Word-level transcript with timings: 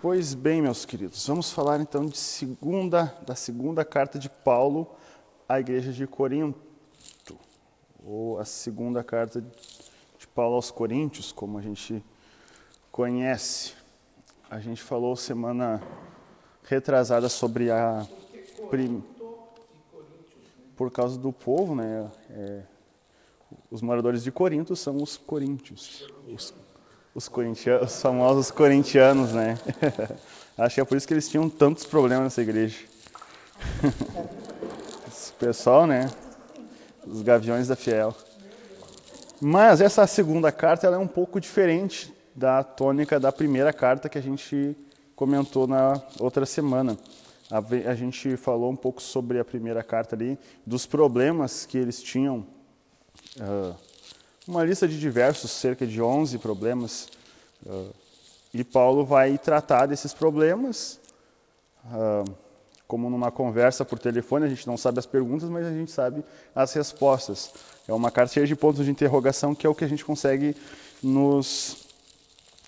Pois 0.00 0.32
bem, 0.32 0.62
meus 0.62 0.84
queridos, 0.84 1.26
vamos 1.26 1.50
falar 1.50 1.80
então 1.80 2.06
de 2.06 2.16
segunda, 2.16 3.12
da 3.26 3.34
segunda 3.34 3.84
carta 3.84 4.16
de 4.16 4.30
Paulo 4.30 4.88
à 5.48 5.58
igreja 5.58 5.92
de 5.92 6.06
Corinto, 6.06 7.36
ou 8.04 8.38
a 8.38 8.44
segunda 8.44 9.02
carta 9.02 9.40
de 9.40 10.26
Paulo 10.28 10.54
aos 10.54 10.70
Coríntios, 10.70 11.32
como 11.32 11.58
a 11.58 11.60
gente 11.60 12.00
conhece. 12.92 13.74
A 14.48 14.60
gente 14.60 14.80
falou 14.80 15.16
semana 15.16 15.82
retrasada 16.62 17.28
sobre 17.28 17.68
a 17.68 18.06
prim... 18.70 19.02
por 20.76 20.92
causa 20.92 21.18
do 21.18 21.32
povo, 21.32 21.74
né? 21.74 22.08
É, 22.30 22.62
os 23.68 23.82
moradores 23.82 24.22
de 24.22 24.30
Corinto 24.30 24.76
são 24.76 25.02
os 25.02 25.16
coríntios, 25.16 26.06
os, 26.32 26.54
os, 27.14 27.28
corintianos, 27.28 27.92
os 27.92 28.02
famosos 28.02 28.50
corintianos, 28.50 29.32
né? 29.32 29.58
Acho 30.56 30.76
que 30.76 30.80
é 30.80 30.84
por 30.84 30.96
isso 30.96 31.06
que 31.06 31.14
eles 31.14 31.28
tinham 31.28 31.48
tantos 31.48 31.84
problemas 31.84 32.24
nessa 32.24 32.42
igreja. 32.42 32.78
Esse 35.06 35.32
pessoal, 35.32 35.86
né? 35.86 36.10
Os 37.06 37.22
gaviões 37.22 37.68
da 37.68 37.76
fiel. 37.76 38.14
Mas 39.40 39.80
essa 39.80 40.06
segunda 40.06 40.50
carta 40.50 40.86
ela 40.86 40.96
é 40.96 40.98
um 40.98 41.06
pouco 41.06 41.40
diferente 41.40 42.12
da 42.34 42.62
tônica 42.62 43.18
da 43.18 43.32
primeira 43.32 43.72
carta 43.72 44.08
que 44.08 44.18
a 44.18 44.22
gente 44.22 44.76
comentou 45.14 45.66
na 45.66 46.00
outra 46.18 46.44
semana. 46.44 46.98
A, 47.50 47.58
a 47.90 47.94
gente 47.94 48.36
falou 48.36 48.70
um 48.70 48.76
pouco 48.76 49.00
sobre 49.00 49.38
a 49.38 49.44
primeira 49.44 49.82
carta 49.82 50.14
ali, 50.14 50.38
dos 50.66 50.86
problemas 50.86 51.64
que 51.64 51.78
eles 51.78 52.02
tinham 52.02 52.46
uh, 53.40 53.74
uma 54.48 54.64
lista 54.64 54.88
de 54.88 54.98
diversos, 54.98 55.50
cerca 55.50 55.86
de 55.86 56.00
11 56.00 56.38
problemas, 56.38 57.08
uh, 57.66 57.94
e 58.52 58.64
Paulo 58.64 59.04
vai 59.04 59.36
tratar 59.36 59.84
desses 59.84 60.14
problemas, 60.14 60.98
uh, 61.84 62.24
como 62.86 63.10
numa 63.10 63.30
conversa 63.30 63.84
por 63.84 63.98
telefone, 63.98 64.46
a 64.46 64.48
gente 64.48 64.66
não 64.66 64.78
sabe 64.78 64.98
as 64.98 65.04
perguntas, 65.04 65.50
mas 65.50 65.66
a 65.66 65.70
gente 65.70 65.90
sabe 65.90 66.24
as 66.54 66.72
respostas. 66.72 67.52
É 67.86 67.92
uma 67.92 68.10
carta 68.10 68.32
cheia 68.32 68.46
de 68.46 68.56
pontos 68.56 68.86
de 68.86 68.90
interrogação, 68.90 69.54
que 69.54 69.66
é 69.66 69.70
o 69.70 69.74
que 69.74 69.84
a 69.84 69.88
gente 69.88 70.02
consegue 70.02 70.56
nos, 71.02 71.86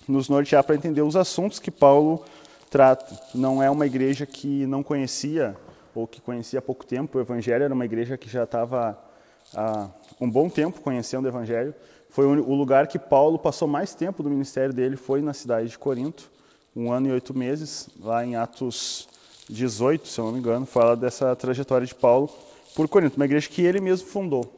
nos 0.07 0.29
nortear 0.29 0.63
para 0.63 0.75
entender 0.75 1.01
os 1.01 1.15
assuntos 1.15 1.57
que 1.57 1.71
Paulo 1.71 2.23
trata. 2.69 3.19
Não 3.33 3.61
é 3.61 3.71
uma 3.71 3.87
igreja 3.87 4.27
que 4.27 4.67
não 4.67 4.83
conhecia, 4.83 5.57
ou 5.95 6.05
que 6.05 6.21
conhecia 6.21 6.59
há 6.59 6.61
pouco 6.61 6.85
tempo 6.85 7.17
o 7.17 7.21
Evangelho, 7.21 7.63
era 7.63 7.73
uma 7.73 7.85
igreja 7.85 8.17
que 8.17 8.29
já 8.29 8.43
estava 8.43 9.10
há 9.55 9.89
um 10.19 10.29
bom 10.29 10.49
tempo 10.49 10.81
conhecendo 10.81 11.25
o 11.25 11.27
Evangelho. 11.27 11.73
Foi 12.09 12.25
o 12.25 12.53
lugar 12.53 12.87
que 12.87 12.99
Paulo 12.99 13.39
passou 13.39 13.67
mais 13.67 13.95
tempo 13.95 14.21
do 14.21 14.29
ministério 14.29 14.73
dele, 14.73 14.97
foi 14.97 15.21
na 15.21 15.33
cidade 15.33 15.69
de 15.69 15.79
Corinto, 15.79 16.29
um 16.75 16.91
ano 16.91 17.07
e 17.07 17.11
oito 17.11 17.33
meses, 17.37 17.89
lá 17.99 18.25
em 18.25 18.35
Atos 18.35 19.07
18, 19.49 20.07
se 20.07 20.19
eu 20.19 20.25
não 20.25 20.31
me 20.33 20.39
engano, 20.39 20.65
fala 20.65 20.95
dessa 20.95 21.35
trajetória 21.35 21.85
de 21.85 21.95
Paulo 21.95 22.29
por 22.75 22.87
Corinto, 22.87 23.15
uma 23.15 23.25
igreja 23.25 23.49
que 23.49 23.61
ele 23.61 23.79
mesmo 23.79 24.07
fundou. 24.07 24.53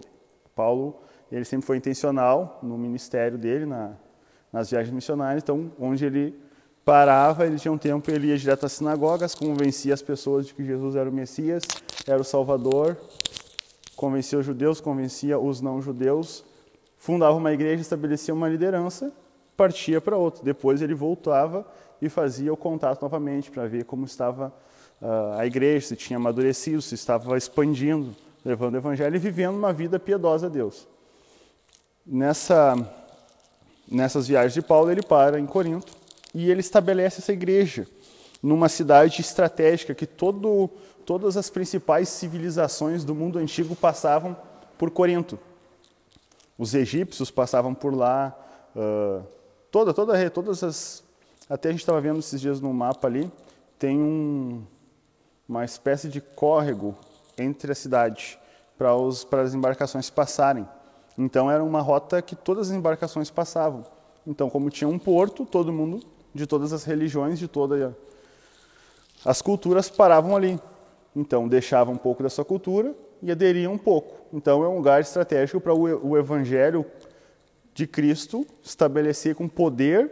Paulo, 0.56 1.00
ele 1.32 1.46
sempre 1.46 1.66
foi 1.66 1.78
intencional 1.78 2.60
no 2.62 2.78
ministério 2.78 3.38
dele, 3.38 3.66
na, 3.66 3.94
nas 4.52 4.70
viagens 4.70 4.94
missionárias, 4.94 5.42
então, 5.42 5.72
onde 5.80 6.06
ele 6.06 6.40
parava, 6.86 7.46
ele 7.46 7.58
tinha 7.58 7.72
um 7.72 7.78
tempo, 7.78 8.12
ele 8.12 8.28
ia 8.28 8.38
direto 8.38 8.66
às 8.66 8.74
sinagogas, 8.74 9.34
convencia 9.34 9.94
as 9.94 10.02
pessoas 10.02 10.48
de 10.48 10.54
que 10.54 10.64
Jesus 10.64 10.96
era 10.96 11.10
o 11.10 11.14
Messias, 11.14 11.64
era 12.06 12.22
o 12.22 12.24
Salvador, 12.24 12.98
convencia 13.96 14.40
os 14.40 14.46
judeus, 14.46 14.82
convencia 14.82 15.40
os 15.40 15.62
não-judeus, 15.62 16.44
fundava 16.98 17.36
uma 17.36 17.54
igreja, 17.54 17.82
estabelecia 17.82 18.34
uma 18.34 18.50
liderança, 18.50 19.12
partia 19.56 20.02
para 20.02 20.18
outra. 20.18 20.44
Depois 20.44 20.82
ele 20.82 20.94
voltava 20.94 21.66
e 22.02 22.10
fazia 22.10 22.52
o 22.52 22.58
contato 22.58 23.02
novamente 23.02 23.52
para 23.52 23.66
ver 23.68 23.86
como 23.86 24.06
estava 24.06 24.54
uh, 25.02 25.38
a 25.38 25.46
igreja, 25.46 25.88
se 25.88 25.96
tinha 25.96 26.18
amadurecido, 26.18 26.82
se 26.82 26.96
estava 26.96 27.38
expandindo, 27.38 28.16
levando 28.44 28.74
o 28.74 28.78
evangelho 28.78 29.16
e 29.16 29.20
vivendo 29.20 29.56
uma 29.56 29.72
vida 29.72 30.00
piedosa 30.00 30.48
a 30.48 30.50
Deus. 30.50 30.88
Nessa, 32.06 32.76
nessas 33.90 34.28
viagens 34.28 34.54
de 34.54 34.62
Paulo, 34.62 34.92
ele 34.92 35.02
para 35.02 35.40
em 35.40 35.46
Corinto 35.46 35.94
e 36.34 36.50
ele 36.50 36.60
estabelece 36.60 37.22
essa 37.22 37.32
igreja 37.32 37.88
numa 38.42 38.68
cidade 38.68 39.22
estratégica 39.22 39.96
que 39.96 40.06
todo 40.06 40.70
todas 41.06 41.38
as 41.38 41.50
principais 41.50 42.10
civilizações 42.10 43.04
do 43.04 43.14
mundo 43.14 43.40
antigo 43.40 43.76
passavam 43.76 44.36
por 44.78 44.92
Corinto. 44.92 45.40
Os 46.58 46.74
egípcios 46.74 47.32
passavam 47.32 47.74
por 47.74 47.94
lá, 47.94 48.36
uh, 48.76 49.24
toda, 49.72 49.94
toda, 49.94 50.30
todas 50.30 50.64
as. 50.64 51.04
Até 51.50 51.70
a 51.70 51.72
gente 51.72 51.82
estava 51.82 52.00
vendo 52.00 52.20
esses 52.20 52.40
dias 52.40 52.62
no 52.62 52.74
mapa 52.74 53.08
ali, 53.08 53.32
tem 53.78 54.00
um, 54.00 54.64
uma 55.48 55.66
espécie 55.66 56.08
de 56.08 56.22
córrego 56.22 56.96
entre 57.38 57.72
a 57.72 57.76
cidade 57.76 58.40
para, 58.78 58.96
os, 58.96 59.24
para 59.24 59.42
as 59.42 59.54
embarcações 59.54 60.10
passarem. 60.10 60.68
Então 61.18 61.52
era 61.52 61.64
uma 61.64 61.82
rota 61.82 62.22
que 62.22 62.36
todas 62.36 62.70
as 62.70 62.76
embarcações 62.76 63.30
passavam. 63.30 63.86
Então, 64.26 64.50
como 64.50 64.70
tinha 64.70 64.88
um 64.88 64.98
porto, 64.98 65.46
todo 65.46 65.72
mundo 65.72 66.02
de 66.34 66.48
todas 66.48 66.72
as 66.72 66.84
religiões, 66.84 67.38
de 67.38 67.48
todas 67.48 67.94
as 69.26 69.42
culturas 69.42 69.90
paravam 69.90 70.36
ali. 70.36 70.60
Então, 71.16 71.48
deixava 71.48 71.92
um 71.92 71.96
pouco 71.96 72.24
da 72.24 72.30
sua 72.30 72.44
cultura 72.44 72.96
e 73.22 73.32
aderia 73.32 73.70
um 73.70 73.78
pouco. 73.78 74.16
Então, 74.34 74.64
é 74.64 74.68
um 74.68 74.76
lugar 74.76 75.02
estratégico 75.02 75.62
para 75.62 75.74
o 75.74 76.18
evangelho 76.18 76.86
de 77.74 77.88
Cristo 77.88 78.46
estabelecer 78.64 79.36
com 79.36 79.48
poder 79.48 80.12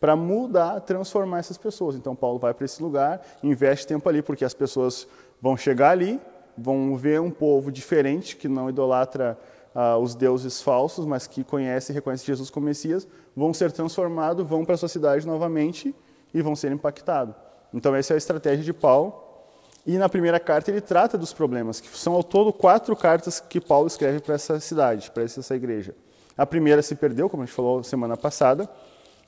para 0.00 0.16
mudar, 0.16 0.80
transformar 0.80 1.38
essas 1.38 1.56
pessoas. 1.56 1.94
Então, 1.94 2.14
Paulo 2.14 2.38
vai 2.38 2.52
para 2.52 2.64
esse 2.64 2.82
lugar, 2.82 3.22
investe 3.42 3.86
tempo 3.86 4.08
ali, 4.08 4.20
porque 4.20 4.44
as 4.44 4.52
pessoas 4.52 5.06
vão 5.40 5.56
chegar 5.56 5.90
ali, 5.90 6.20
vão 6.58 6.96
ver 6.96 7.20
um 7.20 7.30
povo 7.30 7.70
diferente, 7.70 8.36
que 8.36 8.48
não 8.48 8.68
idolatra 8.68 9.38
uh, 9.74 9.96
os 9.98 10.14
deuses 10.14 10.60
falsos, 10.60 11.06
mas 11.06 11.26
que 11.26 11.44
conhece 11.44 11.92
e 11.92 11.94
reconhece 11.94 12.26
Jesus 12.26 12.50
como 12.50 12.66
Messias, 12.66 13.06
vão 13.34 13.54
ser 13.54 13.70
transformados, 13.70 14.46
vão 14.46 14.64
para 14.64 14.74
a 14.74 14.78
sua 14.78 14.88
cidade 14.88 15.26
novamente 15.26 15.94
e 16.34 16.42
vão 16.42 16.56
ser 16.56 16.72
impactados. 16.72 17.34
Então, 17.72 17.94
essa 17.94 18.12
é 18.12 18.16
a 18.16 18.18
estratégia 18.18 18.64
de 18.64 18.72
Paulo 18.72 19.31
e 19.86 19.98
na 19.98 20.08
primeira 20.08 20.38
carta 20.38 20.70
ele 20.70 20.80
trata 20.80 21.18
dos 21.18 21.32
problemas, 21.32 21.80
que 21.80 21.88
são 21.88 22.14
ao 22.14 22.22
todo 22.22 22.52
quatro 22.52 22.94
cartas 22.94 23.40
que 23.40 23.60
Paulo 23.60 23.88
escreve 23.88 24.20
para 24.20 24.36
essa 24.36 24.60
cidade, 24.60 25.10
para 25.10 25.24
essa 25.24 25.54
igreja. 25.56 25.94
A 26.36 26.46
primeira 26.46 26.80
se 26.82 26.94
perdeu, 26.94 27.28
como 27.28 27.42
a 27.42 27.46
gente 27.46 27.54
falou 27.54 27.82
semana 27.82 28.16
passada. 28.16 28.68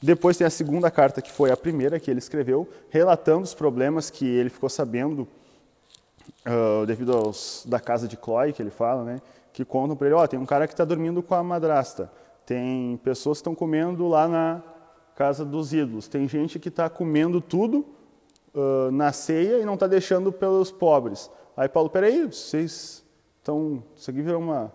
Depois 0.00 0.36
tem 0.36 0.46
a 0.46 0.50
segunda 0.50 0.90
carta, 0.90 1.20
que 1.20 1.30
foi 1.30 1.50
a 1.50 1.56
primeira 1.56 1.98
que 1.98 2.10
ele 2.10 2.18
escreveu, 2.18 2.68
relatando 2.88 3.42
os 3.42 3.54
problemas 3.54 4.10
que 4.10 4.26
ele 4.26 4.50
ficou 4.50 4.68
sabendo 4.68 5.26
uh, 6.46 6.86
devido 6.86 7.12
aos 7.12 7.64
da 7.66 7.80
casa 7.80 8.06
de 8.06 8.16
Chloe, 8.16 8.52
que 8.52 8.62
ele 8.62 8.70
fala, 8.70 9.04
né? 9.04 9.20
Que 9.52 9.64
contam 9.64 9.96
para 9.96 10.06
ele: 10.06 10.14
ó, 10.14 10.22
oh, 10.22 10.28
tem 10.28 10.38
um 10.38 10.46
cara 10.46 10.66
que 10.66 10.72
está 10.72 10.84
dormindo 10.84 11.22
com 11.22 11.34
a 11.34 11.42
madrasta, 11.42 12.10
tem 12.46 12.96
pessoas 12.98 13.38
que 13.38 13.40
estão 13.40 13.54
comendo 13.54 14.06
lá 14.08 14.28
na 14.28 14.62
casa 15.16 15.44
dos 15.44 15.72
ídolos, 15.72 16.08
tem 16.08 16.28
gente 16.28 16.58
que 16.58 16.68
está 16.68 16.88
comendo 16.88 17.40
tudo 17.40 17.84
uh, 18.54 18.90
na 18.90 19.12
ceia 19.12 19.58
e 19.58 19.64
não 19.64 19.74
está 19.74 19.86
deixando 19.86 20.32
pelos 20.32 20.70
pobres. 20.70 21.30
Aí 21.56 21.68
Paulo, 21.68 21.90
peraí, 21.90 22.26
vocês 22.26 23.04
estão. 23.38 23.82
Isso 23.96 24.10
aqui 24.10 24.22
virou 24.22 24.40
uma, 24.40 24.72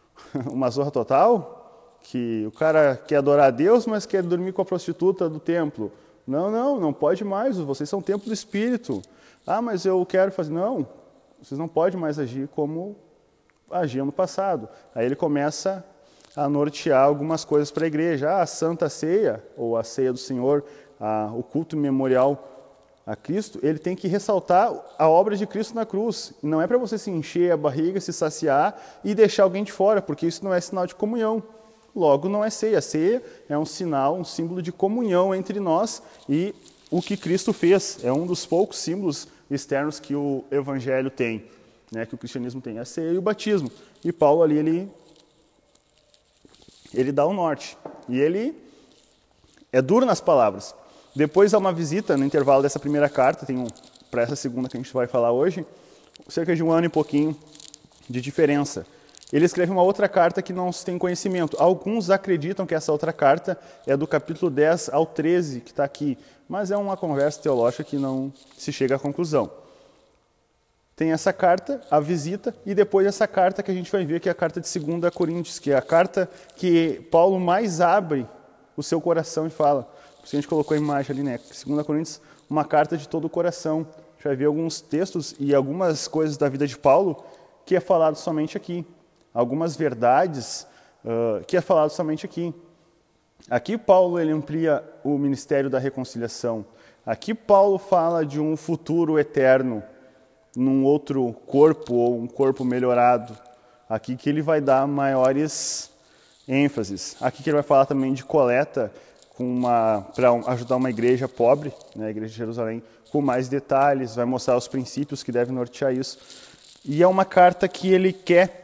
uma 0.50 0.70
zorra 0.70 0.90
total? 0.90 1.96
Que 2.02 2.44
o 2.46 2.50
cara 2.52 2.96
quer 2.96 3.16
adorar 3.16 3.48
a 3.48 3.50
Deus, 3.50 3.86
mas 3.86 4.06
quer 4.06 4.22
dormir 4.22 4.52
com 4.52 4.62
a 4.62 4.64
prostituta 4.64 5.28
do 5.28 5.38
templo. 5.38 5.92
Não, 6.26 6.50
não, 6.50 6.78
não 6.78 6.92
pode 6.92 7.24
mais, 7.24 7.58
vocês 7.58 7.88
são 7.88 8.00
templo 8.00 8.26
do 8.26 8.32
Espírito. 8.32 9.02
Ah, 9.46 9.60
mas 9.60 9.84
eu 9.84 10.04
quero 10.06 10.30
fazer. 10.32 10.52
Não, 10.52 10.86
vocês 11.42 11.58
não 11.58 11.68
podem 11.68 11.98
mais 11.98 12.18
agir 12.18 12.48
como 12.48 12.96
agiam 13.70 14.06
no 14.06 14.12
passado. 14.12 14.68
Aí 14.94 15.06
ele 15.06 15.16
começa 15.16 15.84
a 16.36 16.48
nortear 16.48 17.04
algumas 17.04 17.44
coisas 17.44 17.70
para 17.70 17.84
a 17.84 17.86
igreja. 17.86 18.30
Ah, 18.30 18.42
a 18.42 18.46
Santa 18.46 18.88
Ceia, 18.88 19.42
ou 19.56 19.76
a 19.76 19.82
Ceia 19.82 20.12
do 20.12 20.18
Senhor, 20.18 20.64
a, 21.00 21.30
o 21.34 21.42
culto 21.42 21.76
memorial 21.76 22.49
a 23.10 23.16
Cristo, 23.16 23.58
ele 23.60 23.80
tem 23.80 23.96
que 23.96 24.06
ressaltar 24.06 24.72
a 24.96 25.08
obra 25.08 25.36
de 25.36 25.44
Cristo 25.44 25.74
na 25.74 25.84
cruz. 25.84 26.32
Não 26.40 26.62
é 26.62 26.66
para 26.68 26.78
você 26.78 26.96
se 26.96 27.10
encher 27.10 27.50
a 27.50 27.56
barriga, 27.56 28.00
se 28.00 28.12
saciar 28.12 29.00
e 29.02 29.16
deixar 29.16 29.42
alguém 29.42 29.64
de 29.64 29.72
fora, 29.72 30.00
porque 30.00 30.28
isso 30.28 30.44
não 30.44 30.54
é 30.54 30.60
sinal 30.60 30.86
de 30.86 30.94
comunhão. 30.94 31.42
Logo, 31.92 32.28
não 32.28 32.44
é 32.44 32.50
ceia. 32.50 32.80
Ceia 32.80 33.20
é 33.48 33.58
um 33.58 33.66
sinal, 33.66 34.16
um 34.16 34.24
símbolo 34.24 34.62
de 34.62 34.70
comunhão 34.70 35.34
entre 35.34 35.58
nós 35.58 36.00
e 36.28 36.54
o 36.88 37.02
que 37.02 37.16
Cristo 37.16 37.52
fez. 37.52 37.98
É 38.04 38.12
um 38.12 38.24
dos 38.24 38.46
poucos 38.46 38.78
símbolos 38.78 39.26
externos 39.50 39.98
que 39.98 40.14
o 40.14 40.44
Evangelho 40.48 41.10
tem, 41.10 41.44
né, 41.90 42.06
que 42.06 42.14
o 42.14 42.18
cristianismo 42.18 42.60
tem. 42.60 42.78
A 42.78 42.84
ceia 42.84 43.10
e 43.10 43.18
o 43.18 43.22
batismo. 43.22 43.72
E 44.04 44.12
Paulo 44.12 44.44
ali, 44.44 44.56
ele, 44.56 44.88
ele 46.94 47.10
dá 47.10 47.26
o 47.26 47.32
norte. 47.32 47.76
E 48.08 48.20
ele 48.20 48.54
é 49.72 49.82
duro 49.82 50.06
nas 50.06 50.20
palavras. 50.20 50.76
Depois 51.14 51.52
há 51.52 51.58
uma 51.58 51.72
visita 51.72 52.16
no 52.16 52.24
intervalo 52.24 52.62
dessa 52.62 52.78
primeira 52.78 53.08
carta, 53.08 53.44
tem 53.44 53.58
um, 53.58 53.66
para 54.10 54.22
essa 54.22 54.36
segunda 54.36 54.68
que 54.68 54.76
a 54.76 54.80
gente 54.80 54.92
vai 54.92 55.06
falar 55.06 55.32
hoje, 55.32 55.66
cerca 56.28 56.54
de 56.54 56.62
um 56.62 56.70
ano 56.70 56.86
e 56.86 56.88
pouquinho 56.88 57.36
de 58.08 58.20
diferença. 58.20 58.86
Ele 59.32 59.44
escreve 59.44 59.70
uma 59.70 59.82
outra 59.82 60.08
carta 60.08 60.42
que 60.42 60.52
não 60.52 60.72
se 60.72 60.84
tem 60.84 60.98
conhecimento. 60.98 61.56
Alguns 61.60 62.10
acreditam 62.10 62.66
que 62.66 62.74
essa 62.74 62.90
outra 62.90 63.12
carta 63.12 63.58
é 63.86 63.96
do 63.96 64.06
capítulo 64.06 64.50
10 64.50 64.90
ao 64.92 65.06
13, 65.06 65.60
que 65.60 65.70
está 65.70 65.84
aqui, 65.84 66.18
mas 66.48 66.70
é 66.70 66.76
uma 66.76 66.96
conversa 66.96 67.40
teológica 67.40 67.84
que 67.84 67.96
não 67.96 68.32
se 68.56 68.72
chega 68.72 68.96
à 68.96 68.98
conclusão. 68.98 69.50
Tem 70.96 71.12
essa 71.12 71.32
carta, 71.32 71.80
a 71.90 71.98
visita, 71.98 72.54
e 72.66 72.74
depois 72.74 73.06
essa 73.06 73.26
carta 73.26 73.62
que 73.62 73.70
a 73.70 73.74
gente 73.74 73.90
vai 73.90 74.04
ver, 74.04 74.20
que 74.20 74.28
é 74.28 74.32
a 74.32 74.34
carta 74.34 74.60
de 74.60 74.78
2 74.78 75.14
Coríntios, 75.14 75.58
que 75.58 75.70
é 75.70 75.76
a 75.76 75.82
carta 75.82 76.28
que 76.56 77.00
Paulo 77.10 77.40
mais 77.40 77.80
abre 77.80 78.26
o 78.76 78.82
seu 78.82 79.00
coração 79.00 79.46
e 79.46 79.50
fala. 79.50 79.90
A 80.32 80.36
gente 80.36 80.48
colocou 80.48 80.74
a 80.74 80.78
imagem 80.78 81.12
ali, 81.12 81.22
né? 81.22 81.38
2 81.38 81.86
Coríntios, 81.86 82.20
uma 82.48 82.64
carta 82.64 82.96
de 82.96 83.08
todo 83.08 83.26
o 83.26 83.30
coração. 83.30 83.86
A 83.96 84.12
gente 84.14 84.24
vai 84.24 84.36
ver 84.36 84.44
alguns 84.46 84.80
textos 84.80 85.34
e 85.38 85.54
algumas 85.54 86.06
coisas 86.06 86.36
da 86.36 86.48
vida 86.48 86.66
de 86.66 86.78
Paulo 86.78 87.24
que 87.66 87.76
é 87.76 87.80
falado 87.80 88.16
somente 88.16 88.56
aqui 88.56 88.84
algumas 89.32 89.76
verdades 89.76 90.66
uh, 91.04 91.44
que 91.44 91.56
é 91.56 91.60
falado 91.60 91.90
somente 91.90 92.26
aqui. 92.26 92.54
Aqui 93.48 93.78
Paulo 93.78 94.18
ele 94.18 94.32
amplia 94.32 94.84
o 95.02 95.16
ministério 95.16 95.70
da 95.70 95.78
reconciliação. 95.78 96.64
Aqui 97.06 97.32
Paulo 97.32 97.78
fala 97.78 98.24
de 98.24 98.38
um 98.38 98.56
futuro 98.56 99.18
eterno 99.18 99.82
num 100.54 100.84
outro 100.84 101.32
corpo 101.46 101.94
ou 101.94 102.18
um 102.18 102.26
corpo 102.26 102.64
melhorado. 102.64 103.36
Aqui 103.88 104.14
que 104.14 104.28
ele 104.28 104.42
vai 104.42 104.60
dar 104.60 104.86
maiores 104.86 105.90
ênfases. 106.46 107.16
Aqui 107.20 107.42
que 107.42 107.48
ele 107.48 107.56
vai 107.56 107.62
falar 107.62 107.86
também 107.86 108.12
de 108.12 108.24
coleta 108.24 108.92
para 110.14 110.30
ajudar 110.52 110.76
uma 110.76 110.90
igreja 110.90 111.28
pobre, 111.28 111.72
né, 111.94 112.06
a 112.06 112.10
igreja 112.10 112.30
de 112.30 112.36
Jerusalém, 112.36 112.82
com 113.10 113.20
mais 113.20 113.48
detalhes, 113.48 114.14
vai 114.14 114.24
mostrar 114.24 114.56
os 114.56 114.68
princípios 114.68 115.22
que 115.22 115.32
devem 115.32 115.54
nortear 115.54 115.92
isso. 115.94 116.18
E 116.84 117.02
é 117.02 117.06
uma 117.06 117.24
carta 117.24 117.68
que 117.68 117.92
ele 117.92 118.12
quer 118.12 118.60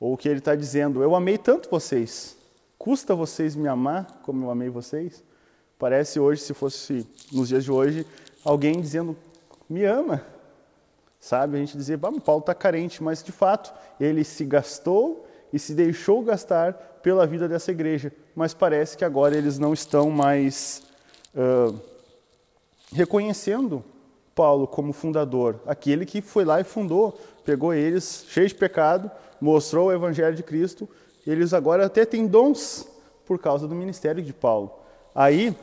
ou 0.00 0.16
que 0.16 0.28
ele 0.28 0.38
está 0.38 0.54
dizendo, 0.54 1.02
eu 1.02 1.14
amei 1.14 1.38
tanto 1.38 1.70
vocês, 1.70 2.36
custa 2.78 3.14
vocês 3.14 3.56
me 3.56 3.68
amar 3.68 4.20
como 4.22 4.44
eu 4.44 4.50
amei 4.50 4.68
vocês? 4.68 5.24
Parece 5.78 6.18
hoje, 6.18 6.42
se 6.42 6.54
fosse 6.54 7.06
nos 7.32 7.48
dias 7.48 7.64
de 7.64 7.70
hoje, 7.70 8.06
alguém 8.44 8.80
dizendo, 8.80 9.16
me 9.68 9.84
ama. 9.84 10.22
Sabe? 11.20 11.56
A 11.56 11.60
gente 11.64 11.76
ah, 11.92 12.20
Paulo 12.20 12.40
está 12.40 12.54
carente, 12.54 13.02
mas 13.02 13.22
de 13.22 13.32
fato, 13.32 13.74
ele 13.98 14.22
se 14.24 14.44
gastou 14.44 15.26
e 15.52 15.58
se 15.58 15.74
deixou 15.74 16.22
gastar 16.22 16.95
pela 17.06 17.24
vida 17.24 17.46
dessa 17.46 17.70
igreja. 17.70 18.12
Mas 18.34 18.52
parece 18.52 18.96
que 18.96 19.04
agora 19.04 19.36
eles 19.36 19.60
não 19.60 19.72
estão 19.72 20.10
mais 20.10 20.82
uh, 21.36 21.78
reconhecendo 22.92 23.84
Paulo 24.34 24.66
como 24.66 24.92
fundador, 24.92 25.60
aquele 25.68 26.04
que 26.04 26.20
foi 26.20 26.44
lá 26.44 26.60
e 26.60 26.64
fundou, 26.64 27.16
pegou 27.44 27.72
eles 27.72 28.26
cheios 28.28 28.50
de 28.50 28.58
pecado, 28.58 29.08
mostrou 29.40 29.86
o 29.86 29.92
evangelho 29.92 30.34
de 30.34 30.42
Cristo, 30.42 30.88
eles 31.24 31.54
agora 31.54 31.86
até 31.86 32.04
têm 32.04 32.26
dons 32.26 32.88
por 33.24 33.38
causa 33.38 33.68
do 33.68 33.74
ministério 33.76 34.20
de 34.20 34.32
Paulo. 34.32 34.72
Aí, 35.14 35.56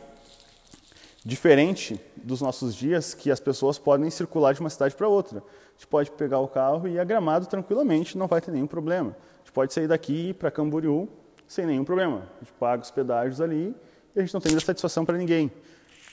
diferente 1.25 1.99
dos 2.15 2.39
nossos 2.39 2.73
dias, 2.73 3.13
que 3.13 3.29
as 3.29 3.41
pessoas 3.41 3.77
podem 3.77 4.09
circular 4.09 4.53
de 4.53 4.61
uma 4.61 4.69
cidade 4.69 4.95
para 4.95 5.09
outra. 5.09 5.39
A 5.39 5.73
gente 5.73 5.87
pode 5.87 6.09
pegar 6.11 6.39
o 6.39 6.47
carro 6.47 6.87
e 6.87 6.93
ir 6.93 6.99
a 6.99 7.03
Gramado 7.03 7.47
tranquilamente, 7.47 8.17
não 8.17 8.27
vai 8.27 8.39
ter 8.39 8.51
nenhum 8.51 8.65
problema. 8.65 9.09
A 9.09 9.39
gente 9.39 9.51
pode 9.51 9.73
sair 9.73 9.89
daqui 9.89 10.33
para 10.35 10.49
Camboriú 10.49 11.09
sem 11.47 11.65
nenhum 11.65 11.83
problema. 11.83 12.23
A 12.37 12.43
gente 12.43 12.53
paga 12.59 12.81
os 12.81 12.91
pedágios 12.91 13.41
ali 13.41 13.75
e 14.15 14.19
a 14.19 14.21
gente 14.21 14.33
não 14.33 14.41
tem 14.41 14.57
satisfação 14.59 15.05
para 15.05 15.17
ninguém. 15.17 15.51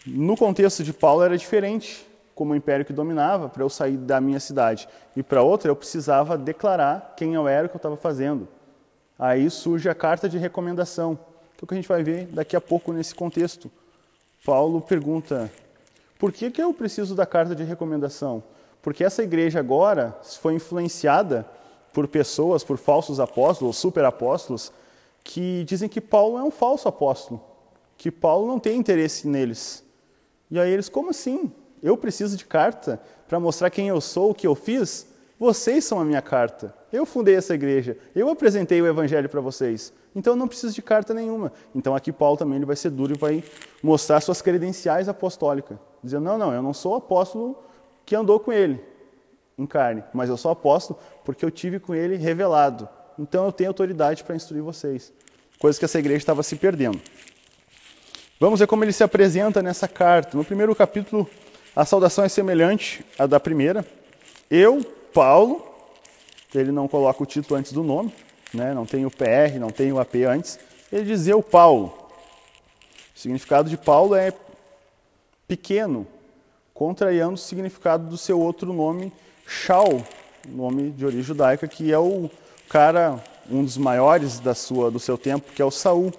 No 0.07 0.37
contexto 0.37 0.83
de 0.83 0.93
Paulo 0.93 1.23
era 1.23 1.37
diferente 1.37 2.07
como 2.35 2.55
o 2.55 2.57
império 2.57 2.87
que 2.87 2.93
dominava, 2.93 3.51
para 3.51 3.63
eu 3.63 3.69
sair 3.69 3.99
da 3.99 4.19
minha 4.19 4.41
cidade 4.41 4.89
e 5.15 5.23
para 5.23 5.43
outra, 5.43 5.71
eu 5.71 5.77
precisava 5.77 6.39
declarar 6.39 7.13
quem 7.15 7.35
eu 7.35 7.47
era, 7.47 7.67
o 7.67 7.69
que 7.69 7.77
eu 7.77 7.79
estava 7.79 7.99
fazendo. 7.99 8.49
Aí 9.19 9.51
surge 9.51 9.91
a 9.91 9.95
carta 9.95 10.27
de 10.27 10.39
recomendação, 10.39 11.17
que 11.55 11.63
é 11.63 11.65
o 11.65 11.67
que 11.67 11.75
a 11.75 11.77
gente 11.77 11.89
vai 11.89 12.03
ver 12.03 12.27
daqui 12.29 12.57
a 12.57 12.61
pouco 12.61 12.95
nesse 12.95 13.15
contexto. 13.15 13.71
Paulo 14.43 14.81
pergunta: 14.81 15.53
por 16.19 16.33
que, 16.33 16.51
que 16.51 16.63
eu 16.63 16.73
preciso 16.73 17.15
da 17.15 17.27
carta 17.27 17.55
de 17.55 17.63
recomendação? 17.63 18.43
Porque 18.81 19.05
essa 19.05 19.23
igreja 19.23 19.61
agora 19.61 20.19
foi 20.23 20.55
influenciada 20.55 21.47
por 21.93 22.09
pessoas, 22.09 22.65
por 22.65 22.79
falsos 22.79 23.21
apóstolos, 23.21 23.77
superapóstolos, 23.77 24.73
que 25.23 25.65
dizem 25.65 25.89
que 25.89 26.01
Paulo 26.01 26.39
é 26.39 26.43
um 26.43 26.51
falso 26.51 26.89
apóstolo, 26.89 27.43
que 27.97 28.11
Paulo 28.11 28.47
não 28.47 28.59
tem 28.59 28.79
interesse 28.79 29.29
neles. 29.29 29.85
E 30.51 30.59
aí 30.59 30.71
eles, 30.71 30.89
como 30.89 31.11
assim? 31.11 31.53
Eu 31.83 31.97
preciso 31.97 32.37
de 32.37 32.45
carta 32.45 33.01
para 33.29 33.39
mostrar 33.39 33.71
quem 33.71 33.89
eu 33.89 34.01
sou, 34.01 34.31
o 34.31 34.35
que 34.35 34.47
eu 34.47 34.55
fiz? 34.55 35.07
Vocês 35.39 35.85
são 35.85 35.99
a 35.99 36.05
minha 36.05 36.21
carta. 36.21 36.75
Eu 36.93 37.07
fundei 37.07 37.35
essa 37.35 37.55
igreja. 37.55 37.97
Eu 38.15 38.29
apresentei 38.29 38.83
o 38.83 38.87
evangelho 38.87 39.29
para 39.29 39.41
vocês. 39.41 39.93
Então 40.15 40.35
eu 40.35 40.37
não 40.37 40.49
preciso 40.49 40.75
de 40.75 40.83
carta 40.83 41.15
nenhuma. 41.15 41.53
Então 41.75 41.95
aqui 41.95 42.13
Paulo 42.13 42.37
também 42.37 42.57
ele 42.57 42.67
vai 42.67 42.77
ser 42.77 42.91
duro 42.91 43.15
e 43.15 43.19
vai 43.19 43.45
mostrar 43.83 44.21
suas 44.21 44.43
credenciais 44.43 45.09
apostólicas. 45.09 45.79
Dizendo, 46.03 46.25
não, 46.25 46.37
não, 46.37 46.53
eu 46.53 46.63
não 46.63 46.75
sou 46.75 46.95
apóstolo 46.95 47.57
que 48.05 48.15
andou 48.15 48.39
com 48.41 48.53
ele 48.53 48.85
em 49.57 49.67
carne, 49.67 50.03
mas 50.13 50.29
eu 50.29 50.37
sou 50.37 50.51
apóstolo 50.51 50.99
porque 51.25 51.45
eu 51.45 51.51
tive 51.51 51.79
com 51.79 51.95
ele 51.95 52.17
revelado. 52.17 52.89
Então 53.21 53.45
eu 53.45 53.53
tenho 53.53 53.69
autoridade 53.69 54.25
para 54.25 54.35
instruir 54.35 54.63
vocês. 54.63 55.13
Coisa 55.59 55.79
que 55.79 55.85
essa 55.85 55.99
igreja 55.99 56.19
estava 56.19 56.43
se 56.43 56.57
perdendo. 56.57 56.99
Vamos 58.41 58.61
ver 58.61 58.67
como 58.67 58.83
ele 58.83 58.93
se 58.93 59.05
apresenta 59.05 59.63
nessa 59.63 59.87
carta. 59.87 60.35
No 60.35 60.43
primeiro 60.43 60.75
capítulo, 60.75 61.29
a 61.77 61.85
saudação 61.85 62.25
é 62.25 62.31
semelhante 62.31 63.05
à 63.19 63.27
da 63.27 63.39
primeira. 63.39 63.85
Eu, 64.51 64.83
Paulo, 65.13 65.63
ele 66.55 66.73
não 66.73 66.89
coloca 66.89 67.23
o 67.23 67.27
título 67.27 67.61
antes 67.61 67.73
do 67.73 67.83
nome, 67.83 68.11
né? 68.55 68.73
não 68.73 68.87
tem 68.87 69.05
o 69.05 69.11
PR, 69.11 69.59
não 69.61 69.69
tem 69.69 69.93
o 69.93 70.01
AP 70.01 70.15
antes. 70.27 70.59
Ele 70.91 71.05
diz 71.05 71.27
eu, 71.27 71.43
Paulo. 71.43 71.93
O 73.15 73.19
significado 73.21 73.69
de 73.69 73.77
Paulo 73.77 74.15
é 74.15 74.33
pequeno, 75.47 76.07
contrariando 76.73 77.35
o 77.35 77.37
significado 77.37 78.09
do 78.09 78.17
seu 78.17 78.41
outro 78.41 78.73
nome, 78.73 79.13
Shaul, 79.47 80.03
nome 80.49 80.91
de 80.91 81.05
origem 81.05 81.23
judaica, 81.23 81.69
que 81.69 81.93
é 81.93 81.99
o 81.99 82.31
cara, 82.71 83.23
um 83.51 83.65
dos 83.65 83.77
maiores 83.77 84.39
da 84.39 84.55
sua, 84.55 84.91
do 84.93 85.01
seu 85.01 85.19
tempo, 85.19 85.53
que 85.53 85.61
é 85.61 85.65
o 85.65 85.73
Saul 85.73 86.13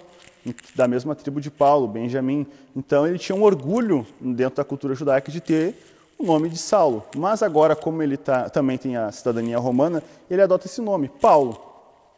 da 0.74 0.86
mesma 0.86 1.14
tribo 1.14 1.40
de 1.40 1.50
Paulo, 1.50 1.88
Benjamim. 1.88 2.46
Então 2.76 3.06
ele 3.06 3.18
tinha 3.18 3.34
um 3.34 3.42
orgulho 3.42 4.06
dentro 4.20 4.56
da 4.56 4.64
cultura 4.64 4.94
judaica 4.94 5.32
de 5.32 5.40
ter 5.40 5.74
o 6.18 6.24
nome 6.24 6.50
de 6.50 6.58
Saulo. 6.58 7.04
Mas 7.16 7.42
agora, 7.42 7.74
como 7.74 8.02
ele 8.02 8.18
tá, 8.18 8.50
também 8.50 8.76
tem 8.76 8.96
a 8.96 9.10
cidadania 9.10 9.58
romana, 9.58 10.02
ele 10.30 10.42
adota 10.42 10.66
esse 10.66 10.80
nome, 10.82 11.08
Paulo, 11.08 11.58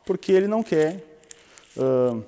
porque 0.05 0.33
ele 0.33 0.49
não 0.49 0.65
quer 0.65 1.05
uh, 1.77 2.21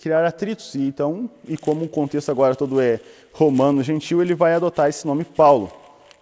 criar 0.00 0.24
atritos. 0.24 0.76
E, 0.76 0.82
então, 0.82 1.28
e 1.48 1.56
como 1.56 1.84
o 1.84 1.88
contexto 1.88 2.30
agora 2.30 2.54
todo 2.54 2.80
é 2.80 3.00
romano, 3.32 3.82
gentil, 3.82 4.22
ele 4.22 4.34
vai 4.34 4.54
adotar 4.54 4.88
esse 4.88 5.04
nome 5.04 5.24
Paulo. 5.24 5.72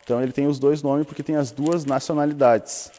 Então 0.03 0.23
ele 0.23 0.33
tem 0.33 0.47
os 0.47 0.59
dois 0.59 0.83
nomes 0.83 1.07
porque 1.07 1.23
tem 1.23 1.37
as 1.37 1.51
duas 1.51 1.85
nacionalidades. 1.85 2.91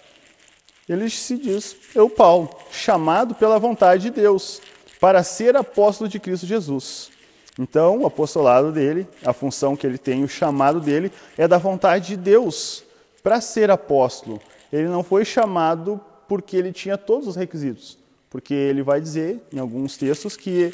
Ele 0.87 1.09
se 1.09 1.37
diz, 1.37 1.75
eu 1.95 2.09
Paulo, 2.09 2.49
chamado 2.71 3.33
pela 3.33 3.57
vontade 3.57 4.03
de 4.03 4.09
Deus 4.11 4.61
para 4.99 5.23
ser 5.23 5.55
apóstolo 5.55 6.07
de 6.09 6.19
Cristo 6.19 6.45
Jesus. 6.45 7.09
Então, 7.57 8.01
o 8.01 8.05
apostolado 8.05 8.71
dele, 8.71 9.07
a 9.25 9.33
função 9.33 9.75
que 9.75 9.87
ele 9.87 9.97
tem, 9.97 10.23
o 10.23 10.27
chamado 10.27 10.79
dele, 10.79 11.11
é 11.37 11.47
da 11.47 11.57
vontade 11.57 12.09
de 12.09 12.17
Deus 12.17 12.83
para 13.23 13.41
ser 13.41 13.71
apóstolo. 13.71 14.39
Ele 14.71 14.87
não 14.87 15.03
foi 15.03 15.25
chamado 15.25 15.99
porque 16.27 16.57
ele 16.57 16.71
tinha 16.71 16.97
todos 16.97 17.27
os 17.27 17.35
requisitos, 17.35 17.97
porque 18.29 18.53
ele 18.53 18.83
vai 18.83 18.99
dizer 18.99 19.41
em 19.53 19.59
alguns 19.59 19.97
textos 19.97 20.35
que 20.35 20.73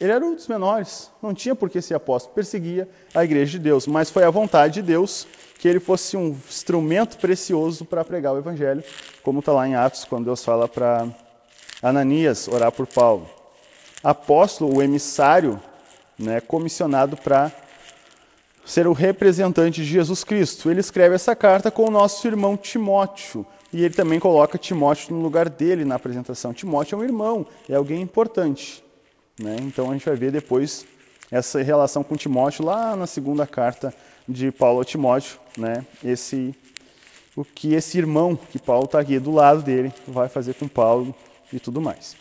ele 0.00 0.12
era 0.12 0.24
um 0.24 0.34
dos 0.34 0.46
menores, 0.48 1.10
não 1.22 1.32
tinha 1.32 1.54
por 1.54 1.70
que 1.70 1.80
ser 1.80 1.94
apóstolo, 1.94 2.34
perseguia 2.34 2.88
a 3.14 3.24
igreja 3.24 3.52
de 3.52 3.58
Deus, 3.58 3.86
mas 3.86 4.10
foi 4.10 4.24
a 4.24 4.30
vontade 4.30 4.74
de 4.74 4.82
Deus 4.82 5.26
que 5.58 5.68
ele 5.68 5.80
fosse 5.80 6.16
um 6.16 6.28
instrumento 6.48 7.18
precioso 7.18 7.84
para 7.84 8.04
pregar 8.04 8.32
o 8.32 8.38
evangelho, 8.38 8.82
como 9.22 9.40
está 9.40 9.52
lá 9.52 9.66
em 9.66 9.74
Atos, 9.74 10.04
quando 10.04 10.26
Deus 10.26 10.44
fala 10.44 10.68
para 10.68 11.06
Ananias 11.82 12.48
orar 12.48 12.72
por 12.72 12.86
Paulo 12.86 13.38
apóstolo, 14.02 14.76
o 14.76 14.82
emissário, 14.82 15.60
né, 16.18 16.40
comissionado 16.40 17.16
para 17.16 17.52
ser 18.64 18.86
o 18.86 18.92
representante 18.92 19.82
de 19.82 19.88
Jesus 19.88 20.24
Cristo. 20.24 20.70
Ele 20.70 20.80
escreve 20.80 21.14
essa 21.14 21.34
carta 21.34 21.70
com 21.70 21.84
o 21.84 21.90
nosso 21.90 22.26
irmão 22.26 22.56
Timóteo. 22.56 23.46
E 23.72 23.84
ele 23.84 23.94
também 23.94 24.18
coloca 24.18 24.56
Timóteo 24.56 25.14
no 25.14 25.22
lugar 25.22 25.48
dele 25.48 25.84
na 25.84 25.96
apresentação. 25.96 26.54
Timóteo 26.54 26.96
é 26.96 26.98
um 26.98 27.04
irmão, 27.04 27.46
é 27.68 27.74
alguém 27.74 28.00
importante. 28.00 28.82
Né? 29.38 29.56
Então 29.60 29.90
a 29.90 29.92
gente 29.92 30.06
vai 30.06 30.16
ver 30.16 30.32
depois 30.32 30.86
essa 31.30 31.62
relação 31.62 32.02
com 32.02 32.16
Timóteo 32.16 32.64
lá 32.64 32.96
na 32.96 33.06
segunda 33.06 33.46
carta 33.46 33.92
de 34.26 34.50
Paulo 34.50 34.80
a 34.80 34.84
Timóteo, 34.84 35.38
né? 35.58 35.84
Esse 36.04 36.54
o 37.36 37.44
que 37.44 37.74
esse 37.74 37.98
irmão 37.98 38.34
que 38.34 38.58
Paulo 38.58 38.86
está 38.86 39.00
aqui 39.00 39.18
do 39.18 39.30
lado 39.30 39.62
dele 39.62 39.92
vai 40.06 40.28
fazer 40.28 40.54
com 40.54 40.66
Paulo 40.66 41.14
e 41.52 41.60
tudo 41.60 41.80
mais 41.80 42.16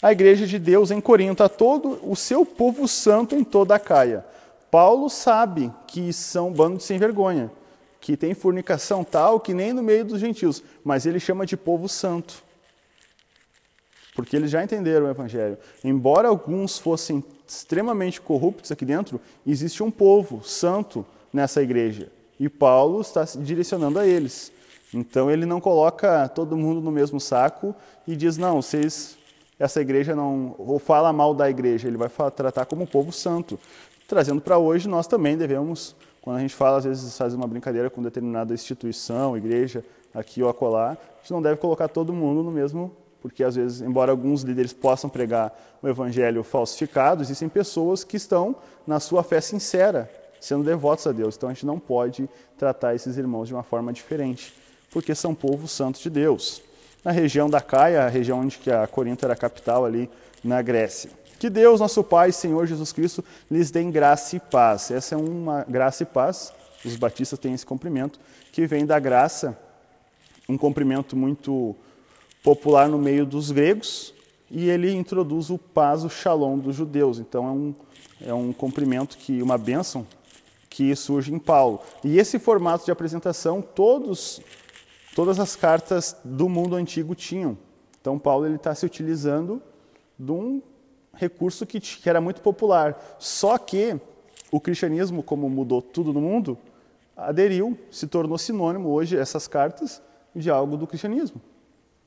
a 0.00 0.12
igreja 0.12 0.46
de 0.46 0.58
Deus 0.58 0.90
em 0.90 1.00
Corinto, 1.00 1.42
a 1.42 1.48
todo 1.48 1.98
o 2.08 2.14
seu 2.14 2.46
povo 2.46 2.86
santo 2.86 3.34
em 3.34 3.42
toda 3.42 3.74
a 3.74 3.78
Caia. 3.80 4.24
Paulo 4.70 5.08
sabe 5.08 5.72
que 5.88 6.12
são 6.12 6.52
bando 6.52 6.76
de 6.76 6.84
sem 6.84 6.98
vergonha, 6.98 7.50
que 8.00 8.16
tem 8.16 8.32
fornicação 8.32 9.02
tal 9.02 9.40
que 9.40 9.52
nem 9.52 9.72
no 9.72 9.82
meio 9.82 10.04
dos 10.04 10.20
gentios, 10.20 10.62
mas 10.84 11.04
ele 11.04 11.18
chama 11.18 11.44
de 11.44 11.56
povo 11.56 11.88
santo. 11.88 12.44
Porque 14.14 14.36
eles 14.36 14.50
já 14.50 14.62
entenderam 14.62 15.06
o 15.06 15.10
evangelho. 15.10 15.58
Embora 15.82 16.28
alguns 16.28 16.78
fossem 16.78 17.24
extremamente 17.46 18.20
corruptos 18.20 18.70
aqui 18.70 18.84
dentro, 18.84 19.20
existe 19.46 19.82
um 19.82 19.90
povo 19.90 20.44
santo 20.44 21.04
nessa 21.32 21.62
igreja. 21.62 22.10
E 22.38 22.48
Paulo 22.48 23.00
está 23.00 23.24
direcionando 23.24 23.98
a 23.98 24.06
eles. 24.06 24.52
Então 24.92 25.30
ele 25.30 25.44
não 25.44 25.60
coloca 25.60 26.28
todo 26.28 26.56
mundo 26.56 26.80
no 26.80 26.90
mesmo 26.90 27.20
saco 27.20 27.74
e 28.06 28.16
diz: 28.16 28.38
não, 28.38 28.62
vocês, 28.62 29.16
essa 29.58 29.80
igreja 29.80 30.14
não. 30.14 30.54
ou 30.58 30.78
fala 30.78 31.12
mal 31.12 31.34
da 31.34 31.50
igreja, 31.50 31.88
ele 31.88 31.96
vai 31.96 32.08
tratar 32.30 32.64
como 32.64 32.86
povo 32.86 33.12
santo. 33.12 33.58
Trazendo 34.06 34.40
para 34.40 34.56
hoje, 34.56 34.88
nós 34.88 35.06
também 35.06 35.36
devemos, 35.36 35.94
quando 36.22 36.36
a 36.36 36.40
gente 36.40 36.54
fala, 36.54 36.78
às 36.78 36.84
vezes 36.84 37.16
faz 37.16 37.34
uma 37.34 37.46
brincadeira 37.46 37.90
com 37.90 38.02
determinada 38.02 38.54
instituição, 38.54 39.36
igreja, 39.36 39.84
aqui 40.14 40.42
ou 40.42 40.48
acolá, 40.48 40.92
a 40.92 41.20
gente 41.20 41.32
não 41.32 41.42
deve 41.42 41.56
colocar 41.56 41.88
todo 41.88 42.12
mundo 42.12 42.42
no 42.42 42.50
mesmo 42.50 42.90
porque 43.20 43.42
às 43.42 43.56
vezes, 43.56 43.80
embora 43.80 44.10
alguns 44.10 44.42
líderes 44.42 44.72
possam 44.72 45.10
pregar 45.10 45.52
o 45.82 45.88
evangelho 45.88 46.42
falsificado, 46.42 47.22
existem 47.22 47.48
pessoas 47.48 48.04
que 48.04 48.16
estão 48.16 48.56
na 48.86 49.00
sua 49.00 49.22
fé 49.22 49.40
sincera, 49.40 50.10
sendo 50.40 50.64
devotos 50.64 51.06
a 51.06 51.12
Deus. 51.12 51.36
Então 51.36 51.48
a 51.48 51.52
gente 51.52 51.66
não 51.66 51.78
pode 51.78 52.28
tratar 52.56 52.94
esses 52.94 53.16
irmãos 53.16 53.48
de 53.48 53.54
uma 53.54 53.62
forma 53.62 53.92
diferente, 53.92 54.54
porque 54.90 55.14
são 55.14 55.34
povo 55.34 55.68
santo 55.68 56.00
de 56.00 56.10
Deus. 56.10 56.62
Na 57.04 57.10
região 57.10 57.48
da 57.48 57.60
Caia, 57.60 58.02
a 58.02 58.08
região 58.08 58.40
onde 58.40 58.58
que 58.58 58.70
a 58.70 58.86
Corinto 58.86 59.24
era 59.24 59.34
a 59.34 59.36
capital 59.36 59.84
ali 59.84 60.10
na 60.42 60.60
Grécia. 60.60 61.10
Que 61.38 61.48
Deus, 61.48 61.78
nosso 61.78 62.02
Pai, 62.02 62.32
Senhor 62.32 62.66
Jesus 62.66 62.92
Cristo, 62.92 63.24
lhes 63.48 63.70
dê 63.70 63.84
graça 63.84 64.36
e 64.36 64.40
paz. 64.40 64.90
Essa 64.90 65.14
é 65.14 65.18
uma 65.18 65.64
graça 65.68 66.02
e 66.02 66.06
paz, 66.06 66.52
os 66.84 66.96
batistas 66.96 67.38
têm 67.38 67.54
esse 67.54 67.64
cumprimento, 67.64 68.18
que 68.52 68.66
vem 68.66 68.84
da 68.84 68.98
graça, 68.98 69.56
um 70.48 70.58
cumprimento 70.58 71.16
muito 71.16 71.76
popular 72.42 72.88
no 72.88 72.98
meio 72.98 73.24
dos 73.24 73.52
gregos, 73.52 74.12
e 74.50 74.68
ele 74.68 74.92
introduz 74.92 75.50
o 75.50 75.58
paz, 75.58 76.04
o 76.04 76.08
shalom 76.08 76.58
dos 76.58 76.74
judeus. 76.74 77.18
Então 77.18 77.46
é 77.46 77.50
um, 77.50 77.74
é 78.30 78.34
um 78.34 78.52
cumprimento, 78.52 79.16
que, 79.16 79.40
uma 79.42 79.58
bênção 79.58 80.06
que 80.78 80.94
surge 80.94 81.34
em 81.34 81.40
Paulo. 81.40 81.80
E 82.04 82.20
esse 82.20 82.38
formato 82.38 82.84
de 82.84 82.92
apresentação, 82.92 83.60
todos, 83.60 84.40
todas 85.12 85.40
as 85.40 85.56
cartas 85.56 86.16
do 86.24 86.48
mundo 86.48 86.76
antigo 86.76 87.16
tinham. 87.16 87.58
Então 88.00 88.16
Paulo 88.16 88.46
está 88.54 88.72
se 88.76 88.86
utilizando 88.86 89.60
de 90.16 90.30
um 90.30 90.62
recurso 91.12 91.66
que, 91.66 91.80
que 91.80 92.08
era 92.08 92.20
muito 92.20 92.40
popular. 92.40 93.16
Só 93.18 93.58
que 93.58 94.00
o 94.52 94.60
cristianismo, 94.60 95.20
como 95.20 95.50
mudou 95.50 95.82
tudo 95.82 96.12
no 96.12 96.20
mundo, 96.20 96.56
aderiu, 97.16 97.76
se 97.90 98.06
tornou 98.06 98.38
sinônimo 98.38 98.88
hoje, 98.90 99.18
essas 99.18 99.48
cartas, 99.48 100.00
de 100.32 100.48
algo 100.48 100.76
do 100.76 100.86
cristianismo. 100.86 101.42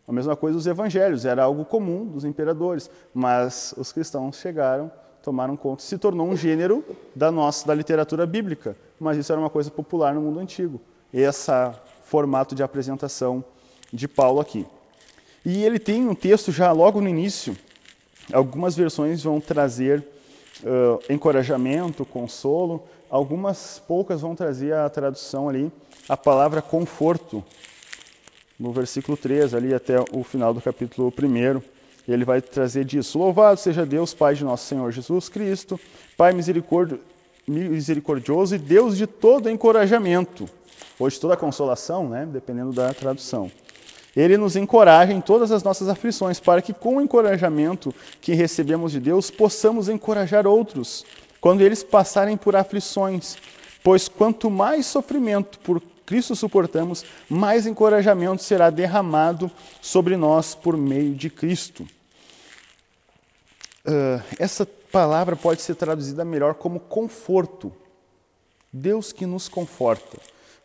A 0.08 0.14
mesma 0.14 0.38
coisa 0.38 0.58
os 0.58 0.66
evangelhos, 0.66 1.26
era 1.26 1.44
algo 1.44 1.66
comum 1.66 2.06
dos 2.06 2.24
imperadores, 2.24 2.90
mas 3.14 3.74
os 3.78 3.92
cristãos 3.92 4.38
chegaram, 4.38 4.90
tomaram 5.22 5.56
conta, 5.56 5.84
se 5.84 5.98
tornou 5.98 6.28
um 6.28 6.36
gênero 6.36 6.84
da 7.16 7.32
nossa 7.32 7.68
da 7.68 7.74
literatura 7.74 8.26
bíblica, 8.26 8.76
mas 9.00 9.18
isso 9.18 9.32
era 9.32 9.40
uma 9.40 9.50
coisa 9.50 9.70
popular 9.70 10.14
no 10.14 10.22
mundo 10.22 10.40
antigo. 10.40 10.82
Esse 11.14 11.52
formato 12.04 12.54
de 12.54 12.64
apresentação 12.64 13.44
de 13.92 14.08
Paulo 14.08 14.40
aqui. 14.40 14.66
E 15.46 15.64
ele 15.64 15.80
tem 15.80 16.08
um 16.08 16.16
texto 16.16 16.52
já 16.52 16.72
logo 16.72 17.02
no 17.02 17.10
início, 17.10 17.58
algumas 18.32 18.76
versões 18.76 19.24
vão 19.24 19.40
trazer 19.40 20.06
uh, 20.64 21.00
encorajamento, 21.12 22.06
consolo, 22.06 22.84
algumas 23.10 23.82
poucas 23.88 24.22
vão 24.22 24.36
trazer 24.36 24.74
a 24.74 24.90
tradução 24.90 25.50
ali, 25.50 25.72
a 26.08 26.16
palavra 26.16 26.62
conforto, 26.62 27.44
no 28.60 28.72
versículo 28.72 29.18
3, 29.18 29.56
ali 29.56 29.74
até 29.74 30.00
o 30.12 30.24
final 30.24 30.54
do 30.54 30.62
capítulo 30.62 31.12
1, 31.12 31.62
ele 32.08 32.26
vai 32.26 32.42
trazer 32.42 32.86
disso. 32.86 33.20
Louvado 33.20 33.60
seja 33.60 33.86
Deus, 33.86 34.14
Pai 34.14 34.36
de 34.36 34.44
nosso 34.44 34.66
Senhor 34.66 34.92
Jesus 34.92 35.30
Cristo, 35.30 35.80
Pai 36.18 36.34
misericordioso 37.48 38.56
e 38.56 38.58
Deus 38.58 38.98
de 38.98 39.06
todo 39.06 39.50
encorajamento, 39.50 40.50
ou 40.98 41.10
de 41.10 41.20
toda 41.20 41.36
consolação, 41.38 42.08
né? 42.10 42.28
dependendo 42.32 42.72
da 42.72 42.94
tradução. 42.94 43.52
Ele 44.16 44.38
nos 44.38 44.56
encoraja 44.56 45.14
em 45.14 45.22
todas 45.22 45.52
as 45.52 45.64
nossas 45.64 45.88
aflições, 45.88 46.40
para 46.40 46.62
que 46.62 46.74
com 46.74 46.98
o 46.98 47.02
encorajamento 47.02 47.94
que 48.20 48.34
recebemos 48.34 48.92
de 48.92 49.00
Deus, 49.00 49.32
possamos 49.32 49.88
encorajar 49.88 50.46
outros 50.46 51.06
quando 51.40 51.62
eles 51.62 51.82
passarem 51.82 52.36
por 52.36 52.56
aflições. 52.56 53.38
Pois 53.84 54.08
quanto 54.08 54.50
mais 54.50 54.86
sofrimento 54.86 55.58
por 55.60 55.82
Cristo 56.12 56.36
suportamos, 56.36 57.06
mais 57.30 57.66
encorajamento 57.66 58.44
será 58.44 58.70
derramado 58.70 59.50
sobre 59.82 60.18
nós 60.18 60.54
por 60.54 60.76
meio 60.76 61.16
de 61.16 61.30
Cristo. 61.30 61.88
Uh, 63.86 64.22
essa 64.38 64.66
palavra 64.66 65.38
pode 65.38 65.62
ser 65.62 65.76
traduzida 65.76 66.26
melhor 66.26 66.56
como 66.56 66.82
conforto. 66.82 67.72
Deus 68.74 69.14
que 69.14 69.26
nos 69.26 69.48
conforta. 69.48 70.18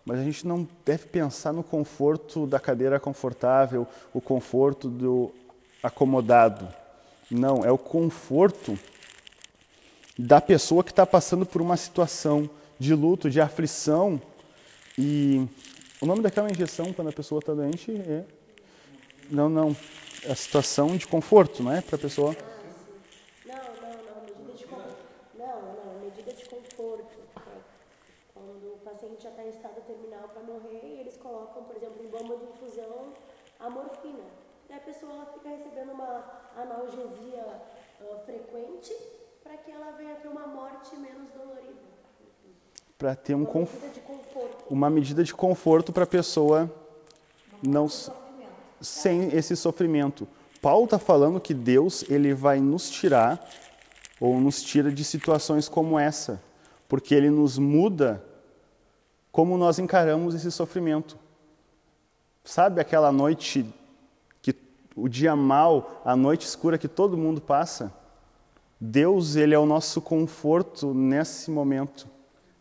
Mas 0.05 0.19
a 0.19 0.25
gente 0.25 0.45
não 0.45 0.67
deve 0.85 1.05
pensar 1.07 1.53
no 1.53 1.63
conforto 1.63 2.45
da 2.45 2.59
cadeira 2.59 2.99
confortável, 2.99 3.87
o 4.13 4.21
conforto 4.21 4.89
do 4.89 5.33
acomodado. 5.81 6.67
Não, 7.31 7.65
é 7.65 7.71
o 7.71 7.79
conforto 7.79 8.77
da 10.19 10.41
pessoa 10.41 10.83
que 10.83 10.91
está 10.91 11.07
passando 11.07 11.47
por 11.47 11.63
uma 11.63 11.77
situação 11.77 12.51
de 12.81 12.93
luto, 12.97 13.31
de 13.31 13.41
aflição, 13.41 14.21
e 14.99 15.47
o 16.01 16.07
nome 16.07 16.23
daquela 16.23 16.51
injeção 16.51 16.91
quando 16.93 17.09
a 17.09 17.13
pessoa 17.13 17.39
está 17.39 17.53
doente 17.53 17.91
é. 17.93 18.25
Não, 19.31 19.49
não. 19.49 19.77
É 20.25 20.33
a 20.33 20.35
situação 20.35 20.97
de 20.97 21.07
conforto, 21.07 21.63
não 21.63 21.73
é? 21.73 21.83
Para 21.83 21.97
a 21.97 21.99
pessoa. 21.99 22.35
Não, 23.45 23.55
não, 23.55 23.93
não. 24.05 24.25
Medida 24.25 24.55
de 24.55 24.65
conforto. 24.65 24.97
Não, 25.35 25.63
não. 25.63 26.01
Medida 26.01 26.33
de 26.33 26.45
conforto. 26.49 27.17
Quando 28.33 28.75
o 28.75 28.79
paciente 28.85 29.23
já 29.23 29.31
está 29.31 29.45
em 29.45 29.51
estado 29.51 29.81
terminal 29.87 30.29
para 30.29 30.43
morrer, 30.43 31.01
eles 31.01 31.17
colocam, 31.19 31.65
por 31.65 31.77
exemplo, 31.77 32.03
em 32.03 32.09
bomba 32.09 32.37
de 32.37 32.45
infusão 32.45 33.13
a 33.61 33.69
morfina. 33.69 34.25
E 34.71 34.73
a 34.73 34.81
pessoa 34.81 35.27
fica 35.35 35.51
recebendo 35.51 35.93
uma 35.93 36.25
analgesia 36.57 37.63
uh, 38.01 38.25
frequente 38.25 38.95
para 39.43 39.57
que 39.59 39.71
ela 39.71 39.93
venha 39.93 40.15
ter 40.17 40.29
uma 40.29 40.47
morte 40.47 40.97
menos 40.97 41.31
dolorida 41.31 41.86
para 42.99 43.15
ter 43.15 43.35
um 43.35 43.45
conf... 43.45 43.71
uma 44.71 44.89
medida 44.89 45.23
de 45.23 45.35
conforto 45.35 45.93
para 45.93 46.05
a 46.05 46.07
pessoa 46.07 46.73
não 47.63 47.89
sem 48.81 49.35
esse 49.35 49.57
sofrimento. 49.57 50.27
Paulo 50.61 50.85
está 50.85 50.99
falando 50.99 51.41
que 51.41 51.55
Deus 51.55 52.05
ele 52.09 52.35
vai 52.35 52.61
nos 52.61 52.91
tirar 52.91 53.49
ou 54.21 54.41
nos 54.41 54.63
tira 54.63 54.91
de 54.91 55.05
situações 55.05 55.69
como 55.69 55.99
essa, 55.99 56.43
porque 56.89 57.15
ele 57.15 57.31
nos 57.31 57.59
muda 57.59 58.25
como 59.31 59.59
nós 59.59 59.79
encaramos 59.79 60.35
esse 60.35 60.51
sofrimento. 60.51 61.19
Sabe 62.43 62.81
aquela 62.81 63.13
noite 63.13 63.67
que 64.41 64.55
o 64.95 65.09
dia 65.09 65.37
mal, 65.37 66.01
a 66.05 66.17
noite 66.17 66.47
escura 66.47 66.79
que 66.79 66.89
todo 66.89 67.19
mundo 67.19 67.41
passa? 67.41 67.93
Deus 68.81 69.37
ele 69.37 69.55
é 69.55 69.59
o 69.59 69.67
nosso 69.67 70.01
conforto 70.01 70.95
nesse 70.95 71.51
momento. 71.51 72.16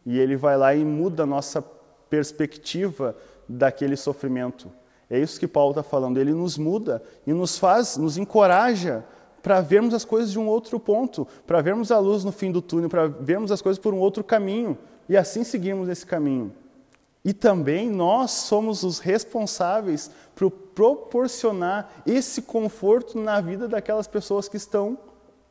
E 0.06 0.20
ele 0.20 0.36
vai 0.36 0.58
lá 0.58 0.76
e 0.76 0.86
muda 0.86 1.24
a 1.24 1.26
nossa 1.26 1.62
perspectiva 2.10 3.16
daquele 3.48 3.96
sofrimento. 3.96 4.72
É 5.10 5.20
isso 5.20 5.40
que 5.40 5.48
Paulo 5.48 5.72
está 5.72 5.84
falando. 5.84 6.18
Ele 6.18 6.34
nos 6.34 6.58
muda 6.58 7.02
e 7.26 7.34
nos 7.34 7.58
faz, 7.58 7.98
nos 7.98 8.18
encoraja 8.18 9.04
para 9.42 9.62
vermos 9.62 9.94
as 9.94 10.04
coisas 10.04 10.32
de 10.32 10.40
um 10.40 10.48
outro 10.48 10.80
ponto, 10.80 11.28
para 11.46 11.62
vermos 11.62 11.92
a 11.92 12.00
luz 12.00 12.24
no 12.24 12.32
fim 12.32 12.52
do 12.52 12.62
túnel, 12.62 12.90
para 12.90 13.08
vermos 13.08 13.52
as 13.52 13.62
coisas 13.62 13.80
por 13.80 13.94
um 13.94 14.00
outro 14.00 14.24
caminho 14.24 14.78
e 15.08 15.16
assim 15.16 15.44
seguirmos 15.44 15.88
esse 15.88 16.06
caminho. 16.06 16.52
E 17.24 17.34
também 17.34 17.90
nós 17.90 18.32
somos 18.32 18.84
os 18.84 19.00
responsáveis 19.00 20.12
por 20.36 20.50
proporcionar 20.50 21.92
esse 22.06 22.42
conforto 22.42 23.20
na 23.20 23.40
vida 23.42 23.68
daquelas 23.68 24.08
pessoas 24.08 24.48
que 24.48 24.58
estão 24.58 24.98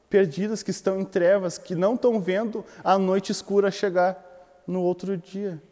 perdidas, 0.08 0.62
que 0.62 0.70
estão 0.70 1.00
em 1.00 1.04
trevas, 1.04 1.58
que 1.58 1.74
não 1.74 1.94
estão 1.94 2.20
vendo 2.20 2.64
a 2.82 2.98
noite 2.98 3.32
escura 3.32 3.70
chegar 3.70 4.33
no 4.66 4.80
outro 4.82 5.16
dia. 5.16 5.62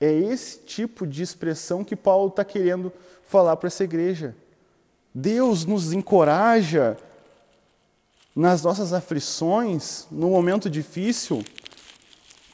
É 0.00 0.12
esse 0.12 0.58
tipo 0.58 1.06
de 1.06 1.22
expressão 1.22 1.84
que 1.84 1.94
Paulo 1.94 2.28
está 2.28 2.44
querendo 2.44 2.92
falar 3.26 3.56
para 3.56 3.68
essa 3.68 3.84
igreja. 3.84 4.34
Deus 5.14 5.64
nos 5.64 5.92
encoraja 5.92 6.98
nas 8.34 8.62
nossas 8.62 8.92
aflições, 8.92 10.06
no 10.10 10.30
momento 10.30 10.68
difícil, 10.68 11.44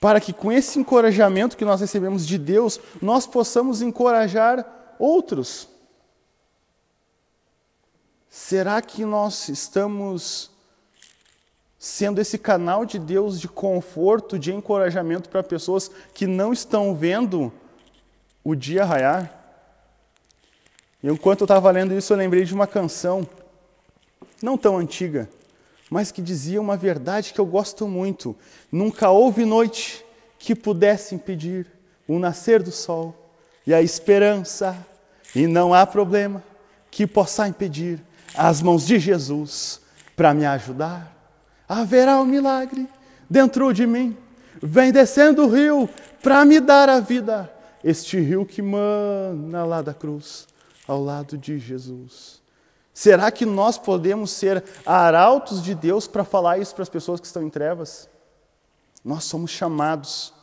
para 0.01 0.21
que 0.21 0.33
com 0.33 0.53
esse 0.53 0.79
encorajamento 0.79 1.57
que 1.57 1.65
nós 1.65 1.81
recebemos 1.81 2.27
de 2.27 2.37
Deus, 2.37 2.81
nós 3.01 3.27
possamos 3.27 3.81
encorajar 3.81 4.97
outros. 4.99 5.69
Será 8.29 8.83
que 8.83 9.05
nós 9.05 9.49
estamos 9.49 10.51
sendo 11.79 12.21
esse 12.21 12.37
canal 12.37 12.85
de 12.85 12.99
Deus 12.99 13.41
de 13.41 13.47
conforto, 13.47 14.39
de 14.39 14.53
encorajamento 14.53 15.29
para 15.29 15.43
pessoas 15.43 15.91
que 16.13 16.27
não 16.27 16.53
estão 16.53 16.95
vendo 16.95 17.53
o 18.43 18.55
dia 18.55 18.85
raiar. 18.85 19.33
E 21.03 21.09
enquanto 21.09 21.43
eu 21.43 21.45
estava 21.45 21.71
lendo 21.71 21.95
isso, 21.95 22.13
eu 22.13 22.17
lembrei 22.17 22.45
de 22.45 22.53
uma 22.53 22.67
canção, 22.67 23.27
não 24.43 24.59
tão 24.59 24.77
antiga, 24.77 25.29
mas 25.89 26.11
que 26.11 26.21
dizia 26.21 26.61
uma 26.61 26.77
verdade 26.77 27.33
que 27.33 27.41
eu 27.41 27.47
gosto 27.47 27.87
muito. 27.87 28.35
Nunca 28.73 29.11
houve 29.11 29.45
noite 29.45 30.05
que 30.39 30.55
pudesse 30.55 31.15
impedir 31.15 31.67
o 32.07 32.19
nascer 32.19 32.63
do 32.63 32.73
sol 32.73 33.15
e 33.67 33.73
a 33.73 33.81
esperança, 33.81 34.77
e 35.35 35.47
não 35.47 35.73
há 35.73 35.87
problema 35.87 36.43
que 36.91 37.07
possa 37.07 37.47
impedir 37.47 38.01
as 38.35 38.63
mãos 38.63 38.87
de 38.87 38.99
Jesus 38.99 39.81
para 40.17 40.35
me 40.35 40.47
ajudar. 40.47 41.18
Haverá 41.69 42.21
um 42.21 42.25
milagre 42.25 42.89
dentro 43.29 43.73
de 43.73 43.87
mim. 43.87 44.17
Vem 44.63 44.91
descendo 44.91 45.45
o 45.45 45.49
rio 45.49 45.89
para 46.23 46.45
me 46.45 46.61
dar 46.61 46.89
a 46.89 46.99
vida. 46.99 47.53
Este 47.85 48.19
rio 48.19 48.47
que 48.47 48.63
mana 48.63 49.65
lá 49.65 49.83
da 49.83 49.95
cruz, 49.95 50.49
ao 50.87 51.03
lado 51.03 51.37
de 51.37 51.59
Jesus. 51.59 52.41
Será 52.93 53.31
que 53.31 53.47
nós 53.47 53.79
podemos 53.79 54.31
ser 54.33 54.65
arautos 54.85 55.63
de 55.63 55.75
Deus 55.75 56.09
para 56.09 56.25
falar 56.25 56.59
isso 56.59 56.75
para 56.75 56.83
as 56.83 56.89
pessoas 56.89 57.21
que 57.21 57.27
estão 57.27 57.43
em 57.43 57.51
trevas? 57.51 58.09
Nós 59.05 59.25
somos 59.25 59.53
chamados 59.53 60.35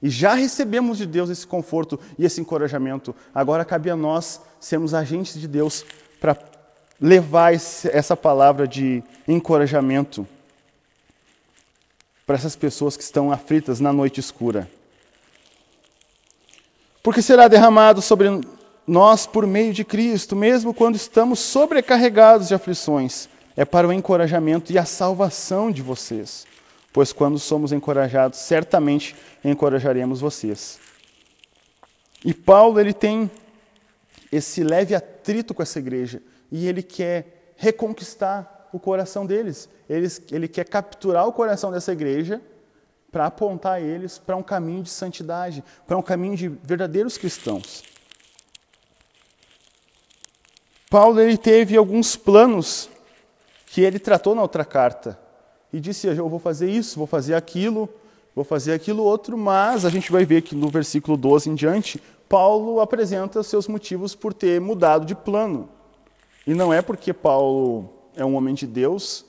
e 0.00 0.08
já 0.08 0.34
recebemos 0.34 0.98
de 0.98 1.06
Deus 1.06 1.28
esse 1.28 1.44
conforto 1.44 1.98
e 2.16 2.24
esse 2.24 2.40
encorajamento. 2.40 3.16
Agora 3.34 3.64
cabe 3.64 3.90
a 3.90 3.96
nós 3.96 4.40
sermos 4.60 4.94
agentes 4.94 5.40
de 5.40 5.48
Deus 5.48 5.84
para 6.20 6.38
levar 7.00 7.52
essa 7.52 8.16
palavra 8.16 8.68
de 8.68 9.02
encorajamento 9.26 10.26
para 12.28 12.36
essas 12.36 12.54
pessoas 12.54 12.94
que 12.94 13.02
estão 13.02 13.32
aflitas 13.32 13.80
na 13.80 13.90
noite 13.90 14.20
escura. 14.20 14.68
Porque 17.02 17.22
será 17.22 17.48
derramado 17.48 18.02
sobre 18.02 18.28
nós 18.86 19.26
por 19.26 19.46
meio 19.46 19.72
de 19.72 19.82
Cristo, 19.82 20.36
mesmo 20.36 20.74
quando 20.74 20.94
estamos 20.94 21.38
sobrecarregados 21.38 22.48
de 22.48 22.54
aflições. 22.54 23.30
É 23.56 23.64
para 23.64 23.88
o 23.88 23.92
encorajamento 23.94 24.70
e 24.70 24.76
a 24.76 24.84
salvação 24.84 25.70
de 25.70 25.80
vocês. 25.80 26.46
Pois 26.92 27.14
quando 27.14 27.38
somos 27.38 27.72
encorajados, 27.72 28.40
certamente 28.40 29.16
encorajaremos 29.42 30.20
vocês. 30.20 30.78
E 32.22 32.34
Paulo, 32.34 32.78
ele 32.78 32.92
tem 32.92 33.30
esse 34.30 34.62
leve 34.62 34.94
atrito 34.94 35.54
com 35.54 35.62
essa 35.62 35.78
igreja 35.78 36.20
e 36.52 36.68
ele 36.68 36.82
quer 36.82 37.54
reconquistar 37.56 38.57
o 38.72 38.78
coração 38.78 39.26
deles. 39.26 39.68
Ele, 39.88 40.08
ele 40.30 40.48
quer 40.48 40.64
capturar 40.64 41.26
o 41.26 41.32
coração 41.32 41.70
dessa 41.70 41.92
igreja 41.92 42.40
para 43.10 43.26
apontar 43.26 43.82
eles 43.82 44.18
para 44.18 44.36
um 44.36 44.42
caminho 44.42 44.82
de 44.82 44.90
santidade, 44.90 45.64
para 45.86 45.96
um 45.96 46.02
caminho 46.02 46.36
de 46.36 46.48
verdadeiros 46.48 47.16
cristãos. 47.16 47.82
Paulo 50.90 51.20
ele 51.20 51.36
teve 51.36 51.76
alguns 51.76 52.16
planos 52.16 52.88
que 53.66 53.82
ele 53.82 53.98
tratou 53.98 54.34
na 54.34 54.42
outra 54.42 54.64
carta 54.64 55.18
e 55.72 55.80
disse: 55.80 56.06
Eu 56.06 56.28
vou 56.28 56.38
fazer 56.38 56.70
isso, 56.70 56.98
vou 56.98 57.06
fazer 57.06 57.34
aquilo, 57.34 57.88
vou 58.34 58.44
fazer 58.44 58.72
aquilo 58.72 59.02
outro, 59.02 59.36
mas 59.36 59.84
a 59.84 59.90
gente 59.90 60.10
vai 60.10 60.24
ver 60.24 60.42
que 60.42 60.54
no 60.54 60.68
versículo 60.68 61.16
12 61.16 61.50
em 61.50 61.54
diante, 61.54 62.02
Paulo 62.28 62.80
apresenta 62.80 63.42
seus 63.42 63.68
motivos 63.68 64.14
por 64.14 64.32
ter 64.32 64.60
mudado 64.60 65.04
de 65.04 65.14
plano. 65.14 65.68
E 66.46 66.54
não 66.54 66.72
é 66.72 66.80
porque 66.80 67.12
Paulo 67.12 67.97
é 68.18 68.24
um 68.24 68.34
homem 68.34 68.52
de 68.52 68.66
Deus 68.66 69.24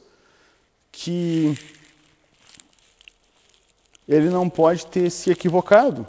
que 0.91 1.55
ele 4.07 4.29
não 4.29 4.49
pode 4.49 4.87
ter 4.87 5.09
se 5.11 5.29
equivocado. 5.29 6.05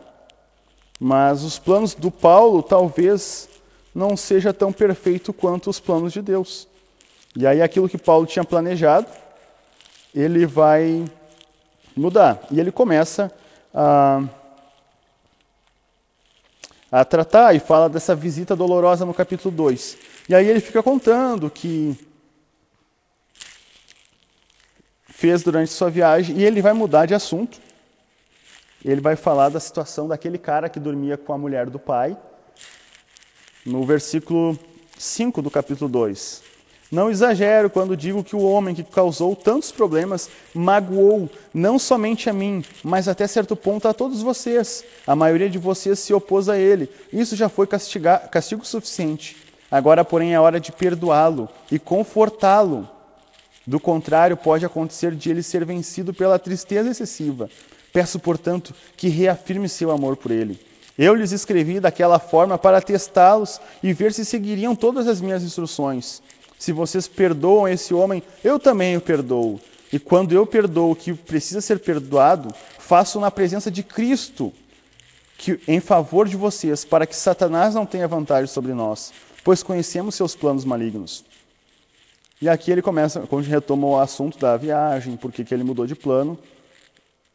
Mas 0.99 1.45
os 1.45 1.59
planos 1.59 1.95
do 1.95 2.11
Paulo 2.11 2.63
talvez 2.63 3.49
não 3.95 4.17
seja 4.17 4.53
tão 4.53 4.73
perfeito 4.73 5.33
quanto 5.33 5.69
os 5.69 5.79
planos 5.79 6.13
de 6.13 6.23
Deus. 6.23 6.67
E 7.37 7.47
aí 7.47 7.61
aquilo 7.61 7.89
que 7.89 7.99
Paulo 7.99 8.27
tinha 8.27 8.45
planejado, 8.45 9.07
ele 10.15 10.47
vai 10.47 11.05
mudar. 11.95 12.41
E 12.51 12.59
ele 12.59 12.73
começa 12.73 13.31
a, 13.75 14.23
a 16.91 17.05
tratar 17.05 17.55
e 17.55 17.61
fala 17.61 17.91
dessa 17.91 18.15
visita 18.15 18.57
dolorosa 18.57 19.05
no 19.05 19.13
capítulo 19.13 19.55
2. 19.55 19.99
E 20.31 20.35
aí 20.35 20.49
ele 20.49 20.61
fica 20.61 20.83
contando 20.83 21.51
que 21.51 22.10
fez 25.21 25.43
durante 25.43 25.71
sua 25.71 25.91
viagem 25.91 26.39
e 26.39 26.45
ele 26.45 26.63
vai 26.63 26.73
mudar 26.73 27.05
de 27.05 27.13
assunto. 27.13 27.61
Ele 28.83 29.03
vai 29.03 29.17
falar 29.17 29.51
da 29.51 29.61
situação 29.61 30.09
daquele 30.09 30.39
cara 30.39 30.67
que 30.71 30.81
dormia 30.81 31.19
com 31.19 31.35
a 31.35 31.37
mulher 31.37 31.69
do 31.69 31.79
pai, 31.79 32.17
no 33.67 33.85
versículo 33.85 34.59
5 34.97 35.43
do 35.43 35.51
capítulo 35.51 35.91
2. 35.91 36.43
Não 36.91 37.11
exagero 37.11 37.69
quando 37.69 37.95
digo 37.95 38.25
que 38.25 38.35
o 38.35 38.43
homem 38.43 38.75
que 38.75 38.83
causou 38.83 39.37
tantos 39.37 39.71
problemas 39.71 40.31
magoou 40.55 41.29
não 41.53 41.79
somente 41.79 42.31
a 42.31 42.33
mim, 42.33 42.65
mas 42.83 43.07
até 43.07 43.27
certo 43.27 43.55
ponto 43.55 43.87
a 43.87 43.93
todos 43.93 44.23
vocês. 44.23 44.83
A 45.07 45.15
maioria 45.15 45.51
de 45.51 45.59
vocês 45.59 45.99
se 45.99 46.15
opôs 46.15 46.49
a 46.49 46.57
ele. 46.57 46.91
Isso 47.13 47.37
já 47.37 47.51
foi 47.51 47.67
castigar, 47.67 48.31
castigo 48.31 48.65
suficiente. 48.65 49.37
Agora, 49.71 50.03
porém, 50.03 50.33
é 50.33 50.41
hora 50.41 50.59
de 50.59 50.73
perdoá-lo 50.73 51.47
e 51.71 51.79
confortá-lo. 51.79 52.89
Do 53.67 53.79
contrário, 53.79 54.37
pode 54.37 54.65
acontecer 54.65 55.15
de 55.15 55.31
ele 55.31 55.43
ser 55.43 55.65
vencido 55.65 56.15
pela 56.15 56.39
tristeza 56.39 56.91
excessiva. 56.91 57.49
Peço, 57.93 58.19
portanto, 58.19 58.75
que 58.97 59.09
reafirme 59.09 59.69
seu 59.69 59.91
amor 59.91 60.17
por 60.17 60.31
ele. 60.31 60.61
Eu 60.99 61.15
lhes 61.15 61.33
escrevi 61.33 61.81
daquela 61.81 62.19
forma 62.19 62.59
para 62.59 62.81
testá-los 62.81 63.61
e 63.83 63.93
ver 63.93 64.13
se 64.13 64.25
seguiriam 64.25 64.75
todas 64.75 65.07
as 65.07 65.21
minhas 65.21 65.43
instruções. 65.43 66.23
Se 66.59 66.73
vocês 66.73 67.09
perdoam 67.09 67.67
esse 67.67 67.95
homem, 67.95 68.23
eu 68.45 68.59
também 68.59 68.97
o 68.97 69.01
perdoo. 69.01 69.61
E 69.93 69.99
quando 69.99 70.33
eu 70.33 70.47
perdoo 70.47 70.93
o 70.93 70.97
que 70.97 71.15
precisa 71.15 71.61
ser 71.61 71.79
perdoado, 71.79 72.55
faço 72.79 73.19
na 73.19 73.31
presença 73.31 73.71
de 73.71 73.83
Cristo, 73.83 74.53
que 75.39 75.59
em 75.67 75.81
favor 75.81 76.29
de 76.29 76.37
vocês, 76.37 76.85
para 76.85 77.07
que 77.07 77.17
Satanás 77.17 77.75
não 77.75 77.87
tenha 77.87 78.07
vantagem 78.07 78.47
sobre 78.47 78.75
nós, 78.75 79.13
pois 79.43 79.63
conhecemos 79.63 80.15
seus 80.15 80.37
planos 80.37 80.65
malignos. 80.65 81.25
E 82.41 82.49
aqui 82.49 82.71
ele 82.71 82.83
começa, 82.83 83.21
quando 83.21 83.45
retoma 83.45 83.87
o 83.87 83.99
assunto 83.99 84.39
da 84.39 84.57
viagem, 84.57 85.17
porque 85.17 85.45
que 85.45 85.53
ele 85.53 85.65
mudou 85.65 85.87
de 85.87 85.95
plano, 85.95 86.39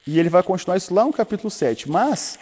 e 0.06 0.20
ele 0.20 0.30
vai 0.30 0.42
continuar 0.42 0.78
isso 0.78 0.94
lá 0.94 1.06
no 1.06 1.14
capítulo 1.14 1.50
7. 1.50 1.90
Mas 1.90 2.40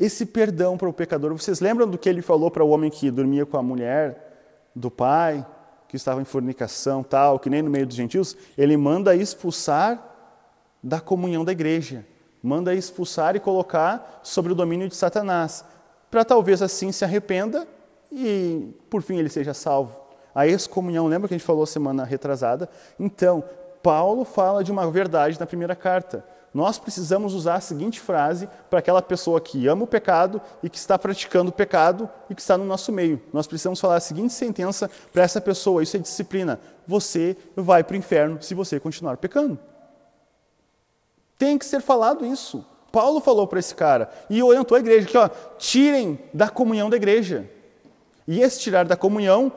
esse 0.00 0.24
perdão 0.24 0.76
para 0.78 0.88
o 0.88 0.92
pecador, 0.92 1.32
vocês 1.32 1.60
lembram 1.60 1.88
do 1.88 1.98
que 1.98 2.08
ele 2.08 2.22
falou 2.22 2.50
para 2.50 2.64
o 2.64 2.70
homem 2.70 2.90
que 2.90 3.10
dormia 3.10 3.44
com 3.44 3.56
a 3.56 3.62
mulher 3.62 4.70
do 4.74 4.90
pai? 4.90 5.44
que 5.88 5.96
estava 5.96 6.20
em 6.20 6.24
fornicação, 6.24 7.02
tal, 7.02 7.38
que 7.38 7.48
nem 7.48 7.62
no 7.62 7.70
meio 7.70 7.86
dos 7.86 7.96
gentios, 7.96 8.36
ele 8.56 8.76
manda 8.76 9.14
expulsar 9.14 10.02
da 10.82 11.00
comunhão 11.00 11.44
da 11.44 11.52
igreja, 11.52 12.04
manda 12.42 12.74
expulsar 12.74 13.36
e 13.36 13.40
colocar 13.40 14.20
sobre 14.22 14.52
o 14.52 14.54
domínio 14.54 14.88
de 14.88 14.96
Satanás, 14.96 15.64
para 16.10 16.24
talvez 16.24 16.62
assim 16.62 16.92
se 16.92 17.04
arrependa 17.04 17.66
e 18.10 18.68
por 18.90 19.02
fim 19.02 19.18
ele 19.18 19.28
seja 19.28 19.54
salvo. 19.54 20.05
A 20.36 20.46
excomunhão, 20.46 21.08
lembra 21.08 21.26
que 21.26 21.34
a 21.34 21.38
gente 21.38 21.46
falou 21.46 21.66
semana 21.66 22.04
retrasada? 22.04 22.68
Então, 23.00 23.42
Paulo 23.82 24.24
fala 24.24 24.62
de 24.62 24.70
uma 24.70 24.88
verdade 24.88 25.40
na 25.40 25.46
primeira 25.46 25.74
carta 25.74 26.22
nós 26.56 26.78
precisamos 26.78 27.34
usar 27.34 27.56
a 27.56 27.60
seguinte 27.60 28.00
frase 28.00 28.48
para 28.70 28.78
aquela 28.78 29.02
pessoa 29.02 29.38
que 29.42 29.66
ama 29.66 29.84
o 29.84 29.86
pecado 29.86 30.40
e 30.62 30.70
que 30.70 30.78
está 30.78 30.98
praticando 30.98 31.50
o 31.50 31.52
pecado 31.52 32.08
e 32.30 32.34
que 32.34 32.40
está 32.40 32.56
no 32.56 32.64
nosso 32.64 32.90
meio. 32.90 33.20
Nós 33.30 33.46
precisamos 33.46 33.78
falar 33.78 33.96
a 33.96 34.00
seguinte 34.00 34.32
sentença 34.32 34.90
para 35.12 35.22
essa 35.22 35.38
pessoa: 35.38 35.82
isso 35.82 35.98
é 35.98 36.00
disciplina. 36.00 36.58
Você 36.86 37.36
vai 37.54 37.84
para 37.84 37.92
o 37.92 37.98
inferno 37.98 38.40
se 38.40 38.54
você 38.54 38.80
continuar 38.80 39.18
pecando. 39.18 39.58
Tem 41.36 41.58
que 41.58 41.66
ser 41.66 41.82
falado 41.82 42.24
isso. 42.24 42.64
Paulo 42.90 43.20
falou 43.20 43.46
para 43.46 43.58
esse 43.58 43.74
cara 43.74 44.08
e 44.30 44.42
orientou 44.42 44.78
a 44.78 44.80
igreja 44.80 45.06
que, 45.06 45.18
ó, 45.18 45.28
tirem 45.58 46.18
da 46.32 46.48
comunhão 46.48 46.88
da 46.88 46.96
igreja. 46.96 47.50
E 48.26 48.40
esse 48.40 48.60
tirar 48.60 48.86
da 48.86 48.96
comunhão 48.96 49.52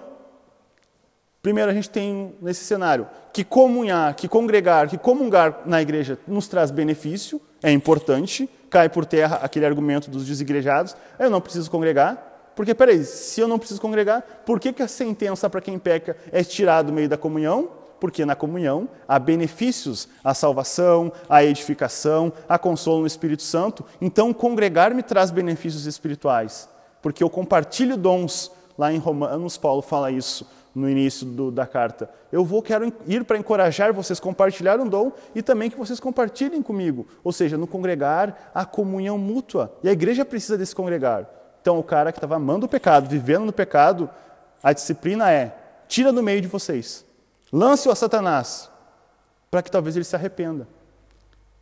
Primeiro, 1.41 1.71
a 1.71 1.73
gente 1.73 1.89
tem 1.89 2.35
nesse 2.41 2.65
cenário 2.65 3.07
que 3.31 3.45
comunhar, 3.45 4.13
que 4.13 4.27
congregar, 4.27 4.89
que 4.89 4.97
comungar 4.97 5.61
na 5.65 5.81
igreja 5.81 6.19
nos 6.27 6.47
traz 6.47 6.69
benefício, 6.69 7.41
é 7.63 7.71
importante, 7.71 8.49
cai 8.69 8.89
por 8.89 9.05
terra 9.05 9.39
aquele 9.41 9.65
argumento 9.65 10.11
dos 10.11 10.25
desigrejados, 10.25 10.97
eu 11.17 11.29
não 11.29 11.39
preciso 11.39 11.71
congregar, 11.71 12.29
porque, 12.55 12.75
peraí, 12.75 13.05
se 13.05 13.39
eu 13.39 13.47
não 13.47 13.57
preciso 13.57 13.79
congregar, 13.79 14.21
por 14.45 14.59
que, 14.59 14.73
que 14.73 14.83
a 14.83 14.87
sentença 14.87 15.49
para 15.49 15.61
quem 15.61 15.79
peca 15.79 16.17
é 16.29 16.43
tirar 16.43 16.81
do 16.81 16.91
meio 16.91 17.07
da 17.07 17.17
comunhão? 17.17 17.69
Porque 18.01 18.25
na 18.25 18.35
comunhão 18.35 18.89
há 19.07 19.17
benefícios, 19.17 20.09
a 20.21 20.33
salvação, 20.33 21.09
a 21.29 21.41
edificação, 21.41 22.33
a 22.49 22.59
consolo 22.59 23.01
no 23.01 23.07
Espírito 23.07 23.43
Santo. 23.43 23.85
Então, 24.01 24.33
congregar 24.33 24.93
me 24.93 25.01
traz 25.01 25.31
benefícios 25.31 25.85
espirituais, 25.85 26.67
porque 27.01 27.23
eu 27.23 27.29
compartilho 27.29 27.95
dons. 27.95 28.51
Lá 28.77 28.91
em 28.93 28.97
Romanos, 28.97 29.57
Paulo 29.57 29.81
fala 29.81 30.11
isso 30.11 30.45
no 30.73 30.89
início 30.89 31.25
do, 31.25 31.51
da 31.51 31.65
carta. 31.65 32.09
Eu 32.31 32.45
vou 32.45 32.61
quero 32.61 32.93
ir 33.07 33.23
para 33.23 33.37
encorajar 33.37 33.93
vocês, 33.93 34.19
compartilhar 34.19 34.79
um 34.79 34.87
dom 34.87 35.11
e 35.33 35.41
também 35.41 35.69
que 35.69 35.77
vocês 35.77 35.99
compartilhem 35.99 36.61
comigo. 36.61 37.07
Ou 37.23 37.31
seja, 37.31 37.57
no 37.57 37.67
congregar, 37.67 38.51
a 38.53 38.65
comunhão 38.65 39.17
mútua. 39.17 39.73
E 39.83 39.89
a 39.89 39.91
igreja 39.91 40.23
precisa 40.23 40.57
desse 40.57 40.75
congregar. 40.75 41.27
Então, 41.61 41.77
o 41.77 41.83
cara 41.83 42.11
que 42.11 42.17
estava 42.17 42.35
amando 42.35 42.65
o 42.65 42.69
pecado, 42.69 43.09
vivendo 43.09 43.45
no 43.45 43.53
pecado, 43.53 44.09
a 44.63 44.73
disciplina 44.73 45.31
é: 45.31 45.55
tira 45.87 46.13
do 46.13 46.23
meio 46.23 46.41
de 46.41 46.47
vocês, 46.47 47.05
lance-o 47.51 47.91
a 47.91 47.95
Satanás, 47.95 48.69
para 49.51 49.61
que 49.61 49.71
talvez 49.71 49.95
ele 49.95 50.05
se 50.05 50.15
arrependa. 50.15 50.67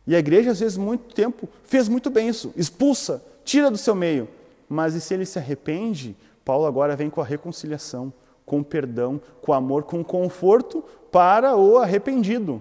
E 0.06 0.14
a 0.14 0.18
igreja, 0.18 0.52
às 0.52 0.60
vezes, 0.60 0.78
muito 0.78 1.14
tempo, 1.14 1.48
fez 1.64 1.88
muito 1.88 2.08
bem 2.08 2.28
isso, 2.28 2.52
expulsa, 2.56 3.22
tira 3.44 3.70
do 3.70 3.76
seu 3.76 3.94
meio. 3.94 4.28
Mas 4.68 4.94
e 4.94 5.00
se 5.00 5.14
ele 5.14 5.26
se 5.26 5.38
arrepende, 5.38 6.16
Paulo 6.44 6.66
agora 6.66 6.96
vem 6.96 7.10
com 7.10 7.20
a 7.20 7.24
reconciliação, 7.24 8.12
com 8.48 8.62
perdão, 8.62 9.20
com 9.40 9.52
amor, 9.52 9.84
com 9.84 10.02
conforto 10.02 10.82
para 11.12 11.54
o 11.54 11.78
arrependido. 11.78 12.60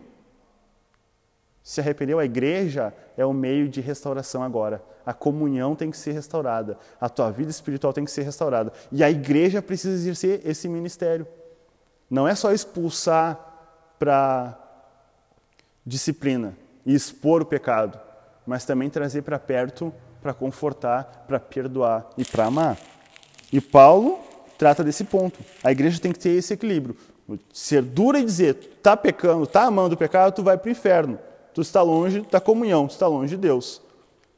Se 1.63 1.81
arrependeu, 1.81 2.19
a 2.19 2.25
igreja 2.25 2.93
é 3.17 3.25
o 3.25 3.33
meio 3.33 3.67
de 3.67 3.81
restauração 3.81 4.43
agora. 4.43 4.83
A 5.05 5.13
comunhão 5.13 5.75
tem 5.75 5.89
que 5.89 5.97
ser 5.97 6.11
restaurada, 6.11 6.77
a 6.99 7.09
tua 7.09 7.31
vida 7.31 7.49
espiritual 7.49 7.91
tem 7.91 8.05
que 8.05 8.11
ser 8.11 8.23
restaurada. 8.23 8.71
E 8.91 9.03
a 9.03 9.09
igreja 9.09 9.61
precisa 9.61 9.95
exercer 9.95 10.41
esse 10.45 10.69
ministério. 10.69 11.25
Não 12.09 12.27
é 12.27 12.35
só 12.35 12.51
expulsar 12.51 13.39
para 13.97 14.57
disciplina 15.85 16.55
e 16.85 16.93
expor 16.93 17.41
o 17.41 17.45
pecado, 17.45 17.99
mas 18.45 18.65
também 18.65 18.89
trazer 18.89 19.23
para 19.23 19.39
perto 19.39 19.91
para 20.21 20.33
confortar, 20.33 21.25
para 21.27 21.39
perdoar 21.39 22.09
e 22.17 22.25
para 22.25 22.45
amar. 22.45 22.77
E 23.51 23.61
Paulo 23.61 24.19
trata 24.57 24.83
desse 24.83 25.03
ponto. 25.03 25.39
A 25.63 25.71
igreja 25.71 25.99
tem 25.99 26.11
que 26.11 26.19
ter 26.19 26.29
esse 26.29 26.53
equilíbrio. 26.53 26.95
Ser 27.53 27.81
dura 27.81 28.19
e 28.19 28.25
dizer, 28.25 28.55
tá 28.81 28.95
pecando, 28.95 29.45
tá 29.45 29.63
amando 29.63 29.95
o 29.95 29.97
pecado, 29.97 30.33
tu 30.33 30.43
vai 30.43 30.57
para 30.57 30.69
o 30.69 30.71
inferno. 30.71 31.19
Tu 31.53 31.61
está 31.61 31.81
longe 31.81 32.21
da 32.31 32.39
comunhão, 32.39 32.87
tu 32.87 32.91
está 32.91 33.07
longe 33.07 33.35
de 33.35 33.41
Deus. 33.41 33.81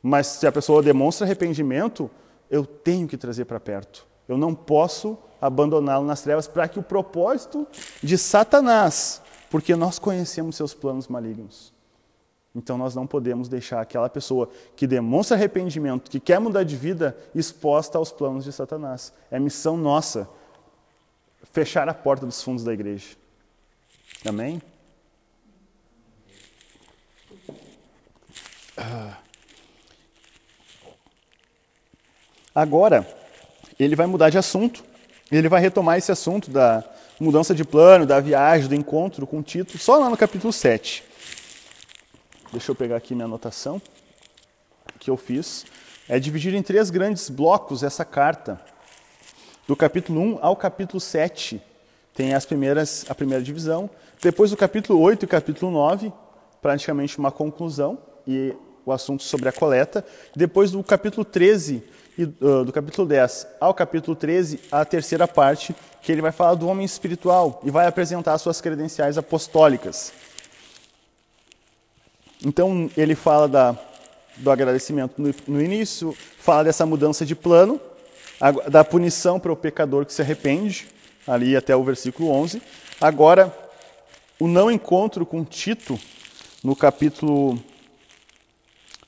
Mas 0.02 0.28
se 0.28 0.48
a 0.48 0.52
pessoa 0.52 0.82
demonstra 0.82 1.26
arrependimento, 1.26 2.10
eu 2.50 2.66
tenho 2.66 3.08
que 3.08 3.18
trazer 3.18 3.46
para 3.46 3.60
perto. 3.60 4.08
Eu 4.28 4.38
não 4.38 4.56
posso 4.56 5.18
abandoná-lo 5.42 6.06
nas 6.06 6.22
trevas 6.22 6.48
para 6.48 6.68
que 6.68 6.80
o 6.80 6.84
propósito 6.84 7.68
de 8.02 8.18
Satanás, 8.18 9.22
porque 9.50 9.76
nós 9.76 10.00
conhecemos 10.00 10.56
seus 10.56 10.74
planos 10.74 11.08
malignos. 11.08 11.74
Então 12.60 12.78
nós 12.78 12.94
não 12.94 13.08
podemos 13.08 13.48
deixar 13.48 13.80
aquela 13.80 14.10
pessoa 14.10 14.50
que 14.76 14.86
demonstra 14.86 15.38
arrependimento, 15.38 16.12
que 16.12 16.20
quer 16.20 16.40
mudar 16.40 16.64
de 16.64 16.76
vida, 16.76 17.18
exposta 17.34 17.98
aos 17.98 18.12
planos 18.12 18.44
de 18.44 18.52
Satanás. 18.52 19.14
É 19.32 19.40
missão 19.40 19.78
nossa 19.78 20.30
fechar 21.54 21.88
a 21.88 21.94
porta 21.94 22.26
dos 22.26 22.44
fundos 22.44 22.64
da 22.64 22.74
igreja. 22.74 23.16
Amém? 24.26 24.62
Agora, 32.54 33.08
ele 33.80 33.96
vai 33.96 34.06
mudar 34.06 34.30
de 34.30 34.38
assunto. 34.38 34.84
Ele 35.32 35.48
vai 35.48 35.62
retomar 35.62 35.98
esse 35.98 36.12
assunto 36.12 36.52
da 36.52 36.84
mudança 37.20 37.56
de 37.56 37.64
plano, 37.64 38.06
da 38.06 38.20
viagem, 38.20 38.68
do 38.68 38.76
encontro 38.76 39.26
com 39.26 39.42
Tito, 39.42 39.78
só 39.78 39.98
lá 39.98 40.10
no 40.10 40.18
capítulo 40.18 40.52
7. 40.52 41.09
Deixa 42.52 42.72
eu 42.72 42.76
pegar 42.76 42.96
aqui 42.96 43.14
minha 43.14 43.26
anotação 43.26 43.80
que 45.00 45.12
eu 45.12 45.16
fiz. 45.16 45.68
É 46.08 46.20
dividir 46.20 46.56
em 46.56 46.64
três 46.64 46.90
grandes 46.90 47.30
blocos 47.30 47.84
essa 47.84 48.04
carta. 48.04 48.60
Do 49.68 49.76
capítulo 49.76 50.20
1 50.20 50.40
ao 50.42 50.56
capítulo 50.56 51.00
7 51.00 51.62
tem 52.16 52.34
as 52.34 52.48
primeiras, 52.48 53.06
a 53.08 53.14
primeira 53.14 53.44
divisão. 53.44 53.88
Depois 54.20 54.50
do 54.50 54.58
capítulo 54.58 55.00
8 55.00 55.26
e 55.26 55.28
capítulo 55.28 55.72
9, 55.72 56.12
praticamente 56.60 57.20
uma 57.20 57.32
conclusão 57.32 58.00
e 58.28 58.56
o 58.84 58.92
assunto 58.92 59.22
sobre 59.22 59.48
a 59.48 59.52
coleta. 59.52 60.04
Depois 60.36 60.72
do 60.72 60.84
capítulo 60.84 61.24
13 61.24 61.84
e 62.18 62.24
uh, 62.24 62.66
do 62.66 62.74
capítulo 62.74 63.08
10 63.08 63.46
ao 63.60 63.76
capítulo 63.76 64.16
13, 64.16 64.60
a 64.72 64.84
terceira 64.84 65.28
parte, 65.28 65.76
que 66.02 66.12
ele 66.12 66.22
vai 66.22 66.32
falar 66.32 66.56
do 66.56 66.68
homem 66.68 66.84
espiritual 66.84 67.62
e 67.64 67.70
vai 67.70 67.86
apresentar 67.86 68.40
suas 68.40 68.60
credenciais 68.60 69.20
apostólicas. 69.20 70.12
Então, 72.46 72.90
ele 72.96 73.16
fala 73.16 73.48
da, 73.48 73.78
do 74.38 74.50
agradecimento 74.50 75.22
no, 75.22 75.34
no 75.48 75.62
início, 75.62 76.16
fala 76.40 76.64
dessa 76.64 76.86
mudança 76.86 77.26
de 77.26 77.36
plano, 77.36 77.80
a, 78.40 78.52
da 78.52 78.84
punição 78.84 79.40
para 79.40 79.52
o 79.52 79.56
pecador 79.56 80.06
que 80.06 80.14
se 80.14 80.22
arrepende, 80.22 80.88
ali 81.28 81.56
até 81.56 81.76
o 81.76 81.84
versículo 81.84 82.30
11. 82.32 82.62
Agora, 83.02 83.54
o 84.40 84.48
não 84.48 84.72
encontro 84.72 85.26
com 85.26 85.44
Tito, 85.44 86.00
no 86.64 86.76
capítulo 86.76 87.60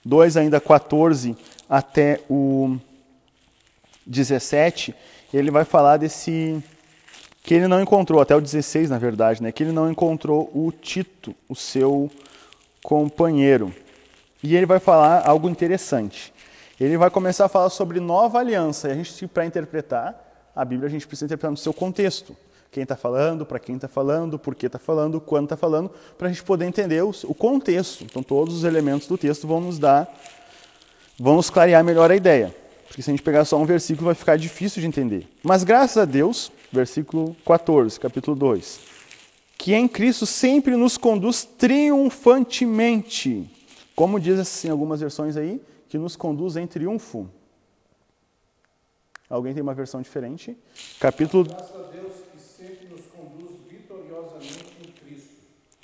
2, 0.03 0.35
ainda 0.37 0.59
14 0.59 1.35
até 1.69 2.19
o 2.29 2.77
17, 4.05 4.93
ele 5.33 5.49
vai 5.49 5.63
falar 5.63 5.97
desse 5.97 6.61
que 7.43 7.53
ele 7.53 7.67
não 7.67 7.81
encontrou, 7.81 8.21
até 8.21 8.35
o 8.35 8.41
16, 8.41 8.89
na 8.89 8.99
verdade, 8.99 9.41
né, 9.41 9.51
que 9.51 9.63
ele 9.63 9.71
não 9.71 9.89
encontrou 9.89 10.51
o 10.53 10.71
Tito, 10.71 11.33
o 11.49 11.55
seu 11.55 12.11
companheiro. 12.83 13.73
E 14.43 14.55
ele 14.55 14.65
vai 14.65 14.79
falar 14.79 15.27
algo 15.27 15.49
interessante. 15.49 16.33
Ele 16.79 16.97
vai 16.97 17.09
começar 17.09 17.45
a 17.45 17.49
falar 17.49 17.69
sobre 17.69 17.99
nova 17.99 18.39
aliança. 18.39 18.89
E 18.89 18.91
a 18.91 18.95
gente, 18.95 19.27
para 19.27 19.45
interpretar 19.45 20.49
a 20.55 20.65
Bíblia, 20.65 20.87
a 20.87 20.91
gente 20.91 21.05
precisa 21.05 21.25
interpretar 21.25 21.51
no 21.51 21.57
seu 21.57 21.73
contexto. 21.73 22.35
Quem 22.71 22.83
está 22.83 22.95
falando, 22.95 23.45
para 23.45 23.59
quem 23.59 23.75
está 23.75 23.87
falando, 23.87 24.39
por 24.39 24.55
que 24.55 24.65
está 24.65 24.79
falando, 24.79 25.19
quando 25.19 25.43
está 25.43 25.57
falando, 25.57 25.91
para 26.17 26.27
a 26.27 26.31
gente 26.31 26.43
poder 26.43 26.65
entender 26.65 27.03
o, 27.03 27.11
o 27.25 27.35
contexto. 27.35 28.03
Então, 28.03 28.23
todos 28.23 28.55
os 28.55 28.63
elementos 28.63 29.07
do 29.07 29.17
texto 29.17 29.45
vão 29.45 29.59
nos 29.59 29.77
dar, 29.77 30.11
vão 31.19 31.35
nos 31.35 31.49
clarear 31.49 31.83
melhor 31.83 32.09
a 32.09 32.15
ideia. 32.15 32.55
Porque 32.87 33.01
se 33.01 33.09
a 33.09 33.13
gente 33.13 33.23
pegar 33.23 33.45
só 33.45 33.57
um 33.57 33.65
versículo, 33.65 34.05
vai 34.05 34.15
ficar 34.15 34.37
difícil 34.37 34.81
de 34.81 34.87
entender. 34.87 35.27
Mas 35.43 35.63
graças 35.63 35.97
a 35.97 36.05
Deus, 36.05 36.51
versículo 36.71 37.35
14, 37.45 37.99
capítulo 37.99 38.35
2 38.35 38.90
que 39.61 39.73
em 39.75 39.87
Cristo 39.87 40.25
sempre 40.25 40.75
nos 40.75 40.97
conduz 40.97 41.43
triunfantemente. 41.43 43.47
Como 43.95 44.19
diz 44.19 44.39
assim 44.39 44.69
algumas 44.69 45.01
versões 45.01 45.37
aí, 45.37 45.61
que 45.87 45.99
nos 45.99 46.15
conduz 46.15 46.55
em 46.55 46.65
triunfo. 46.65 47.29
Alguém 49.29 49.53
tem 49.53 49.61
uma 49.61 49.75
versão 49.75 50.01
diferente? 50.01 50.57
Capítulo. 50.99 51.45
Vitoriosamente. 53.69 54.65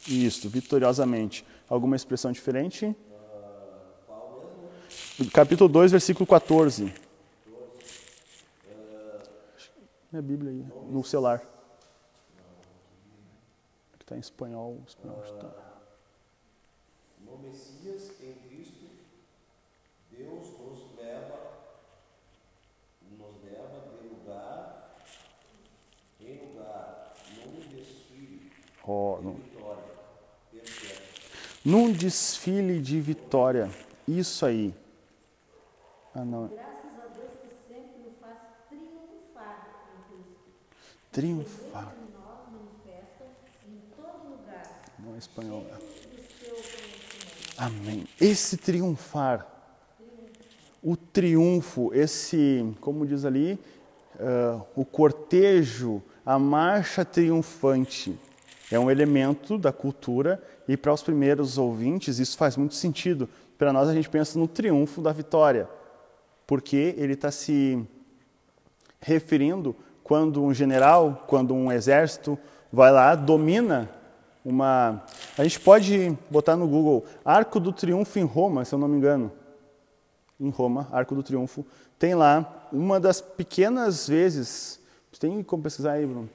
Isso, 0.07 0.49
vitoriosamente. 0.49 1.45
Alguma 1.69 1.95
expressão 1.95 2.31
diferente? 2.31 2.95
Capítulo 5.31 5.69
2, 5.69 5.91
versículo 5.91 6.25
14. 6.25 6.91
Minha 10.11 10.23
Bíblia 10.23 10.51
aí, 10.51 10.65
no 10.89 11.03
celular. 11.03 11.57
Está 14.08 14.15
em 14.15 14.22
espanhol. 14.22 14.82
espanhol 14.88 15.22
está. 15.22 15.52
No 17.20 17.38
Messias, 17.39 18.10
em 18.22 18.34
Cristo, 18.48 18.88
Deus 20.10 20.48
nos 20.58 20.96
leva, 20.96 21.38
nos 23.12 23.43
leva 23.43 23.98
de 24.00 24.08
lugar 24.08 24.96
em 26.22 26.39
lugar, 26.39 27.13
num 27.36 27.60
desfile 27.67 28.50
oh, 28.86 29.20
de 29.22 29.41
vitória. 29.41 29.84
Num 31.65 31.91
desfile 31.91 32.82
de 32.82 33.02
vitória. 33.02 33.70
Isso 34.08 34.46
aí. 34.46 34.74
Ah, 36.15 36.24
não. 36.24 36.48
Graças 36.48 36.98
a 36.98 37.08
Deus 37.08 37.32
que 37.41 37.50
sempre 37.67 38.04
nos 38.04 38.17
faz 38.22 38.38
triunfar 38.70 39.67
em 39.93 40.13
Cristo. 40.13 40.39
Triunfar. 41.12 42.07
Espanhol. 45.17 45.65
Amém. 47.58 48.06
Esse 48.21 48.56
triunfar, 48.56 49.47
o 50.84 50.95
triunfo, 50.95 51.91
esse, 51.93 52.65
como 52.80 53.06
diz 53.06 53.25
ali, 53.25 53.60
uh, 54.15 54.62
o 54.75 54.86
cortejo, 54.86 56.01
a 56.25 56.38
marcha 56.38 57.03
triunfante, 57.03 58.17
é 58.71 58.77
um 58.77 58.91
elemento 58.91 59.58
da 59.58 59.71
cultura 59.71 60.41
e 60.67 60.77
para 60.77 60.93
os 60.93 61.01
primeiros 61.01 61.58
ouvintes 61.58 62.19
isso 62.19 62.38
faz 62.38 62.56
muito 62.56 62.75
sentido. 62.75 63.27
Para 63.58 63.73
nós 63.73 63.89
a 63.89 63.93
gente 63.93 64.10
pensa 64.10 64.38
no 64.38 64.47
triunfo 64.47 65.01
da 65.01 65.12
vitória, 65.12 65.67
porque 66.45 66.93
ele 66.97 67.13
está 67.13 67.32
se 67.32 67.84
referindo 69.01 69.75
quando 70.03 70.43
um 70.43 70.53
general, 70.53 71.25
quando 71.27 71.56
um 71.56 71.71
exército 71.71 72.38
vai 72.71 72.91
lá, 72.91 73.15
domina 73.15 73.89
uma. 74.47 75.03
A 75.38 75.43
gente 75.43 75.60
pode 75.60 76.17
botar 76.29 76.55
no 76.55 76.67
Google 76.67 77.05
Arco 77.23 77.60
do 77.60 77.71
Triunfo 77.71 78.17
em 78.17 78.23
Roma, 78.23 78.63
se 78.63 78.73
eu 78.73 78.79
não 78.79 78.88
me 78.88 78.97
engano. 78.97 79.31
Em 80.39 80.49
Roma, 80.49 80.88
Arco 80.91 81.13
do 81.13 81.21
Triunfo. 81.21 81.65
Tem 81.99 82.15
lá 82.15 82.67
uma 82.71 82.99
das 82.99 83.21
pequenas 83.21 84.07
vezes. 84.07 84.79
Tem 85.19 85.41
como 85.41 85.63
pesquisar 85.63 85.93
aí, 85.93 86.05
Bruno? 86.05 86.29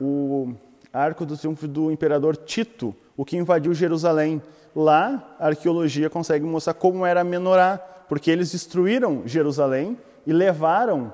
o 0.00 0.54
arco 0.92 1.26
do 1.26 1.36
triunfo 1.36 1.68
do 1.68 1.92
imperador 1.92 2.36
Tito, 2.36 2.94
o 3.16 3.24
que 3.24 3.36
invadiu 3.36 3.74
Jerusalém. 3.74 4.42
Lá, 4.74 5.36
a 5.38 5.48
arqueologia 5.48 6.08
consegue 6.08 6.44
mostrar 6.44 6.74
como 6.74 7.04
era 7.04 7.22
menorá, 7.22 7.76
porque 8.08 8.30
eles 8.30 8.52
destruíram 8.52 9.22
Jerusalém 9.26 9.98
e 10.26 10.32
levaram 10.32 11.12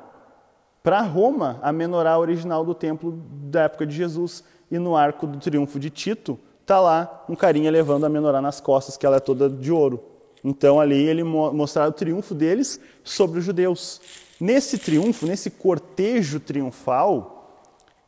para 0.82 1.00
Roma 1.00 1.58
a 1.62 1.72
menorá 1.72 2.18
original 2.18 2.64
do 2.64 2.74
templo 2.74 3.18
da 3.50 3.62
época 3.62 3.86
de 3.86 3.96
Jesus. 3.96 4.44
E 4.70 4.78
no 4.78 4.96
arco 4.96 5.26
do 5.26 5.38
triunfo 5.38 5.78
de 5.78 5.90
Tito, 5.90 6.38
está 6.60 6.80
lá 6.80 7.24
um 7.28 7.36
carinha 7.36 7.70
levando 7.70 8.04
a 8.04 8.08
menorá 8.08 8.40
nas 8.40 8.60
costas, 8.60 8.96
que 8.96 9.06
ela 9.06 9.16
é 9.16 9.20
toda 9.20 9.48
de 9.48 9.70
ouro. 9.70 10.02
Então 10.42 10.80
ali 10.80 11.06
ele 11.06 11.22
mostrava 11.22 11.90
o 11.90 11.92
triunfo 11.92 12.34
deles 12.34 12.80
sobre 13.04 13.38
os 13.38 13.44
judeus. 13.44 14.00
Nesse 14.40 14.78
triunfo, 14.78 15.26
nesse 15.26 15.50
cortejo 15.50 16.40
triunfal, 16.40 17.62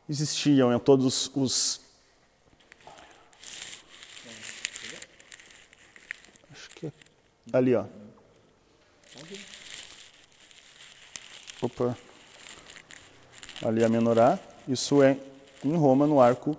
existiam 0.07 0.77
todos 0.79 1.31
os 1.35 1.81
acho 6.51 6.69
que 6.75 6.87
é 6.87 6.91
ali, 7.51 7.75
ó. 7.75 7.85
Opa. 11.61 11.97
Ali 13.61 13.83
a 13.83 13.89
menorá. 13.89 14.39
Isso 14.67 15.03
é 15.03 15.17
em 15.63 15.75
Roma, 15.75 16.07
no 16.07 16.19
arco 16.19 16.57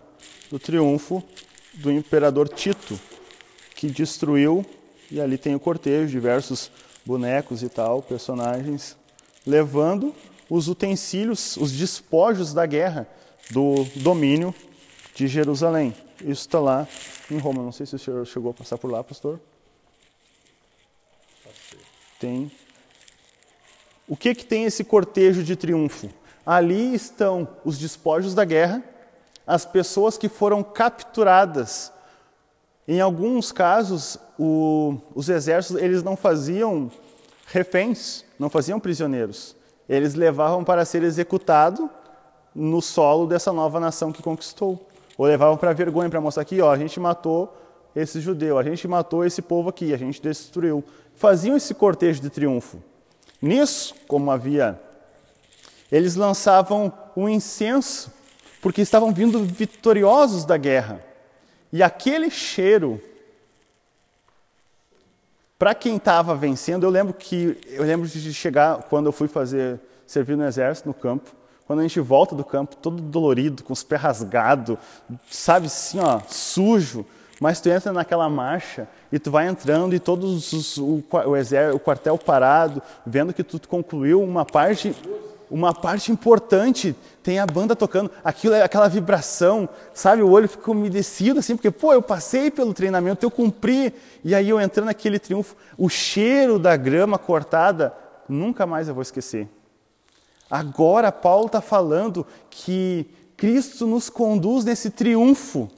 do 0.51 0.59
triunfo 0.59 1.23
do 1.75 1.91
imperador 1.91 2.49
Tito, 2.49 2.99
que 3.75 3.89
destruiu 3.89 4.65
e 5.11 5.21
ali 5.21 5.37
tem 5.37 5.55
o 5.55 5.61
cortejo, 5.61 6.09
diversos 6.11 6.71
bonecos 7.05 7.63
e 7.63 7.69
tal, 7.69 8.03
personagens, 8.03 8.97
levando 9.47 10.15
os 10.49 10.69
utensílios, 10.69 11.57
os 11.57 11.73
despojos 11.73 12.53
da 12.53 12.67
guerra 12.67 13.09
do 13.51 13.85
domínio 13.97 14.55
de 15.15 15.27
Jerusalém. 15.27 15.95
Isso 16.21 16.43
está 16.43 16.61
lá 16.61 16.87
em 17.31 17.39
Roma. 17.39 17.63
Não 17.63 17.73
sei 17.73 17.87
se 17.87 17.97
o 17.97 17.99
senhor 17.99 18.27
chegou 18.27 18.51
a 18.51 18.55
passar 18.55 18.79
por 18.79 18.91
lá, 18.91 19.03
pastor. 19.03 19.41
Tem. 22.19 22.51
O 24.07 24.17
que, 24.17 24.35
que 24.35 24.45
tem 24.45 24.65
esse 24.65 24.85
cortejo 24.85 25.43
de 25.43 25.57
triunfo? 25.57 26.11
Ali 26.51 26.97
estão 26.97 27.47
os 27.65 27.79
despojos 27.79 28.35
da 28.35 28.45
guerra, 28.45 28.83
as 29.47 29.65
pessoas 29.65 30.19
que 30.19 30.29
foram 30.29 30.65
capturadas 30.65 31.93
em 32.89 33.01
alguns 33.01 33.53
casos, 33.53 34.19
o, 34.37 34.97
os 35.15 35.29
exércitos 35.29 35.81
eles 35.81 36.03
não 36.03 36.17
faziam 36.17 36.91
reféns, 37.47 38.25
não 38.37 38.51
faziam 38.51 38.81
prisioneiros. 38.81 39.55
Eles 39.89 40.17
levavam 40.17 40.65
para 40.65 40.85
ser 40.85 41.05
executado 41.05 41.89
no 42.53 42.83
solo 42.83 43.29
dessa 43.29 43.53
nova 43.53 43.79
nação 43.79 44.11
que 44.11 44.21
conquistou. 44.21 44.89
Ou 45.17 45.25
levavam 45.27 45.57
para 45.57 45.73
vergonha, 45.73 46.11
para 46.11 46.21
mostrar 46.21 46.43
aqui, 46.43 46.61
ó, 46.61 46.73
a 46.73 46.77
gente 46.77 46.99
matou 46.99 47.57
esse 47.95 48.21
judeu, 48.21 48.59
a 48.59 48.65
gente 48.65 48.89
matou 48.89 49.25
esse 49.25 49.41
povo 49.41 49.69
aqui, 49.69 49.95
a 49.95 49.97
gente 49.97 50.21
destruiu. 50.21 50.83
Faziam 51.15 51.57
esse 51.57 51.73
cortejo 51.73 52.21
de 52.21 52.29
triunfo. 52.29 52.83
Nisso, 53.41 53.95
como 54.09 54.33
havia, 54.33 54.81
eles 55.91 56.17
lançavam 56.17 56.93
um 57.17 57.29
incenso, 57.29 58.13
porque 58.61 58.81
estavam 58.81 59.13
vindo 59.13 59.43
vitoriosos 59.45 60.45
da 60.45 60.57
guerra. 60.57 61.01
E 61.73 61.83
aquele 61.83 62.31
cheiro, 62.31 63.01
para 65.59 65.75
quem 65.75 65.97
estava 65.97 66.35
vencendo, 66.35 66.85
eu 66.85 66.91
lembro 66.91 67.15
que 67.15 67.59
eu 67.67 67.85
lembro 67.85 68.09
de 68.09 68.35
chegar 68.35 68.85
quando 68.85 69.07
eu 69.07 69.13
fui 69.13 69.29
fazer 69.29 69.81
servir 70.07 70.37
no 70.37 70.45
exército 70.45 70.89
no 70.89 70.95
campo, 70.95 71.31
quando 71.67 71.79
a 71.79 71.83
gente 71.83 72.01
volta 72.01 72.35
do 72.35 72.45
campo 72.45 72.75
todo 72.75 73.01
dolorido, 73.01 73.63
com 73.63 73.73
os 73.73 73.85
pés 73.85 74.01
rasgados, 74.01 74.77
sabe 75.31 75.67
assim, 75.67 76.01
ó, 76.01 76.21
sujo, 76.29 77.07
mas 77.41 77.61
tu 77.61 77.69
entra 77.69 77.93
naquela 77.93 78.29
marcha 78.29 78.89
e 79.13 79.21
tu 79.21 79.31
vai 79.31 79.47
entrando 79.47 79.95
e 79.95 80.01
todos 80.01 80.53
os, 80.53 80.77
o, 80.79 81.03
o, 81.27 81.37
exército, 81.37 81.77
o 81.77 81.81
quartel 81.81 82.19
parado, 82.19 82.83
vendo 83.07 83.33
que 83.33 83.45
tu 83.45 83.61
concluiu 83.69 84.21
uma 84.21 84.45
parte 84.45 84.95
uma 85.51 85.75
parte 85.75 86.13
importante 86.13 86.95
tem 87.23 87.39
a 87.39 87.47
banda 87.47 87.75
tocando, 87.75 88.11
aquilo 88.23 88.55
é 88.55 88.63
aquela 88.63 88.89
vibração, 88.89 89.69
sabe? 89.93 90.23
O 90.23 90.31
olho 90.31 90.49
fica 90.49 90.71
umedecido 90.71 91.41
assim, 91.41 91.57
porque, 91.57 91.71
pô, 91.71 91.93
eu 91.93 92.01
passei 92.01 92.51
pelo 92.51 92.73
treinamento, 92.73 93.27
eu 93.27 93.31
cumpri, 93.31 93.93
e 94.25 94.35
aí 94.35 94.49
eu 94.49 94.61
entrando 94.61 94.87
naquele 94.87 95.19
triunfo, 95.19 95.57
o 95.77 95.89
cheiro 95.89 96.59
da 96.59 96.77
grama 96.77 97.19
cortada, 97.19 97.93
nunca 98.29 98.65
mais 98.65 98.89
eu 98.89 98.95
vou 98.95 99.03
esquecer. 99.03 99.49
Agora, 100.51 101.13
Paulo 101.13 101.47
está 101.47 101.61
falando 101.61 102.27
que 102.49 103.07
Cristo 103.37 103.87
nos 103.87 104.09
conduz 104.09 104.65
nesse 104.65 104.91
triunfo, 104.91 105.69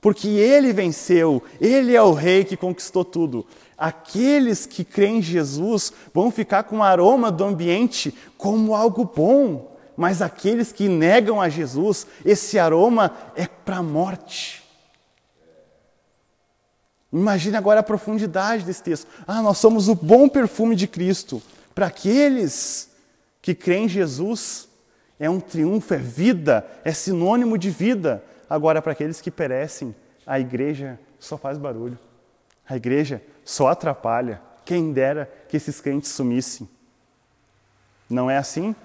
porque 0.00 0.28
Ele 0.28 0.72
venceu, 0.72 1.42
Ele 1.60 1.94
é 1.94 2.02
o 2.02 2.12
Rei 2.12 2.44
que 2.44 2.56
conquistou 2.56 3.04
tudo. 3.04 3.46
Aqueles 3.80 4.66
que 4.66 4.84
creem 4.84 5.20
em 5.20 5.22
Jesus 5.22 5.90
vão 6.12 6.30
ficar 6.30 6.64
com 6.64 6.80
o 6.80 6.82
aroma 6.82 7.32
do 7.32 7.42
ambiente 7.44 8.14
como 8.36 8.74
algo 8.74 9.06
bom, 9.06 9.74
mas 9.96 10.20
aqueles 10.20 10.70
que 10.70 10.86
negam 10.86 11.40
a 11.40 11.48
Jesus, 11.48 12.06
esse 12.22 12.58
aroma 12.58 13.10
é 13.34 13.46
para 13.46 13.78
a 13.78 13.82
morte. 13.82 14.62
Imagine 17.10 17.56
agora 17.56 17.80
a 17.80 17.82
profundidade 17.82 18.64
desse 18.64 18.82
texto. 18.82 19.06
Ah, 19.26 19.40
nós 19.40 19.56
somos 19.56 19.88
o 19.88 19.94
bom 19.94 20.28
perfume 20.28 20.76
de 20.76 20.86
Cristo. 20.86 21.42
Para 21.74 21.86
aqueles 21.86 22.90
que 23.40 23.54
creem 23.54 23.86
em 23.86 23.88
Jesus, 23.88 24.68
é 25.18 25.30
um 25.30 25.40
triunfo, 25.40 25.94
é 25.94 25.96
vida, 25.96 26.66
é 26.84 26.92
sinônimo 26.92 27.56
de 27.56 27.70
vida. 27.70 28.22
Agora, 28.48 28.82
para 28.82 28.92
aqueles 28.92 29.22
que 29.22 29.30
perecem, 29.30 29.94
a 30.26 30.38
igreja 30.38 31.00
só 31.18 31.38
faz 31.38 31.56
barulho. 31.56 31.98
A 32.68 32.76
igreja 32.76 33.22
só 33.50 33.66
atrapalha. 33.66 34.40
Quem 34.64 34.92
dera 34.92 35.28
que 35.48 35.56
esses 35.56 35.80
crentes 35.80 36.12
sumissem. 36.12 36.68
Não 38.08 38.30
é 38.30 38.36
assim? 38.36 38.76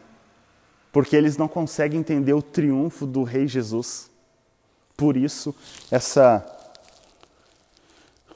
Porque 0.92 1.16
eles 1.16 1.38
não 1.38 1.48
conseguem 1.48 2.00
entender 2.00 2.34
o 2.34 2.42
triunfo 2.42 3.06
do 3.06 3.22
Rei 3.22 3.48
Jesus. 3.48 4.10
Por 4.98 5.16
isso, 5.16 5.54
essa 5.92 6.44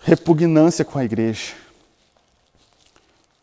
repugnância 0.02 0.86
com 0.86 1.00
a 1.00 1.04
igreja. 1.04 1.54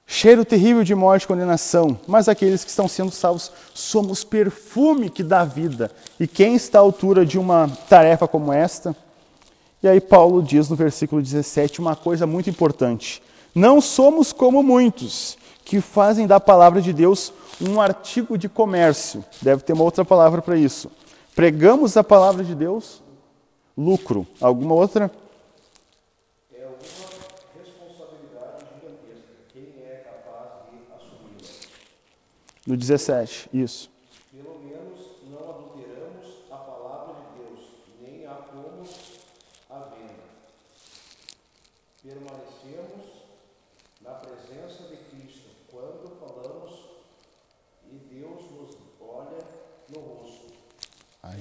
Cheiro 0.06 0.44
terrível 0.44 0.84
de 0.84 0.94
morte 0.94 1.24
e 1.24 1.26
condenação, 1.26 1.98
mas 2.06 2.28
aqueles 2.28 2.62
que 2.62 2.70
estão 2.70 2.86
sendo 2.86 3.10
salvos 3.10 3.50
somos 3.74 4.22
perfume 4.22 5.10
que 5.10 5.24
dá 5.24 5.44
vida. 5.44 5.90
E 6.20 6.28
quem 6.28 6.54
está 6.54 6.78
à 6.78 6.82
altura 6.82 7.26
de 7.26 7.36
uma 7.36 7.68
tarefa 7.88 8.28
como 8.28 8.52
esta? 8.52 8.94
E 9.82 9.88
aí 9.88 10.00
Paulo 10.00 10.42
diz 10.42 10.68
no 10.68 10.76
versículo 10.76 11.22
17 11.22 11.80
uma 11.80 11.94
coisa 11.94 12.26
muito 12.26 12.48
importante. 12.48 13.22
Não 13.54 13.80
somos 13.80 14.32
como 14.32 14.62
muitos 14.62 15.36
que 15.64 15.80
fazem 15.80 16.26
da 16.26 16.38
palavra 16.38 16.80
de 16.80 16.92
Deus 16.92 17.32
um 17.60 17.80
artigo 17.80 18.36
de 18.36 18.48
comércio. 18.48 19.24
Deve 19.40 19.62
ter 19.62 19.72
uma 19.72 19.84
outra 19.84 20.04
palavra 20.04 20.40
para 20.42 20.56
isso. 20.56 20.90
Pregamos 21.34 21.96
a 21.96 22.04
palavra 22.04 22.44
de 22.44 22.54
Deus, 22.54 23.02
lucro. 23.76 24.26
Alguma 24.40 24.74
outra? 24.74 25.10
É 26.54 26.66
uma 26.66 26.76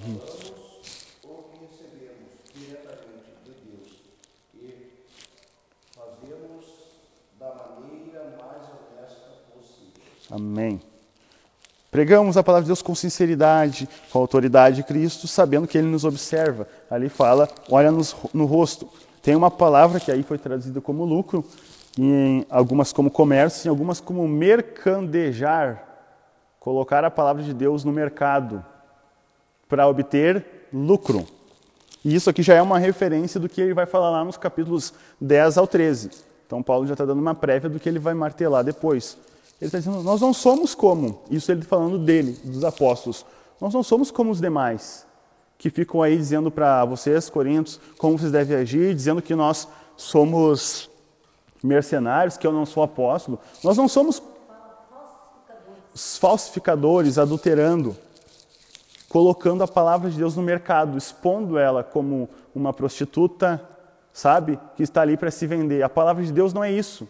responsabilidade 0.05 0.13
gigantesca. 0.13 0.55
Quem 2.53 2.69
capaz 2.69 2.81
de 2.81 3.07
assumi-la? 7.51 8.21
No 8.21 8.77
17, 9.01 9.33
isso. 9.61 10.33
Amém. 10.33 10.81
Pregamos 11.89 12.35
a 12.35 12.43
palavra 12.43 12.63
de 12.63 12.67
Deus 12.67 12.81
com 12.81 12.93
sinceridade, 12.93 13.87
com 14.11 14.19
a 14.19 14.21
autoridade 14.21 14.77
de 14.77 14.83
Cristo, 14.83 15.27
sabendo 15.27 15.67
que 15.67 15.77
Ele 15.77 15.87
nos 15.87 16.03
observa. 16.03 16.67
Ali 16.89 17.07
fala, 17.07 17.49
olha 17.69 17.91
nos, 17.91 18.15
no 18.33 18.45
rosto. 18.45 18.89
Tem 19.21 19.35
uma 19.35 19.49
palavra 19.49 19.99
que 19.99 20.11
aí 20.11 20.21
foi 20.21 20.37
traduzida 20.37 20.81
como 20.81 21.05
lucro, 21.05 21.45
em 21.97 22.45
algumas 22.49 22.91
como 22.91 23.09
comércio, 23.09 23.67
em 23.67 23.69
algumas 23.69 24.01
como 24.01 24.27
mercandejar. 24.27 25.83
Colocar 26.59 27.05
a 27.05 27.11
palavra 27.11 27.41
de 27.43 27.53
Deus 27.53 27.83
no 27.85 27.93
mercado 27.93 28.63
para 29.67 29.87
obter 29.87 30.67
lucro. 30.71 31.25
E 32.03 32.13
isso 32.13 32.29
aqui 32.29 32.43
já 32.43 32.53
é 32.53 32.61
uma 32.61 32.77
referência 32.77 33.39
do 33.39 33.49
que 33.49 33.59
ele 33.59 33.73
vai 33.73 33.85
falar 33.85 34.11
lá 34.11 34.23
nos 34.23 34.37
capítulos 34.37 34.93
10 35.19 35.57
ao 35.57 35.65
13. 35.67 36.11
Então 36.45 36.61
Paulo 36.61 36.85
já 36.85 36.93
está 36.93 37.05
dando 37.05 37.19
uma 37.19 37.33
prévia 37.33 37.69
do 37.69 37.79
que 37.79 37.89
ele 37.89 37.97
vai 37.97 38.13
martelar 38.13 38.63
depois. 38.63 39.17
Ele 39.59 39.69
está 39.69 39.79
dizendo, 39.79 40.03
nós 40.03 40.21
não 40.21 40.33
somos 40.33 40.75
como, 40.75 41.21
isso 41.31 41.51
ele 41.51 41.63
falando 41.63 41.97
dele, 41.97 42.37
dos 42.43 42.63
apóstolos, 42.63 43.25
nós 43.59 43.73
não 43.73 43.81
somos 43.81 44.11
como 44.11 44.29
os 44.31 44.41
demais. 44.41 45.05
que 45.57 45.69
ficam 45.69 46.01
aí 46.01 46.17
dizendo 46.17 46.51
para 46.51 46.83
vocês, 46.85 47.29
Coríntios, 47.29 47.79
como 47.97 48.17
vocês 48.17 48.31
devem 48.31 48.57
agir, 48.57 48.93
dizendo 48.93 49.21
que 49.21 49.33
nós 49.33 49.67
somos 49.95 50.89
mercenários, 51.63 52.37
que 52.37 52.45
eu 52.45 52.51
não 52.51 52.65
sou 52.65 52.83
apóstolo. 52.83 53.39
Nós 53.63 53.77
não 53.77 53.87
somos 53.87 54.21
falsificadores, 55.95 57.17
adulterando, 57.17 57.95
colocando 59.15 59.63
a 59.63 59.67
palavra 59.67 60.09
de 60.09 60.17
Deus 60.17 60.35
no 60.35 60.43
mercado, 60.43 60.97
expondo 60.97 61.57
ela 61.57 61.81
como 61.81 62.27
uma 62.53 62.73
prostituta, 62.73 63.65
sabe, 64.11 64.59
que 64.75 64.83
está 64.83 65.03
ali 65.03 65.15
para 65.15 65.31
se 65.31 65.47
vender. 65.47 65.81
A 65.83 65.87
palavra 65.87 66.21
de 66.21 66.33
Deus 66.33 66.53
não 66.53 66.61
é 66.61 66.69
isso. 66.69 67.07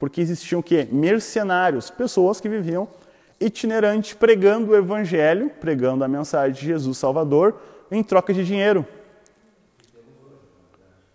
Porque 0.00 0.20
existiam 0.20 0.58
o 0.58 0.62
quê? 0.64 0.88
Mercenários, 0.90 1.90
pessoas 1.90 2.40
que 2.40 2.48
viviam 2.48 2.88
itinerante 3.38 4.16
pregando 4.16 4.72
o 4.72 4.76
evangelho, 4.76 5.48
pregando 5.60 6.02
a 6.02 6.08
mensagem 6.08 6.52
de 6.52 6.66
Jesus 6.66 6.98
Salvador 6.98 7.54
em 7.88 8.02
troca 8.02 8.34
de 8.34 8.44
dinheiro. 8.44 8.84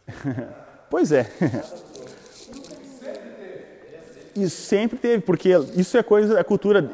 pois 0.90 1.12
é. 1.12 1.30
E 4.34 4.50
sempre 4.50 4.98
teve, 4.98 5.22
porque 5.22 5.50
isso 5.76 5.98
é 5.98 6.02
coisa, 6.02 6.40
é 6.40 6.44
cultura 6.46 6.90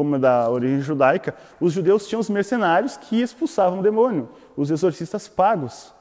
como 0.00 0.18
da 0.18 0.48
origem 0.48 0.80
judaica. 0.80 1.34
Os 1.60 1.74
judeus 1.74 2.08
tinham 2.08 2.20
os 2.20 2.30
mercenários 2.30 2.96
que 2.96 3.20
expulsavam 3.20 3.80
o 3.80 3.82
demônio, 3.82 4.30
os 4.56 4.70
exorcistas 4.70 5.28
pagos. 5.28 5.92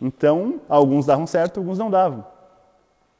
Então, 0.00 0.60
alguns 0.68 1.06
davam 1.06 1.28
certo, 1.28 1.60
alguns 1.60 1.78
não 1.78 1.88
davam. 1.88 2.26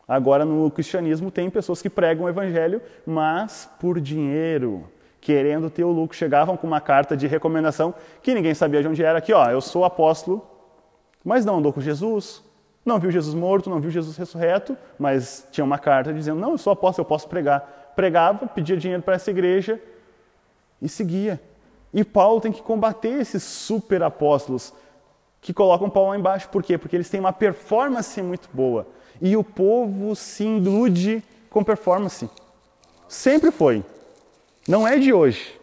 Agora, 0.09 0.45
no 0.45 0.69
cristianismo, 0.69 1.31
tem 1.31 1.49
pessoas 1.49 1.81
que 1.81 1.89
pregam 1.89 2.25
o 2.25 2.29
evangelho, 2.29 2.83
mas 3.07 3.71
por 3.79 4.01
dinheiro, 4.01 4.83
querendo 5.21 5.71
ter 5.71 5.85
o 5.85 5.93
lucro. 5.93 6.17
Chegavam 6.17 6.57
com 6.57 6.67
uma 6.67 6.81
carta 6.81 7.17
de 7.17 7.29
recomendação 7.29 7.95
que 8.21 8.35
ninguém 8.35 8.53
sabia 8.53 8.83
de 8.83 8.89
onde 8.89 9.05
era. 9.05 9.19
Aqui, 9.19 9.33
ó, 9.33 9.49
eu 9.49 9.61
sou 9.61 9.85
apóstolo, 9.85 10.45
mas 11.25 11.45
não 11.45 11.59
andou 11.59 11.73
com 11.73 11.81
Jesus, 11.81 12.43
não 12.85 12.99
viu 12.99 13.13
Jesus 13.13 13.33
morto, 13.37 13.71
não 13.71 13.79
viu 13.79 13.93
Jesus 13.93 14.17
ressurreto, 14.17 14.77
mas 14.99 15.47
tinha 15.53 15.65
uma 15.65 15.79
carta 15.79 16.13
dizendo: 16.13 16.41
Não, 16.41 16.51
eu 16.51 16.59
sou 16.59 16.73
apóstolo, 16.73 17.05
eu 17.05 17.09
posso 17.09 17.29
pregar. 17.29 17.93
Pregava, 17.95 18.49
pedia 18.49 18.77
dinheiro 18.77 19.05
para 19.05 19.15
essa 19.15 19.31
igreja 19.31 19.81
e 20.81 20.89
seguia. 20.89 21.41
E 21.93 22.05
Paulo 22.05 22.41
tem 22.41 22.53
que 22.53 22.63
combater 22.63 23.21
esses 23.21 23.43
super 23.43 24.03
apóstolos 24.03 24.73
que 25.41 25.53
colocam 25.53 25.91
Paulo 25.91 26.11
lá 26.11 26.19
embaixo. 26.19 26.49
Por 26.49 26.63
quê? 26.63 26.79
Porque 26.79 26.97
eles 26.97 27.09
têm 27.09 27.21
uma 27.21 27.33
performance 27.33 28.21
muito 28.23 28.49
boa. 28.53 28.87
E 29.21 29.37
o 29.37 29.43
povo 29.45 30.15
se 30.15 30.45
ilude 30.45 31.23
com 31.49 31.65
performance. 31.65 32.29
Sempre 33.09 33.51
foi. 33.51 33.85
Não 34.69 34.87
é 34.87 34.99
de 34.99 35.13
hoje. 35.13 35.59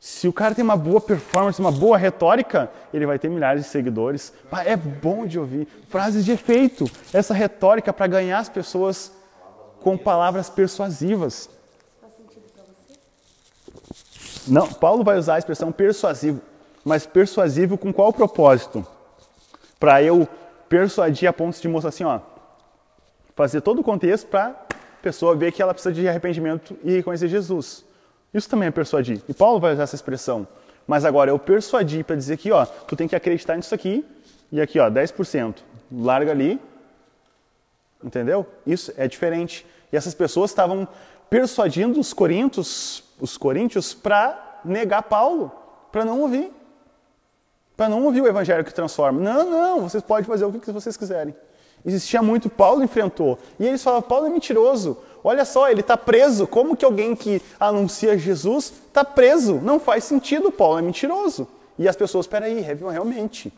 Se 0.00 0.28
o 0.28 0.32
cara 0.32 0.54
tem 0.54 0.62
uma 0.62 0.76
boa 0.76 1.00
performance, 1.00 1.58
uma 1.58 1.72
boa 1.72 1.96
retórica, 1.96 2.70
ele 2.92 3.06
vai 3.06 3.18
ter 3.18 3.30
milhares 3.30 3.64
de 3.64 3.70
seguidores. 3.70 4.34
É 4.66 4.76
bom 4.76 5.26
de 5.26 5.38
ouvir. 5.38 5.66
Frases 5.88 6.24
de 6.24 6.32
efeito. 6.32 6.84
Essa 7.12 7.32
retórica 7.32 7.92
para 7.92 8.06
ganhar 8.06 8.38
as 8.38 8.50
pessoas 8.50 9.12
com 9.80 9.96
palavras 9.96 10.50
persuasivas. 10.50 11.48
Faz 12.00 12.12
sentido 12.14 12.44
para 12.54 12.64
você? 12.64 12.98
Não, 14.46 14.72
Paulo 14.72 15.02
vai 15.02 15.18
usar 15.18 15.36
a 15.36 15.38
expressão 15.38 15.72
persuasivo, 15.72 16.40
mas 16.84 17.06
persuasivo 17.06 17.78
com 17.78 17.92
qual 17.92 18.12
propósito? 18.12 18.86
Para 19.78 20.02
eu 20.02 20.28
persuadir 20.68 21.28
a 21.28 21.32
ponto 21.32 21.60
de 21.60 21.68
mostrar 21.68 21.88
assim, 21.88 22.04
ó, 22.04 22.20
fazer 23.34 23.60
todo 23.60 23.80
o 23.80 23.84
contexto 23.84 24.26
para 24.26 24.48
a 24.48 25.02
pessoa 25.02 25.34
ver 25.34 25.52
que 25.52 25.62
ela 25.62 25.74
precisa 25.74 25.94
de 25.94 26.08
arrependimento 26.08 26.76
e 26.82 26.92
reconhecer 26.92 27.28
Jesus. 27.28 27.84
Isso 28.32 28.48
também 28.48 28.68
é 28.68 28.70
persuadir. 28.70 29.20
E 29.28 29.34
Paulo 29.34 29.60
vai 29.60 29.72
usar 29.72 29.84
essa 29.84 29.94
expressão. 29.94 30.46
Mas 30.86 31.04
agora 31.04 31.30
eu 31.30 31.38
persuadi 31.38 32.02
para 32.02 32.16
dizer 32.16 32.36
que, 32.36 32.50
ó, 32.50 32.64
tu 32.64 32.96
tem 32.96 33.08
que 33.08 33.16
acreditar 33.16 33.56
nisso 33.56 33.74
aqui 33.74 34.04
e 34.50 34.60
aqui, 34.60 34.78
ó, 34.78 34.90
10%. 34.90 35.56
Larga 35.92 36.32
ali. 36.32 36.60
Entendeu? 38.02 38.46
Isso 38.66 38.92
é 38.96 39.08
diferente. 39.08 39.64
E 39.92 39.96
essas 39.96 40.14
pessoas 40.14 40.50
estavam 40.50 40.86
persuadindo 41.28 41.98
os 41.98 42.12
coríntios, 42.12 43.02
os 43.20 43.36
coríntios 43.36 43.94
para 43.94 44.60
negar 44.64 45.02
Paulo, 45.02 45.52
para 45.90 46.04
não 46.04 46.20
ouvir. 46.20 46.52
Para 47.76 47.88
não 47.88 48.04
ouvir 48.04 48.20
o 48.20 48.28
evangelho 48.28 48.64
que 48.64 48.72
transforma. 48.72 49.20
Não, 49.20 49.50
não, 49.50 49.80
vocês 49.80 50.02
podem 50.02 50.24
fazer 50.24 50.44
o 50.44 50.52
que 50.52 50.70
vocês 50.70 50.96
quiserem. 50.96 51.34
Existia 51.84 52.22
muito, 52.22 52.48
Paulo 52.48 52.82
enfrentou. 52.82 53.38
E 53.60 53.66
eles 53.66 53.82
falavam, 53.82 54.08
Paulo 54.08 54.26
é 54.26 54.30
mentiroso. 54.30 54.96
Olha 55.22 55.44
só, 55.44 55.68
ele 55.68 55.80
está 55.80 55.96
preso. 55.96 56.46
Como 56.46 56.76
que 56.76 56.84
alguém 56.84 57.14
que 57.14 57.42
anuncia 57.60 58.16
Jesus 58.16 58.72
está 58.86 59.04
preso? 59.04 59.56
Não 59.56 59.78
faz 59.78 60.04
sentido, 60.04 60.50
Paulo 60.50 60.78
é 60.78 60.82
mentiroso. 60.82 61.46
E 61.78 61.86
as 61.86 61.96
pessoas, 61.96 62.26
peraí, 62.26 62.60
realmente. 62.60 63.52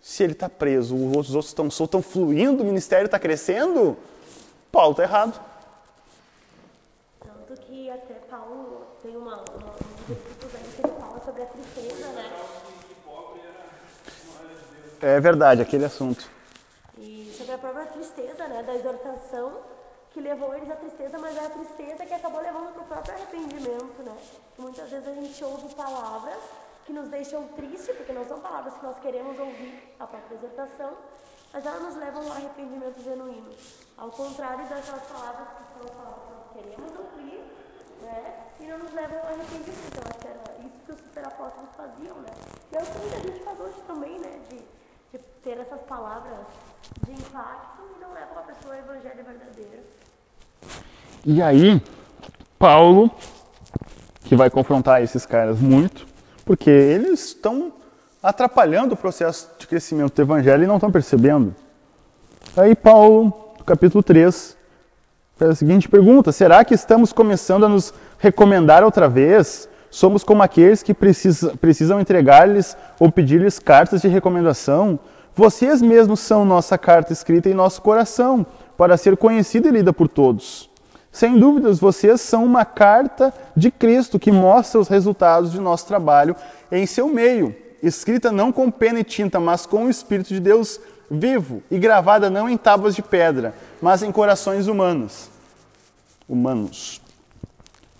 Se 0.00 0.22
ele 0.22 0.32
está 0.32 0.48
preso, 0.48 0.94
os 0.94 1.34
outros 1.34 1.46
estão 1.46 1.70
soltos, 1.70 1.98
estão 1.98 2.02
fluindo, 2.02 2.62
o 2.62 2.66
ministério 2.66 3.06
está 3.06 3.18
crescendo, 3.18 3.96
Paulo 4.70 4.90
está 4.90 5.02
errado. 5.02 5.40
Tanto 7.20 7.60
que 7.62 7.90
até 7.90 8.14
Paulo 8.30 8.82
tem 9.02 9.16
uma, 9.16 9.36
uma, 9.36 9.72
um 9.72 10.14
discurso 10.14 10.56
aí 10.56 10.64
que 10.76 10.86
ele 10.86 11.00
fala 11.00 11.22
sobre 11.24 11.42
a 11.42 11.46
tristeza, 11.46 12.06
né? 12.12 12.30
É 15.06 15.20
verdade, 15.20 15.60
aquele 15.60 15.84
assunto 15.84 16.28
a 17.54 17.58
própria 17.58 17.86
tristeza 17.86 18.48
né, 18.48 18.62
da 18.62 18.74
exortação 18.74 19.52
que 20.10 20.20
levou 20.20 20.54
eles 20.54 20.70
à 20.70 20.76
tristeza, 20.76 21.18
mas 21.18 21.36
é 21.36 21.46
a 21.46 21.50
tristeza 21.50 22.04
que 22.04 22.14
acabou 22.14 22.40
levando 22.40 22.72
para 22.72 22.82
o 22.82 22.86
próprio 22.86 23.14
arrependimento. 23.14 24.02
Né? 24.02 24.16
muitas 24.58 24.90
vezes 24.90 25.08
a 25.08 25.14
gente 25.14 25.44
ouve 25.44 25.74
palavras 25.74 26.38
que 26.84 26.92
nos 26.92 27.08
deixam 27.08 27.46
tristes, 27.48 27.96
porque 27.96 28.12
não 28.12 28.24
são 28.26 28.40
palavras 28.40 28.74
que 28.74 28.84
nós 28.84 28.98
queremos 28.98 29.38
ouvir, 29.38 29.96
a 29.98 30.06
própria 30.06 30.36
exortação, 30.36 30.92
mas 31.52 31.64
elas 31.64 31.82
nos 31.82 31.96
levam 31.96 32.22
ao 32.22 32.32
arrependimento 32.32 33.02
genuíno. 33.02 33.54
Ao 33.96 34.10
contrário 34.10 34.68
daquelas 34.68 35.02
palavras 35.04 35.48
que 35.48 35.78
são 35.78 35.96
palavras 35.96 36.24
que 36.24 36.34
nós 36.34 36.52
queremos 36.52 36.98
ouvir, 36.98 37.44
né? 38.02 38.46
E 38.60 38.64
não 38.64 38.78
nos 38.78 38.92
levam 38.92 39.18
ao 39.18 39.26
arrependimento. 39.26 39.96
Eu 39.96 40.02
acho 40.10 40.18
que 40.18 40.26
era 40.26 40.66
isso 40.66 40.78
que 40.84 40.92
os 40.92 40.98
superapóstolos 40.98 41.70
faziam, 41.76 42.16
né? 42.16 42.30
E 42.72 42.76
é 42.76 42.82
o 42.82 42.84
que 42.84 43.14
a 43.14 43.20
gente 43.20 43.44
faz 43.44 43.60
hoje 43.60 43.80
também, 43.86 44.18
né? 44.18 44.40
De 44.50 44.83
ter 45.42 45.58
essas 45.58 45.80
palavras 45.82 46.38
de 47.06 47.12
impacto 47.12 47.82
e 47.96 48.02
não 48.02 48.12
leva 48.12 48.40
a 48.40 48.42
pessoa 48.42 48.74
ao 48.74 48.80
evangelho 48.80 49.24
verdadeiro. 49.24 49.82
E 51.24 51.42
aí, 51.42 51.82
Paulo, 52.58 53.10
que 54.24 54.36
vai 54.36 54.50
confrontar 54.50 55.02
esses 55.02 55.24
caras 55.24 55.58
muito, 55.58 56.06
porque 56.44 56.70
eles 56.70 57.24
estão 57.26 57.72
atrapalhando 58.22 58.94
o 58.94 58.96
processo 58.96 59.50
de 59.58 59.66
crescimento 59.66 60.14
do 60.14 60.22
evangelho 60.22 60.64
e 60.64 60.66
não 60.66 60.76
estão 60.76 60.90
percebendo. 60.90 61.54
Aí 62.56 62.74
Paulo, 62.74 63.54
no 63.58 63.64
capítulo 63.64 64.02
3, 64.02 64.56
faz 65.36 65.50
a 65.50 65.54
seguinte 65.54 65.88
pergunta: 65.88 66.32
será 66.32 66.64
que 66.64 66.74
estamos 66.74 67.12
começando 67.12 67.66
a 67.66 67.68
nos 67.68 67.92
recomendar 68.18 68.82
outra 68.82 69.08
vez? 69.08 69.68
Somos 69.94 70.24
como 70.24 70.42
aqueles 70.42 70.82
que 70.82 70.92
precisa, 70.92 71.56
precisam 71.56 72.00
entregar-lhes 72.00 72.76
ou 72.98 73.12
pedir-lhes 73.12 73.58
cartas 73.60 74.02
de 74.02 74.08
recomendação 74.08 74.98
vocês 75.36 75.82
mesmos 75.82 76.20
são 76.20 76.44
nossa 76.44 76.78
carta 76.78 77.12
escrita 77.12 77.48
em 77.48 77.54
nosso 77.54 77.82
coração, 77.82 78.46
para 78.76 78.96
ser 78.96 79.16
conhecida 79.16 79.68
e 79.68 79.72
lida 79.72 79.92
por 79.92 80.06
todos. 80.06 80.70
Sem 81.10 81.38
dúvidas, 81.38 81.80
vocês 81.80 82.20
são 82.20 82.44
uma 82.44 82.64
carta 82.64 83.34
de 83.56 83.68
Cristo 83.68 84.18
que 84.18 84.30
mostra 84.30 84.80
os 84.80 84.86
resultados 84.86 85.50
de 85.50 85.60
nosso 85.60 85.86
trabalho 85.86 86.36
em 86.70 86.86
seu 86.86 87.08
meio, 87.08 87.54
escrita 87.82 88.30
não 88.30 88.52
com 88.52 88.70
pena 88.70 89.00
e 89.00 89.04
tinta, 89.04 89.40
mas 89.40 89.66
com 89.66 89.86
o 89.86 89.90
Espírito 89.90 90.28
de 90.28 90.40
Deus 90.40 90.80
vivo 91.10 91.62
e 91.68 91.78
gravada 91.78 92.30
não 92.30 92.48
em 92.48 92.56
tábuas 92.56 92.94
de 92.94 93.02
pedra, 93.02 93.54
mas 93.82 94.04
em 94.04 94.12
corações 94.12 94.68
humanos. 94.68 95.30
Humanos. 96.28 97.03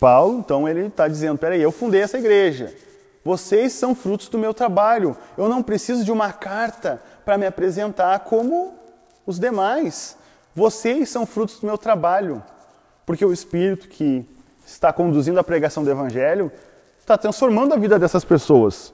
Paulo, 0.04 0.38
então, 0.38 0.68
ele 0.68 0.88
está 0.88 1.08
dizendo: 1.08 1.38
peraí, 1.38 1.62
eu 1.62 1.72
fundei 1.72 2.02
essa 2.02 2.18
igreja. 2.18 2.74
Vocês 3.24 3.72
são 3.72 3.94
frutos 3.94 4.28
do 4.28 4.36
meu 4.36 4.52
trabalho. 4.52 5.16
Eu 5.34 5.48
não 5.48 5.62
preciso 5.62 6.04
de 6.04 6.12
uma 6.12 6.30
carta 6.30 7.00
para 7.24 7.38
me 7.38 7.46
apresentar 7.46 8.18
como 8.20 8.74
os 9.26 9.38
demais. 9.38 10.14
Vocês 10.54 11.08
são 11.08 11.24
frutos 11.24 11.58
do 11.58 11.66
meu 11.66 11.78
trabalho. 11.78 12.42
Porque 13.06 13.24
o 13.24 13.32
Espírito 13.32 13.88
que 13.88 14.26
está 14.66 14.92
conduzindo 14.92 15.40
a 15.40 15.44
pregação 15.44 15.82
do 15.82 15.90
Evangelho 15.90 16.52
está 17.00 17.16
transformando 17.16 17.72
a 17.72 17.78
vida 17.78 17.98
dessas 17.98 18.26
pessoas. 18.26 18.92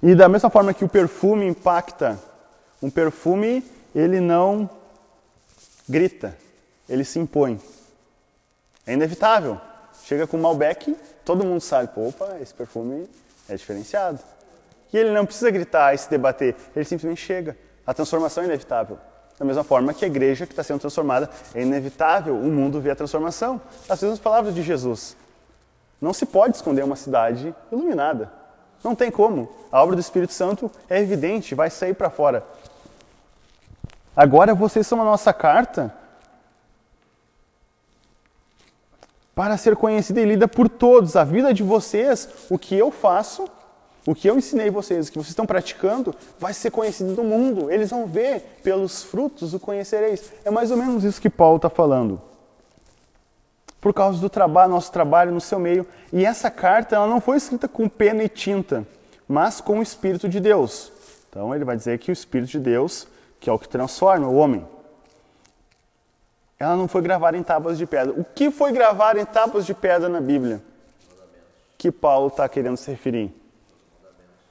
E 0.00 0.14
da 0.14 0.28
mesma 0.28 0.50
forma 0.50 0.72
que 0.72 0.84
o 0.84 0.88
perfume 0.88 1.44
impacta, 1.48 2.16
um 2.80 2.90
perfume 2.90 3.64
ele 3.92 4.20
não 4.20 4.70
grita, 5.88 6.38
ele 6.88 7.02
se 7.02 7.18
impõe. 7.18 7.60
É 8.88 8.94
inevitável. 8.94 9.60
Chega 10.02 10.26
com 10.26 10.38
Malbec, 10.38 10.96
todo 11.22 11.44
mundo 11.44 11.60
sabe, 11.60 11.90
opa, 11.94 12.38
esse 12.40 12.54
perfume 12.54 13.06
é 13.46 13.54
diferenciado. 13.54 14.18
E 14.90 14.96
ele 14.96 15.10
não 15.10 15.26
precisa 15.26 15.50
gritar 15.50 15.94
e 15.94 15.98
se 15.98 16.08
debater, 16.08 16.56
ele 16.74 16.86
simplesmente 16.86 17.20
chega. 17.20 17.54
A 17.86 17.92
transformação 17.92 18.42
é 18.42 18.46
inevitável. 18.46 18.98
Da 19.38 19.44
mesma 19.44 19.62
forma 19.62 19.92
que 19.92 20.06
a 20.06 20.08
igreja 20.08 20.46
que 20.46 20.52
está 20.52 20.62
sendo 20.62 20.80
transformada 20.80 21.28
é 21.54 21.60
inevitável, 21.60 22.34
o 22.34 22.44
mundo 22.44 22.80
vê 22.80 22.90
a 22.90 22.96
transformação. 22.96 23.60
As 23.88 24.00
mesmas 24.00 24.18
palavras 24.18 24.54
de 24.54 24.62
Jesus. 24.62 25.14
Não 26.00 26.14
se 26.14 26.24
pode 26.24 26.56
esconder 26.56 26.82
uma 26.82 26.96
cidade 26.96 27.54
iluminada. 27.70 28.32
Não 28.82 28.94
tem 28.94 29.10
como. 29.10 29.50
A 29.70 29.82
obra 29.82 29.96
do 29.96 30.00
Espírito 30.00 30.32
Santo 30.32 30.70
é 30.88 30.98
evidente, 30.98 31.54
vai 31.54 31.68
sair 31.68 31.92
para 31.92 32.08
fora. 32.08 32.42
Agora 34.16 34.54
vocês 34.54 34.86
são 34.86 35.00
a 35.02 35.04
nossa 35.04 35.32
carta 35.32 35.94
para 39.38 39.56
ser 39.56 39.76
conhecida 39.76 40.20
e 40.20 40.24
lida 40.24 40.48
por 40.48 40.68
todos. 40.68 41.14
A 41.14 41.22
vida 41.22 41.54
de 41.54 41.62
vocês, 41.62 42.28
o 42.50 42.58
que 42.58 42.76
eu 42.76 42.90
faço, 42.90 43.48
o 44.04 44.12
que 44.12 44.28
eu 44.28 44.36
ensinei 44.36 44.68
vocês, 44.68 45.06
o 45.06 45.12
que 45.12 45.16
vocês 45.16 45.28
estão 45.28 45.46
praticando, 45.46 46.12
vai 46.40 46.52
ser 46.52 46.72
conhecido 46.72 47.14
do 47.14 47.22
mundo. 47.22 47.70
Eles 47.70 47.90
vão 47.90 48.04
ver 48.04 48.58
pelos 48.64 49.04
frutos 49.04 49.54
o 49.54 49.60
conhecereis. 49.60 50.32
É 50.44 50.50
mais 50.50 50.72
ou 50.72 50.76
menos 50.76 51.04
isso 51.04 51.20
que 51.20 51.30
Paulo 51.30 51.54
está 51.54 51.70
falando. 51.70 52.20
Por 53.80 53.94
causa 53.94 54.20
do 54.20 54.28
trabalho, 54.28 54.72
nosso 54.72 54.90
trabalho 54.90 55.30
no 55.30 55.40
seu 55.40 55.60
meio. 55.60 55.86
E 56.12 56.24
essa 56.24 56.50
carta 56.50 56.96
ela 56.96 57.06
não 57.06 57.20
foi 57.20 57.36
escrita 57.36 57.68
com 57.68 57.88
pena 57.88 58.24
e 58.24 58.28
tinta, 58.28 58.84
mas 59.28 59.60
com 59.60 59.78
o 59.78 59.82
Espírito 59.82 60.28
de 60.28 60.40
Deus. 60.40 60.90
Então 61.30 61.54
ele 61.54 61.64
vai 61.64 61.76
dizer 61.76 61.96
que 62.00 62.10
o 62.10 62.12
Espírito 62.12 62.50
de 62.50 62.58
Deus, 62.58 63.06
que 63.38 63.48
é 63.48 63.52
o 63.52 63.58
que 63.58 63.68
transforma 63.68 64.26
o 64.26 64.34
homem, 64.34 64.66
ela 66.58 66.76
não 66.76 66.88
foi 66.88 67.00
gravada 67.02 67.36
em 67.36 67.42
tábuas 67.42 67.78
de 67.78 67.86
pedra. 67.86 68.12
O 68.18 68.24
que 68.24 68.50
foi 68.50 68.72
gravado 68.72 69.18
em 69.18 69.24
tábuas 69.24 69.64
de 69.64 69.74
pedra 69.74 70.08
na 70.08 70.20
Bíblia? 70.20 70.60
Que 71.76 71.92
Paulo 71.92 72.28
está 72.28 72.48
querendo 72.48 72.76
se 72.76 72.90
referir? 72.90 73.32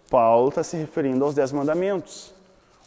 Paulo 0.10 0.47
está 0.49 0.64
se 0.64 0.78
referindo 0.78 1.26
aos 1.26 1.36
Dez 1.36 1.51
Mandamentos. 1.51 2.34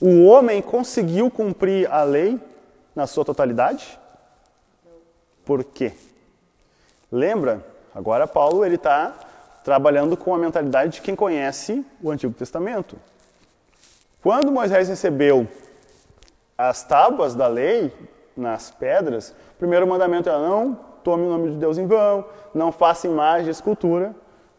O 0.01 0.25
homem 0.25 0.63
conseguiu 0.63 1.31
cumprir 1.31 1.91
a 1.93 2.03
lei 2.03 2.41
na 2.97 3.07
sua 3.07 3.23
totalidade? 3.23 3.99
Por 5.45 5.63
quê? 5.63 5.93
Lembra? 7.13 7.63
Agora 7.95 8.27
Paulo 8.27 8.65
ele 8.65 8.77
está 8.77 9.15
trabalhando 9.63 10.17
com 10.17 10.35
a 10.35 10.39
mentalidade 10.39 10.95
de 10.95 11.03
quem 11.03 11.15
conhece 11.15 11.85
o 12.03 12.11
Antigo 12.11 12.33
Testamento. 12.33 12.97
Quando 14.23 14.51
Moisés 14.51 14.89
recebeu 14.89 15.47
as 16.57 16.83
tábuas 16.83 17.35
da 17.35 17.47
lei, 17.47 17.93
nas 18.37 18.71
pedras, 18.71 19.31
o 19.31 19.59
primeiro 19.59 19.87
mandamento 19.87 20.29
é 20.29 20.33
não 20.33 20.79
tome 21.03 21.25
o 21.25 21.29
nome 21.29 21.51
de 21.53 21.57
Deus 21.57 21.79
em 21.79 21.87
vão, 21.87 22.25
não 22.55 22.71
faça 22.71 23.07
imagem 23.07 23.45
de 23.45 23.51
escultura, 23.51 24.15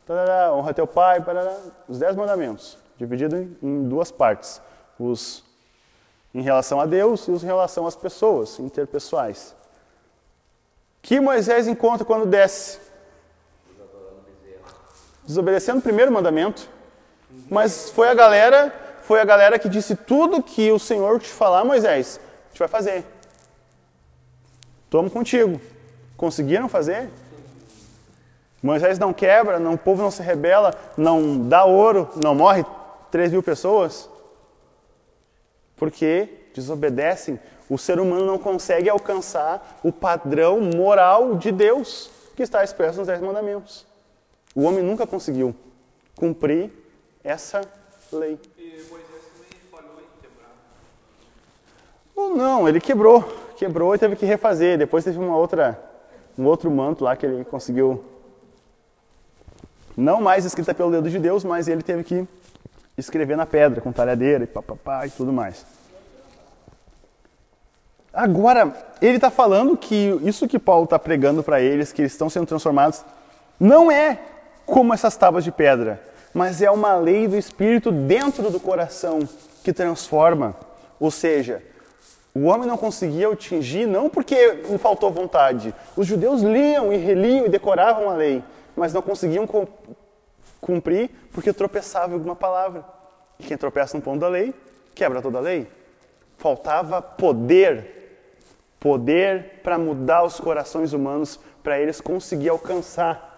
tarará, 0.05 0.53
honra 0.53 0.73
teu 0.73 0.87
pai, 0.87 1.21
tarará, 1.21 1.55
os 1.87 1.99
dez 1.99 2.15
mandamentos, 2.15 2.77
dividido 2.97 3.35
em 3.61 3.87
duas 3.87 4.11
partes, 4.11 4.61
os 4.99 5.43
em 6.33 6.41
relação 6.41 6.79
a 6.79 6.85
Deus 6.85 7.27
e 7.27 7.31
os 7.31 7.43
em 7.43 7.47
relação 7.47 7.85
às 7.85 7.95
pessoas, 7.95 8.57
interpessoais. 8.59 9.53
Que 11.01 11.19
Moisés 11.19 11.67
encontra 11.67 12.05
quando 12.05 12.25
desce? 12.25 12.79
Desobedecendo 15.25 15.79
o 15.79 15.81
primeiro 15.81 16.11
mandamento. 16.11 16.69
Mas 17.49 17.89
foi 17.89 18.07
a 18.07 18.13
galera, 18.13 18.73
foi 19.01 19.19
a 19.19 19.25
galera 19.25 19.57
que 19.57 19.67
disse 19.67 19.95
tudo 19.95 20.43
que 20.43 20.71
o 20.71 20.79
Senhor 20.79 21.19
te 21.19 21.29
falar, 21.29 21.63
Moisés, 21.65 22.19
a 22.19 22.49
gente 22.49 22.59
vai 22.59 22.67
fazer. 22.67 23.05
Tomo 24.91 25.09
contigo. 25.09 25.59
Conseguiram 26.17 26.67
fazer? 26.67 27.09
Moisés 28.61 28.99
não 28.99 29.13
quebra, 29.13 29.57
não, 29.57 29.73
o 29.73 29.77
povo 29.77 30.03
não 30.03 30.11
se 30.11 30.21
rebela, 30.21 30.75
não 30.97 31.47
dá 31.47 31.63
ouro, 31.63 32.09
não 32.21 32.35
morre 32.35 32.65
3 33.09 33.31
mil 33.31 33.41
pessoas. 33.41 34.09
Porque 35.77 36.29
desobedecem. 36.53 37.39
O 37.69 37.77
ser 37.77 38.01
humano 38.01 38.25
não 38.25 38.37
consegue 38.37 38.89
alcançar 38.89 39.79
o 39.81 39.93
padrão 39.93 40.59
moral 40.59 41.35
de 41.35 41.53
Deus 41.53 42.11
que 42.35 42.43
está 42.43 42.61
expresso 42.61 42.97
nos 42.99 43.07
Dez 43.07 43.21
Mandamentos. 43.21 43.87
O 44.53 44.63
homem 44.63 44.83
nunca 44.83 45.07
conseguiu 45.07 45.55
cumprir 46.17 46.69
essa 47.23 47.61
lei. 48.11 48.37
E 48.57 48.63
Moisés 48.89 49.23
também 49.33 49.61
falhou 49.71 50.01
em 50.01 50.21
quebrar. 50.21 50.51
Ou 52.13 52.35
não, 52.35 52.67
ele 52.67 52.81
quebrou 52.81 53.50
quebrou 53.61 53.93
e 53.93 53.99
teve 53.99 54.15
que 54.15 54.25
refazer. 54.25 54.75
Depois 54.75 55.03
teve 55.03 55.19
uma 55.19 55.37
outra, 55.37 55.79
um 56.35 56.45
outro 56.45 56.71
manto 56.71 57.03
lá 57.03 57.15
que 57.15 57.27
ele 57.27 57.45
conseguiu, 57.45 58.03
não 59.95 60.19
mais 60.19 60.45
escrita 60.45 60.73
pelo 60.73 60.89
dedo 60.89 61.07
de 61.11 61.19
Deus, 61.19 61.43
mas 61.43 61.67
ele 61.67 61.83
teve 61.83 62.03
que 62.03 62.27
escrever 62.97 63.37
na 63.37 63.45
pedra 63.45 63.79
com 63.79 63.91
talhadeira 63.91 64.43
e 64.43 64.47
papapá 64.47 65.05
e 65.05 65.11
tudo 65.11 65.31
mais. 65.31 65.63
Agora, 68.11 68.75
ele 68.99 69.17
está 69.17 69.29
falando 69.29 69.77
que 69.77 70.19
isso 70.23 70.47
que 70.47 70.57
Paulo 70.57 70.85
está 70.85 70.97
pregando 70.97 71.43
para 71.43 71.61
eles, 71.61 71.93
que 71.93 72.01
eles 72.01 72.13
estão 72.13 72.31
sendo 72.31 72.47
transformados, 72.47 73.05
não 73.59 73.91
é 73.91 74.19
como 74.65 74.91
essas 74.91 75.15
tábuas 75.15 75.43
de 75.43 75.51
pedra, 75.51 76.01
mas 76.33 76.63
é 76.63 76.71
uma 76.71 76.95
lei 76.95 77.27
do 77.27 77.37
Espírito 77.37 77.91
dentro 77.91 78.49
do 78.49 78.59
coração 78.59 79.19
que 79.63 79.71
transforma. 79.71 80.55
Ou 80.99 81.11
seja, 81.11 81.61
o 82.33 82.45
homem 82.45 82.67
não 82.67 82.77
conseguia 82.77 83.29
atingir 83.29 83.85
não 83.85 84.09
porque 84.09 84.35
lhe 84.69 84.77
faltou 84.77 85.11
vontade. 85.11 85.73
Os 85.97 86.07
judeus 86.07 86.41
liam 86.41 86.91
e 86.93 86.97
reliam 86.97 87.45
e 87.45 87.49
decoravam 87.49 88.09
a 88.09 88.13
lei, 88.13 88.41
mas 88.75 88.93
não 88.93 89.01
conseguiam 89.01 89.47
cumprir 90.61 91.09
porque 91.33 91.51
tropeçavam 91.51 92.11
em 92.11 92.13
alguma 92.13 92.35
palavra. 92.35 92.85
E 93.37 93.43
quem 93.43 93.57
tropeça 93.57 93.97
no 93.97 94.03
ponto 94.03 94.19
da 94.19 94.29
lei, 94.29 94.53
quebra 94.95 95.21
toda 95.21 95.39
a 95.39 95.41
lei. 95.41 95.67
Faltava 96.37 97.01
poder, 97.01 98.17
poder 98.79 99.59
para 99.61 99.77
mudar 99.77 100.23
os 100.23 100.39
corações 100.39 100.93
humanos, 100.93 101.39
para 101.61 101.79
eles 101.79 101.99
conseguir 101.99 102.49
alcançar 102.49 103.29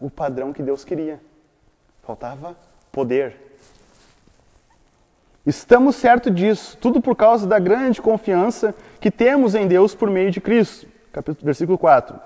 o 0.00 0.10
padrão 0.10 0.52
que 0.52 0.62
Deus 0.62 0.84
queria. 0.84 1.20
Faltava 2.02 2.56
poder. 2.90 3.45
Estamos 5.46 5.94
certos 5.94 6.34
disso, 6.34 6.76
tudo 6.80 7.00
por 7.00 7.14
causa 7.14 7.46
da 7.46 7.60
grande 7.60 8.02
confiança 8.02 8.74
que 9.00 9.12
temos 9.12 9.54
em 9.54 9.68
Deus 9.68 9.94
por 9.94 10.10
meio 10.10 10.28
de 10.28 10.40
Cristo. 10.40 10.88
Capítulo, 11.12 11.44
versículo 11.44 11.78
4. 11.78 12.18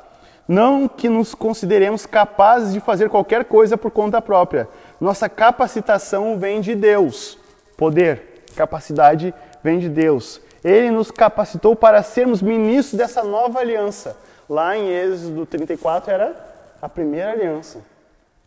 Não 0.48 0.88
que 0.88 1.06
nos 1.06 1.34
consideremos 1.34 2.06
capazes 2.06 2.72
de 2.72 2.80
fazer 2.80 3.10
qualquer 3.10 3.44
coisa 3.44 3.76
por 3.76 3.90
conta 3.90 4.22
própria. 4.22 4.66
Nossa 4.98 5.28
capacitação 5.28 6.38
vem 6.38 6.62
de 6.62 6.74
Deus. 6.74 7.38
Poder, 7.76 8.42
capacidade 8.56 9.34
vem 9.62 9.78
de 9.78 9.90
Deus. 9.90 10.40
Ele 10.64 10.90
nos 10.90 11.10
capacitou 11.10 11.76
para 11.76 12.02
sermos 12.02 12.40
ministros 12.40 12.96
dessa 12.96 13.22
nova 13.22 13.58
aliança. 13.58 14.16
Lá 14.48 14.74
em 14.74 14.88
Êxodo 14.88 15.44
34 15.44 16.10
era 16.10 16.34
a 16.80 16.88
primeira 16.88 17.32
aliança 17.32 17.80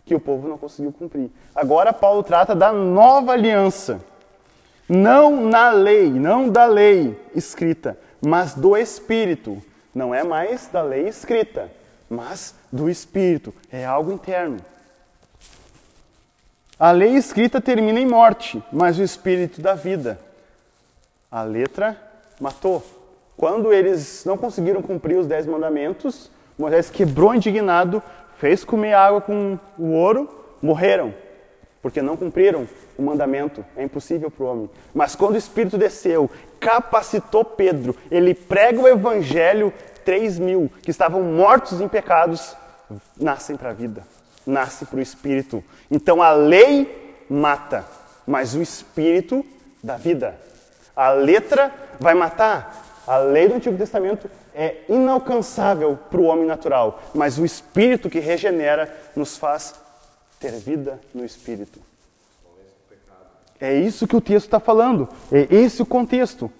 que 0.03 0.15
o 0.15 0.19
povo 0.19 0.47
não 0.47 0.57
conseguiu 0.57 0.91
cumprir. 0.91 1.29
Agora 1.53 1.93
Paulo 1.93 2.23
trata 2.23 2.55
da 2.55 2.73
nova 2.73 3.33
aliança 3.33 4.01
não 4.87 5.45
na 5.45 5.71
lei, 5.71 6.09
não 6.09 6.49
da 6.49 6.65
lei 6.65 7.19
escrita, 7.35 7.97
mas 8.21 8.53
do 8.53 8.77
Espírito. 8.77 9.61
Não 9.93 10.13
é 10.13 10.23
mais 10.23 10.67
da 10.67 10.81
lei 10.81 11.07
escrita, 11.07 11.71
mas 12.09 12.55
do 12.71 12.89
Espírito. 12.89 13.53
É 13.71 13.85
algo 13.85 14.11
interno. 14.11 14.57
A 16.79 16.91
lei 16.91 17.15
escrita 17.15 17.61
termina 17.61 17.99
em 17.99 18.05
morte, 18.05 18.61
mas 18.71 18.97
o 18.97 19.03
Espírito 19.03 19.61
dá 19.61 19.73
vida. 19.73 20.19
A 21.31 21.43
letra 21.43 21.97
matou. 22.39 22.83
Quando 23.37 23.71
eles 23.71 24.25
não 24.25 24.37
conseguiram 24.37 24.81
cumprir 24.81 25.17
os 25.17 25.27
dez 25.27 25.45
mandamentos, 25.45 26.29
Moisés 26.57 26.89
quebrou 26.89 27.33
indignado, 27.33 28.01
fez 28.37 28.63
comer 28.63 28.93
água 28.93 29.21
com 29.21 29.57
o 29.77 29.91
ouro, 29.91 30.29
morreram 30.61 31.13
porque 31.83 32.01
não 32.01 32.15
cumpriram 32.15 32.65
o 32.97 33.01
mandamento. 33.01 33.65
É 33.75 33.83
impossível 33.83 34.29
para 34.29 34.43
o 34.43 34.47
homem. 34.47 34.69
Mas 34.93 35.15
quando 35.15 35.35
o 35.35 35.37
Espírito 35.37 35.77
desceu, 35.77 36.29
capacitou 36.59 37.43
Pedro, 37.43 37.95
ele 38.09 38.33
prega 38.33 38.79
o 38.81 38.87
Evangelho, 38.87 39.73
3 40.05 40.39
mil 40.39 40.71
que 40.81 40.91
estavam 40.91 41.21
mortos 41.21 41.81
em 41.81 41.87
pecados, 41.87 42.55
nascem 43.17 43.55
para 43.55 43.69
a 43.69 43.73
vida, 43.73 44.03
nasce 44.45 44.85
para 44.85 44.97
o 44.97 45.01
Espírito. 45.01 45.63
Então 45.89 46.21
a 46.21 46.31
lei 46.31 47.23
mata, 47.29 47.85
mas 48.25 48.53
o 48.55 48.61
Espírito 48.61 49.45
dá 49.83 49.97
vida. 49.97 50.35
A 50.95 51.09
letra 51.09 51.71
vai 51.99 52.13
matar. 52.13 52.81
A 53.05 53.17
lei 53.17 53.49
do 53.49 53.55
Antigo 53.55 53.77
Testamento 53.77 54.29
é 54.55 54.77
inalcançável 54.87 55.97
para 56.09 56.21
o 56.21 56.25
homem 56.25 56.45
natural, 56.45 57.01
mas 57.13 57.37
o 57.37 57.43
Espírito 57.43 58.09
que 58.09 58.19
regenera 58.19 58.93
nos 59.15 59.37
faz 59.37 59.75
ter 60.39 60.51
vida 60.53 60.99
no 61.13 61.25
Espírito. 61.25 61.79
É 63.63 63.73
isso 63.73 64.05
que 64.05 64.15
o 64.17 64.19
texto 64.19 64.47
está 64.47 64.59
falando. 64.59 65.07
É 65.31 65.47
esse 65.49 65.81
o 65.81 65.85
contexto. 65.85 66.51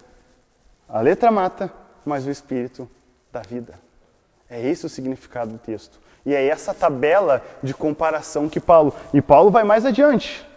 A 0.88 1.02
letra 1.02 1.30
mata, 1.30 1.70
mas 2.06 2.26
o 2.26 2.32
Espírito 2.32 2.88
dá 3.30 3.42
vida. 3.42 3.74
É 4.50 4.66
esse 4.66 4.86
o 4.86 4.90
significado 4.90 5.52
do 5.52 5.58
texto. 5.58 6.00
E 6.26 6.34
é 6.34 6.48
essa 6.48 6.74
tabela 6.74 7.44
de 7.62 7.74
comparação 7.74 8.48
que 8.48 8.58
Paulo. 8.58 8.96
E 9.14 9.22
Paulo 9.22 9.52
vai 9.52 9.66
mais 9.66 9.86
adiante. 9.86 10.48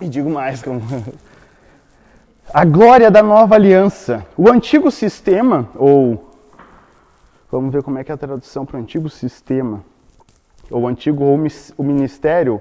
E 0.00 0.08
digo 0.08 0.28
mais. 0.28 0.60
Como... 0.60 0.80
A 2.52 2.64
glória 2.64 3.12
da 3.12 3.22
nova 3.22 3.54
aliança. 3.54 4.26
O 4.36 4.50
antigo 4.50 4.90
sistema, 4.90 5.68
ou. 5.76 6.34
Vamos 7.48 7.72
ver 7.72 7.84
como 7.84 8.00
é 8.00 8.02
que 8.02 8.10
é 8.10 8.14
a 8.14 8.18
tradução 8.18 8.66
para 8.66 8.76
o 8.76 8.80
antigo 8.80 9.08
sistema 9.08 9.84
ou 10.68 10.88
antigo 10.88 11.24
o 11.76 11.82
ministério 11.84 12.60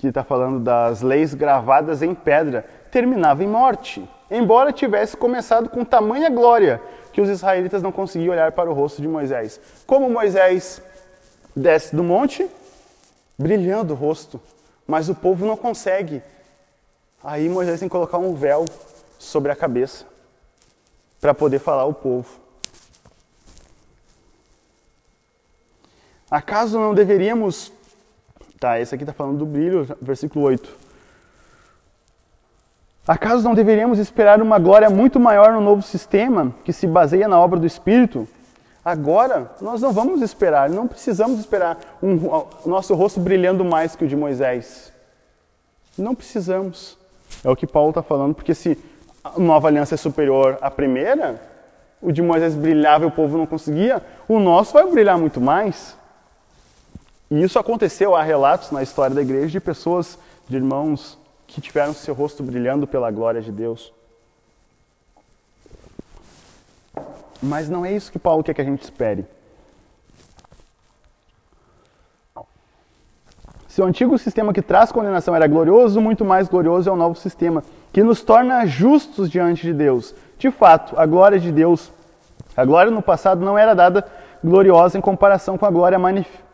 que 0.00 0.08
está 0.08 0.24
falando 0.24 0.60
das 0.60 1.02
leis 1.02 1.34
gravadas 1.34 2.02
em 2.02 2.14
pedra, 2.14 2.64
terminava 2.90 3.44
em 3.44 3.46
morte, 3.46 4.08
embora 4.30 4.72
tivesse 4.72 5.16
começado 5.16 5.68
com 5.68 5.84
tamanha 5.84 6.30
glória 6.30 6.80
que 7.12 7.20
os 7.20 7.28
israelitas 7.28 7.82
não 7.82 7.92
conseguiam 7.92 8.32
olhar 8.32 8.52
para 8.52 8.70
o 8.70 8.72
rosto 8.72 9.02
de 9.02 9.08
Moisés. 9.08 9.60
Como 9.86 10.08
Moisés 10.08 10.80
desce 11.54 11.94
do 11.94 12.02
monte, 12.02 12.48
brilhando 13.38 13.92
o 13.92 13.96
rosto, 13.96 14.40
mas 14.86 15.08
o 15.08 15.14
povo 15.14 15.44
não 15.44 15.56
consegue. 15.56 16.22
Aí 17.22 17.48
Moisés 17.48 17.78
tem 17.78 17.88
que 17.88 17.92
colocar 17.92 18.18
um 18.18 18.34
véu 18.34 18.64
sobre 19.18 19.52
a 19.52 19.56
cabeça 19.56 20.06
para 21.20 21.34
poder 21.34 21.58
falar 21.58 21.82
ao 21.82 21.92
povo. 21.92 22.40
Acaso 26.30 26.78
não 26.78 26.94
deveríamos. 26.94 27.72
Tá, 28.60 28.78
esse 28.78 28.94
aqui 28.94 29.04
está 29.04 29.14
falando 29.14 29.38
do 29.38 29.46
brilho, 29.46 29.88
versículo 30.02 30.44
8. 30.44 30.70
Acaso 33.08 33.42
não 33.42 33.54
deveríamos 33.54 33.98
esperar 33.98 34.42
uma 34.42 34.58
glória 34.58 34.90
muito 34.90 35.18
maior 35.18 35.52
no 35.54 35.62
novo 35.62 35.80
sistema 35.80 36.54
que 36.62 36.70
se 36.70 36.86
baseia 36.86 37.26
na 37.26 37.40
obra 37.40 37.58
do 37.58 37.66
Espírito? 37.66 38.28
Agora, 38.84 39.50
nós 39.62 39.80
não 39.80 39.92
vamos 39.92 40.20
esperar, 40.20 40.68
não 40.68 40.86
precisamos 40.86 41.40
esperar 41.40 41.78
um, 42.02 42.16
o 42.16 42.68
nosso 42.68 42.94
rosto 42.94 43.18
brilhando 43.18 43.64
mais 43.64 43.96
que 43.96 44.04
o 44.04 44.08
de 44.08 44.14
Moisés. 44.14 44.92
Não 45.96 46.14
precisamos. 46.14 46.98
É 47.42 47.48
o 47.48 47.56
que 47.56 47.66
Paulo 47.66 47.90
está 47.90 48.02
falando, 48.02 48.34
porque 48.34 48.54
se 48.54 48.78
a 49.24 49.38
nova 49.38 49.68
aliança 49.68 49.94
é 49.94 49.98
superior 49.98 50.58
à 50.60 50.70
primeira, 50.70 51.40
o 52.02 52.12
de 52.12 52.20
Moisés 52.20 52.54
brilhava 52.54 53.04
e 53.04 53.08
o 53.08 53.10
povo 53.10 53.38
não 53.38 53.46
conseguia, 53.46 54.02
o 54.28 54.38
nosso 54.38 54.74
vai 54.74 54.84
brilhar 54.84 55.16
muito 55.16 55.40
mais. 55.40 55.98
E 57.30 57.42
isso 57.42 57.58
aconteceu, 57.58 58.16
há 58.16 58.22
relatos 58.22 58.72
na 58.72 58.82
história 58.82 59.14
da 59.14 59.22
igreja 59.22 59.46
de 59.46 59.60
pessoas, 59.60 60.18
de 60.48 60.56
irmãos 60.56 61.16
que 61.46 61.60
tiveram 61.60 61.92
seu 61.92 62.12
rosto 62.12 62.42
brilhando 62.42 62.86
pela 62.86 63.10
glória 63.10 63.40
de 63.40 63.52
Deus. 63.52 63.92
Mas 67.40 67.68
não 67.68 67.86
é 67.86 67.92
isso 67.92 68.10
que 68.10 68.18
Paulo 68.18 68.42
quer 68.42 68.52
que 68.52 68.60
a 68.60 68.64
gente 68.64 68.82
espere. 68.82 69.24
Se 73.68 73.80
o 73.80 73.84
antigo 73.84 74.18
sistema 74.18 74.52
que 74.52 74.60
traz 74.60 74.90
condenação 74.90 75.34
era 75.34 75.46
glorioso, 75.46 76.00
muito 76.00 76.24
mais 76.24 76.48
glorioso 76.48 76.90
é 76.90 76.92
o 76.92 76.96
novo 76.96 77.14
sistema, 77.14 77.62
que 77.92 78.02
nos 78.02 78.20
torna 78.22 78.66
justos 78.66 79.30
diante 79.30 79.62
de 79.62 79.72
Deus. 79.72 80.12
De 80.36 80.50
fato, 80.50 80.98
a 80.98 81.06
glória 81.06 81.38
de 81.38 81.52
Deus, 81.52 81.92
a 82.56 82.64
glória 82.64 82.90
no 82.90 83.00
passado 83.00 83.44
não 83.44 83.56
era 83.56 83.72
dada 83.72 84.04
gloriosa 84.42 84.98
em 84.98 85.00
comparação 85.00 85.58
com 85.58 85.66
a 85.66 85.70
glória 85.70 85.98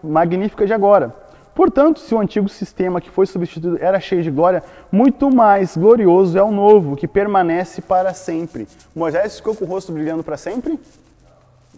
magnífica 0.02 0.66
de 0.66 0.72
agora. 0.72 1.14
Portanto, 1.54 2.00
se 2.00 2.14
o 2.14 2.20
antigo 2.20 2.48
sistema 2.50 3.00
que 3.00 3.08
foi 3.08 3.24
substituído 3.26 3.78
era 3.82 3.98
cheio 3.98 4.22
de 4.22 4.30
glória, 4.30 4.62
muito 4.92 5.30
mais 5.34 5.74
glorioso 5.74 6.36
é 6.36 6.42
o 6.42 6.52
novo, 6.52 6.96
que 6.96 7.08
permanece 7.08 7.80
para 7.80 8.12
sempre. 8.12 8.68
Moisés 8.94 9.36
ficou 9.36 9.54
com 9.54 9.64
o 9.64 9.68
rosto 9.68 9.90
brilhando 9.90 10.22
para 10.22 10.36
sempre? 10.36 10.78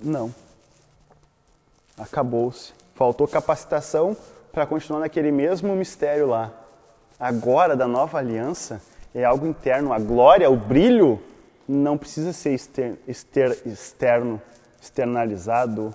Não. 0.02 0.34
Acabou-se. 1.96 2.72
Faltou 2.94 3.28
capacitação 3.28 4.16
para 4.52 4.66
continuar 4.66 4.98
naquele 4.98 5.30
mesmo 5.30 5.76
mistério 5.76 6.26
lá. 6.26 6.50
Agora, 7.20 7.76
da 7.76 7.86
nova 7.86 8.18
aliança, 8.18 8.82
é 9.14 9.24
algo 9.24 9.46
interno. 9.46 9.92
A 9.92 9.98
glória, 10.00 10.50
o 10.50 10.56
brilho, 10.56 11.20
não 11.68 11.96
precisa 11.96 12.32
ser 12.32 12.54
exter, 12.54 12.98
exter, 13.06 13.58
externo, 13.64 14.42
externalizado. 14.80 15.94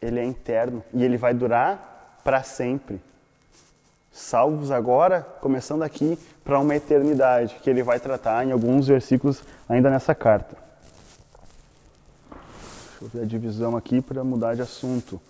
Ele 0.00 0.20
é 0.20 0.24
interno 0.24 0.82
e 0.92 1.02
ele 1.02 1.16
vai 1.16 1.32
durar 1.32 2.20
para 2.22 2.42
sempre. 2.42 3.00
Salvos 4.12 4.70
agora, 4.70 5.22
começando 5.40 5.82
aqui, 5.82 6.18
para 6.44 6.60
uma 6.60 6.76
eternidade, 6.76 7.56
que 7.62 7.68
ele 7.68 7.82
vai 7.82 7.98
tratar 7.98 8.46
em 8.46 8.52
alguns 8.52 8.86
versículos 8.86 9.42
ainda 9.68 9.90
nessa 9.90 10.14
carta. 10.14 10.56
Deixa 12.30 13.04
eu 13.04 13.08
ver 13.08 13.22
a 13.22 13.26
divisão 13.26 13.76
aqui 13.76 14.00
para 14.00 14.22
mudar 14.22 14.54
de 14.54 14.62
assunto. 14.62 15.20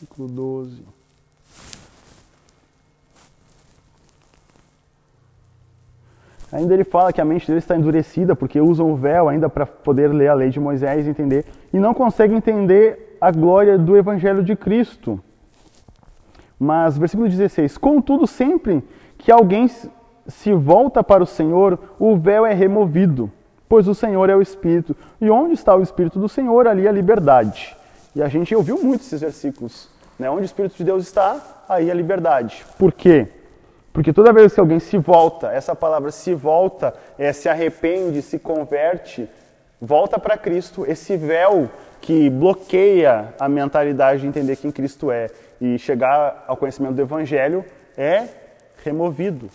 Versículo 0.00 0.28
12. 0.28 0.97
Ainda 6.50 6.72
ele 6.72 6.84
fala 6.84 7.12
que 7.12 7.20
a 7.20 7.24
mente 7.24 7.46
dele 7.46 7.58
está 7.58 7.76
endurecida 7.76 8.34
porque 8.34 8.60
usam 8.60 8.90
o 8.90 8.96
véu 8.96 9.28
ainda 9.28 9.48
para 9.48 9.66
poder 9.66 10.08
ler 10.08 10.28
a 10.28 10.34
lei 10.34 10.48
de 10.48 10.58
Moisés 10.58 11.06
e 11.06 11.10
entender, 11.10 11.44
e 11.72 11.78
não 11.78 11.92
conseguem 11.92 12.38
entender 12.38 13.16
a 13.20 13.30
glória 13.30 13.76
do 13.76 13.96
Evangelho 13.96 14.42
de 14.42 14.56
Cristo. 14.56 15.20
Mas, 16.58 16.96
versículo 16.96 17.28
16: 17.28 17.76
Contudo, 17.76 18.26
sempre 18.26 18.82
que 19.18 19.30
alguém 19.30 19.68
se 20.26 20.52
volta 20.52 21.02
para 21.04 21.22
o 21.22 21.26
Senhor, 21.26 21.78
o 21.98 22.16
véu 22.16 22.44
é 22.44 22.54
removido, 22.54 23.30
pois 23.68 23.86
o 23.86 23.94
Senhor 23.94 24.28
é 24.30 24.36
o 24.36 24.42
Espírito. 24.42 24.96
E 25.20 25.30
onde 25.30 25.54
está 25.54 25.76
o 25.76 25.82
Espírito 25.82 26.18
do 26.18 26.28
Senhor, 26.28 26.66
ali 26.66 26.88
a 26.88 26.92
liberdade. 26.92 27.76
E 28.16 28.22
a 28.22 28.28
gente 28.28 28.54
ouviu 28.54 28.82
muito 28.82 29.02
esses 29.02 29.20
versículos. 29.20 29.88
Né? 30.18 30.28
Onde 30.30 30.42
o 30.42 30.44
Espírito 30.44 30.76
de 30.76 30.84
Deus 30.84 31.04
está, 31.04 31.64
aí 31.68 31.90
a 31.90 31.94
liberdade. 31.94 32.64
Por 32.78 32.92
quê? 32.92 33.28
Porque 33.98 34.12
toda 34.12 34.32
vez 34.32 34.54
que 34.54 34.60
alguém 34.60 34.78
se 34.78 34.96
volta, 34.96 35.48
essa 35.48 35.74
palavra 35.74 36.12
se 36.12 36.32
volta, 36.32 36.94
é, 37.18 37.32
se 37.32 37.48
arrepende, 37.48 38.22
se 38.22 38.38
converte, 38.38 39.28
volta 39.80 40.20
para 40.20 40.38
Cristo, 40.38 40.86
esse 40.86 41.16
véu 41.16 41.68
que 42.00 42.30
bloqueia 42.30 43.34
a 43.40 43.48
mentalidade 43.48 44.20
de 44.20 44.28
entender 44.28 44.54
quem 44.54 44.70
Cristo 44.70 45.10
é 45.10 45.32
e 45.60 45.76
chegar 45.80 46.44
ao 46.46 46.56
conhecimento 46.56 46.94
do 46.94 47.02
Evangelho 47.02 47.64
é 47.96 48.28
removido. 48.84 49.50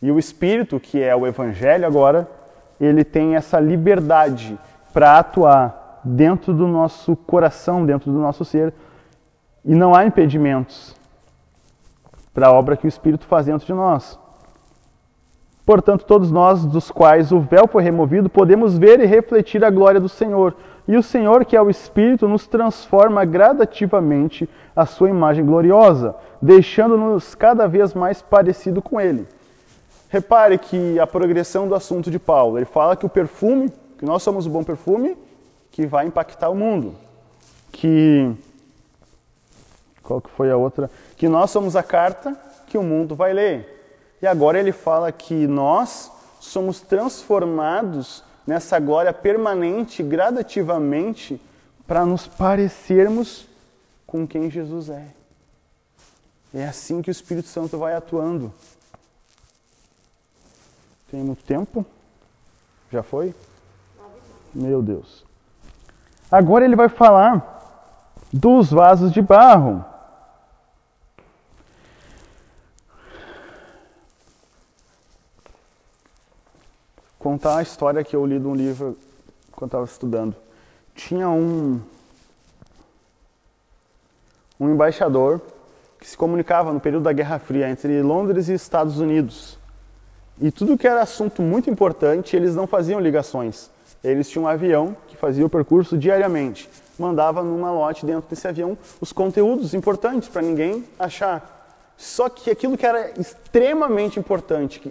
E 0.00 0.10
o 0.10 0.18
Espírito, 0.18 0.80
que 0.80 1.02
é 1.02 1.14
o 1.14 1.26
Evangelho 1.26 1.86
agora, 1.86 2.26
ele 2.80 3.04
tem 3.04 3.36
essa 3.36 3.60
liberdade 3.60 4.58
para 4.94 5.18
atuar 5.18 6.00
dentro 6.02 6.54
do 6.54 6.66
nosso 6.66 7.14
coração, 7.14 7.84
dentro 7.84 8.10
do 8.10 8.18
nosso 8.18 8.46
ser, 8.46 8.72
e 9.62 9.74
não 9.74 9.94
há 9.94 10.06
impedimentos 10.06 10.95
para 12.36 12.48
a 12.48 12.52
obra 12.52 12.76
que 12.76 12.86
o 12.86 12.88
Espírito 12.88 13.24
faz 13.26 13.46
dentro 13.46 13.66
de 13.66 13.72
nós. 13.72 14.18
Portanto, 15.64 16.04
todos 16.04 16.30
nós, 16.30 16.66
dos 16.66 16.90
quais 16.90 17.32
o 17.32 17.40
véu 17.40 17.66
foi 17.66 17.82
removido, 17.82 18.28
podemos 18.28 18.76
ver 18.76 19.00
e 19.00 19.06
refletir 19.06 19.64
a 19.64 19.70
glória 19.70 19.98
do 19.98 20.08
Senhor. 20.08 20.54
E 20.86 20.98
o 20.98 21.02
Senhor, 21.02 21.46
que 21.46 21.56
é 21.56 21.62
o 21.62 21.70
Espírito, 21.70 22.28
nos 22.28 22.46
transforma 22.46 23.24
gradativamente 23.24 24.46
a 24.76 24.84
sua 24.84 25.08
imagem 25.08 25.46
gloriosa, 25.46 26.14
deixando-nos 26.40 27.34
cada 27.34 27.66
vez 27.66 27.94
mais 27.94 28.20
parecido 28.20 28.82
com 28.82 29.00
Ele. 29.00 29.26
Repare 30.10 30.58
que 30.58 31.00
a 31.00 31.06
progressão 31.06 31.66
do 31.66 31.74
assunto 31.74 32.10
de 32.10 32.18
Paulo, 32.18 32.58
ele 32.58 32.66
fala 32.66 32.96
que 32.96 33.06
o 33.06 33.08
perfume, 33.08 33.72
que 33.96 34.04
nós 34.04 34.22
somos 34.22 34.46
o 34.46 34.50
bom 34.50 34.62
perfume, 34.62 35.16
que 35.70 35.86
vai 35.86 36.06
impactar 36.06 36.50
o 36.50 36.54
mundo. 36.54 36.94
Que 37.72 38.30
qual 40.06 40.20
que 40.20 40.30
foi 40.30 40.50
a 40.50 40.56
outra? 40.56 40.90
Que 41.16 41.28
nós 41.28 41.50
somos 41.50 41.74
a 41.74 41.82
carta 41.82 42.36
que 42.66 42.78
o 42.78 42.82
mundo 42.82 43.14
vai 43.14 43.32
ler. 43.32 44.16
E 44.22 44.26
agora 44.26 44.58
ele 44.58 44.72
fala 44.72 45.10
que 45.10 45.46
nós 45.46 46.10
somos 46.40 46.80
transformados 46.80 48.22
nessa 48.46 48.78
glória 48.78 49.12
permanente, 49.12 50.02
gradativamente, 50.02 51.40
para 51.86 52.06
nos 52.06 52.26
parecermos 52.26 53.46
com 54.06 54.26
quem 54.26 54.50
Jesus 54.50 54.88
é. 54.88 55.08
É 56.54 56.66
assim 56.66 57.02
que 57.02 57.10
o 57.10 57.12
Espírito 57.12 57.48
Santo 57.48 57.76
vai 57.76 57.94
atuando. 57.94 58.54
Tem 61.10 61.20
muito 61.20 61.42
tempo? 61.42 61.84
Já 62.90 63.02
foi? 63.02 63.34
Meu 64.54 64.80
Deus. 64.80 65.24
Agora 66.30 66.64
ele 66.64 66.76
vai 66.76 66.88
falar 66.88 67.56
dos 68.32 68.70
vasos 68.70 69.12
de 69.12 69.20
barro. 69.20 69.84
Contar 77.36 77.58
a 77.58 77.62
história 77.62 78.02
que 78.02 78.16
eu 78.16 78.24
li 78.24 78.38
de 78.38 78.46
um 78.46 78.54
livro 78.54 78.96
quando 79.52 79.68
estava 79.68 79.84
estudando. 79.84 80.34
Tinha 80.94 81.28
um 81.28 81.78
um 84.58 84.70
embaixador 84.70 85.42
que 86.00 86.08
se 86.08 86.16
comunicava 86.16 86.72
no 86.72 86.80
período 86.80 87.02
da 87.02 87.12
Guerra 87.12 87.38
Fria 87.38 87.68
entre 87.68 88.00
Londres 88.00 88.48
e 88.48 88.54
Estados 88.54 88.98
Unidos. 88.98 89.58
E 90.40 90.50
tudo 90.50 90.78
que 90.78 90.88
era 90.88 91.02
assunto 91.02 91.42
muito 91.42 91.68
importante, 91.68 92.34
eles 92.34 92.56
não 92.56 92.66
faziam 92.66 92.98
ligações. 92.98 93.70
Eles 94.02 94.30
tinham 94.30 94.44
um 94.44 94.48
avião 94.48 94.96
que 95.06 95.14
fazia 95.14 95.44
o 95.44 95.50
percurso 95.50 95.98
diariamente. 95.98 96.70
Mandava 96.98 97.42
numa 97.42 97.70
lote 97.70 98.06
dentro 98.06 98.30
desse 98.30 98.48
avião 98.48 98.78
os 98.98 99.12
conteúdos 99.12 99.74
importantes 99.74 100.30
para 100.30 100.40
ninguém 100.40 100.86
achar. 100.98 101.68
Só 101.98 102.30
que 102.30 102.50
aquilo 102.50 102.78
que 102.78 102.86
era 102.86 103.12
extremamente 103.20 104.18
importante, 104.18 104.90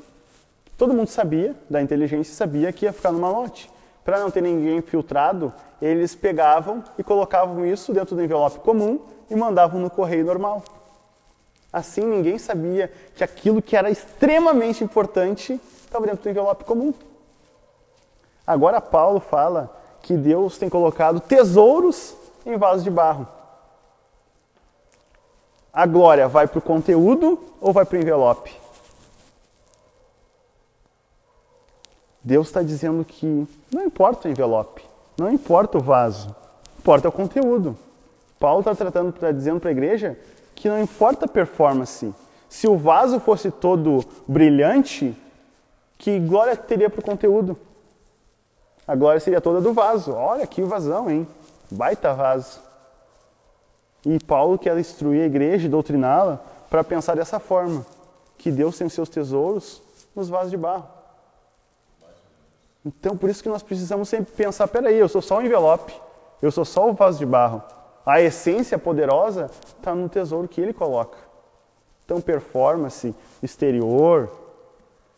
Todo 0.77 0.93
mundo 0.93 1.07
sabia, 1.07 1.55
da 1.69 1.81
inteligência, 1.81 2.33
sabia 2.33 2.71
que 2.73 2.85
ia 2.85 2.93
ficar 2.93 3.11
no 3.11 3.19
malote. 3.19 3.71
para 4.03 4.19
não 4.19 4.29
ter 4.29 4.41
ninguém 4.41 4.81
filtrado, 4.83 5.51
eles 5.81 6.13
pegavam 6.13 6.83
e 6.95 7.03
colocavam 7.03 7.65
isso 7.65 7.91
dentro 7.91 8.15
do 8.15 8.23
envelope 8.23 8.59
comum 8.59 8.99
e 9.29 9.35
mandavam 9.35 9.81
no 9.81 9.89
correio 9.89 10.23
normal. 10.23 10.63
Assim 11.73 12.01
ninguém 12.01 12.37
sabia 12.37 12.91
que 13.15 13.23
aquilo 13.23 13.63
que 13.63 13.75
era 13.75 13.89
extremamente 13.89 14.83
importante 14.83 15.59
estava 15.83 16.05
dentro 16.05 16.21
do 16.21 16.29
envelope 16.29 16.63
comum. 16.65 16.93
Agora 18.45 18.79
Paulo 18.79 19.19
fala 19.19 19.75
que 20.03 20.15
Deus 20.15 20.57
tem 20.59 20.69
colocado 20.69 21.19
tesouros 21.19 22.15
em 22.45 22.57
vasos 22.57 22.83
de 22.83 22.91
barro. 22.91 23.27
A 25.73 25.85
glória 25.87 26.27
vai 26.27 26.47
para 26.47 26.59
o 26.59 26.61
conteúdo 26.61 27.39
ou 27.59 27.73
vai 27.73 27.85
para 27.85 27.97
o 27.97 28.01
envelope? 28.01 28.64
Deus 32.25 32.47
está 32.47 32.63
dizendo 32.63 33.05
que 33.05 33.47
não 33.71 33.85
importa 33.85 34.27
o 34.27 34.31
envelope, 34.31 34.83
não 35.15 35.31
importa 35.31 35.77
o 35.77 35.81
vaso, 35.81 36.35
importa 36.79 37.07
o 37.07 37.11
conteúdo. 37.11 37.77
Paulo 38.39 38.61
está 38.61 38.73
tratando, 38.73 39.11
está 39.11 39.31
dizendo 39.31 39.59
para 39.59 39.69
a 39.69 39.71
igreja 39.71 40.17
que 40.55 40.67
não 40.67 40.81
importa 40.81 41.25
a 41.25 41.27
performance. 41.27 42.11
Se 42.49 42.67
o 42.67 42.75
vaso 42.75 43.19
fosse 43.19 43.51
todo 43.51 44.03
brilhante, 44.27 45.15
que 45.99 46.19
glória 46.19 46.55
teria 46.55 46.89
para 46.89 46.99
o 46.99 47.03
conteúdo? 47.03 47.55
A 48.87 48.95
glória 48.95 49.19
seria 49.19 49.39
toda 49.39 49.61
do 49.61 49.71
vaso. 49.71 50.11
Olha 50.11 50.47
que 50.47 50.63
vazão, 50.63 51.07
hein? 51.11 51.27
Baita 51.69 52.11
vaso. 52.11 52.59
E 54.03 54.17
Paulo 54.23 54.57
quer 54.57 54.75
instruir 54.79 55.21
a 55.21 55.27
igreja 55.27 55.67
e 55.67 55.69
doutriná-la 55.69 56.41
para 56.71 56.83
pensar 56.83 57.15
dessa 57.15 57.39
forma: 57.39 57.85
que 58.35 58.51
Deus 58.51 58.75
tem 58.75 58.87
os 58.87 58.93
seus 58.93 59.09
tesouros 59.09 59.79
nos 60.15 60.27
vasos 60.27 60.49
de 60.49 60.57
barro. 60.57 60.94
Então, 62.85 63.17
por 63.17 63.29
isso 63.29 63.41
que 63.41 63.49
nós 63.49 63.63
precisamos 63.63 64.07
sempre 64.07 64.31
pensar: 64.33 64.67
peraí, 64.67 64.97
eu 64.97 65.09
sou 65.09 65.21
só 65.21 65.39
um 65.39 65.41
envelope, 65.41 65.93
eu 66.41 66.51
sou 66.51 66.63
só 66.63 66.87
o 66.89 66.93
vaso 66.93 67.17
de 67.17 67.25
barro. 67.25 67.63
A 68.05 68.21
essência 68.21 68.77
poderosa 68.77 69.49
está 69.65 69.95
no 69.95 70.07
tesouro 70.07 70.47
que 70.47 70.61
ele 70.61 70.71
coloca. 70.71 71.17
Então, 72.05 72.21
performance, 72.21 73.15
exterior, 73.41 74.31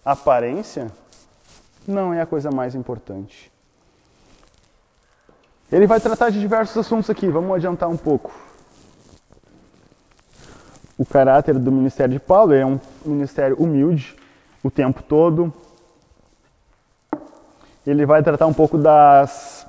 aparência, 0.06 0.88
não 1.86 2.14
é 2.14 2.22
a 2.22 2.26
coisa 2.26 2.50
mais 2.50 2.74
importante. 2.74 3.52
Ele 5.70 5.86
vai 5.86 6.00
tratar 6.00 6.30
de 6.30 6.40
diversos 6.40 6.78
assuntos 6.78 7.10
aqui, 7.10 7.28
vamos 7.28 7.54
adiantar 7.54 7.90
um 7.90 7.98
pouco. 7.98 8.32
O 10.98 11.06
caráter 11.06 11.60
do 11.60 11.72
ministério 11.72 12.14
de 12.14 12.20
Paulo 12.22 12.54
é 12.54 12.66
um 12.66 12.80
ministério 13.06 13.58
humilde 13.58 14.16
o 14.64 14.72
tempo 14.72 15.04
todo. 15.04 15.54
Ele 17.88 18.06
vai 18.06 18.22
tratar 18.22 18.46
um 18.46 18.54
pouco 18.54 18.78
das 18.78 19.66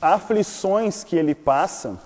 aflições 0.00 1.02
que 1.02 1.16
ele 1.16 1.34
passa 1.34 1.98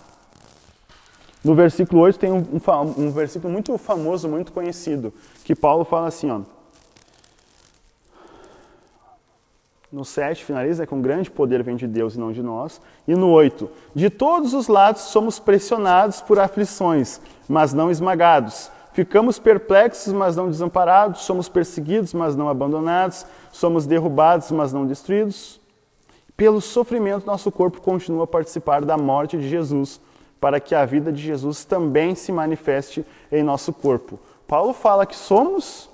no 1.44 1.56
versículo 1.56 2.02
8 2.02 2.18
tem 2.18 2.30
um, 2.30 2.38
um, 2.38 3.04
um, 3.06 3.10
versículo 3.10 3.52
muito 3.52 3.76
famoso, 3.76 4.28
muito 4.28 4.52
conhecido, 4.52 5.12
que 5.44 5.56
Paulo 5.56 5.84
fala 5.84 6.06
assim, 6.06 6.30
ó. 6.30 6.40
No 9.90 10.04
7 10.04 10.44
finaliza 10.44 10.86
com 10.86 11.02
grande 11.02 11.30
poder 11.30 11.62
vem 11.62 11.76
de 11.76 11.86
Deus 11.86 12.14
e 12.14 12.18
não 12.18 12.32
de 12.32 12.42
nós. 12.42 12.80
E 13.06 13.14
no 13.14 13.28
8, 13.30 13.68
de 13.94 14.08
todos 14.08 14.54
os 14.54 14.68
lados 14.68 15.02
somos 15.02 15.38
pressionados 15.38 16.22
por 16.22 16.38
aflições, 16.38 17.20
mas 17.48 17.74
não 17.74 17.90
esmagados. 17.90 18.70
Ficamos 18.92 19.38
perplexos, 19.38 20.12
mas 20.12 20.36
não 20.36 20.48
desamparados. 20.48 21.22
Somos 21.22 21.48
perseguidos, 21.48 22.12
mas 22.12 22.36
não 22.36 22.48
abandonados. 22.48 23.26
Somos 23.50 23.86
derrubados, 23.86 24.50
mas 24.50 24.72
não 24.72 24.86
destruídos. 24.86 25.60
Pelo 26.36 26.60
sofrimento, 26.60 27.26
nosso 27.26 27.50
corpo 27.50 27.80
continua 27.80 28.24
a 28.24 28.26
participar 28.26 28.84
da 28.84 28.96
morte 28.96 29.36
de 29.36 29.48
Jesus 29.48 30.00
para 30.40 30.58
que 30.58 30.74
a 30.74 30.84
vida 30.84 31.12
de 31.12 31.22
Jesus 31.22 31.64
também 31.64 32.14
se 32.14 32.32
manifeste 32.32 33.06
em 33.30 33.42
nosso 33.42 33.72
corpo. 33.72 34.18
Paulo 34.46 34.72
fala 34.72 35.06
que 35.06 35.14
somos 35.14 35.88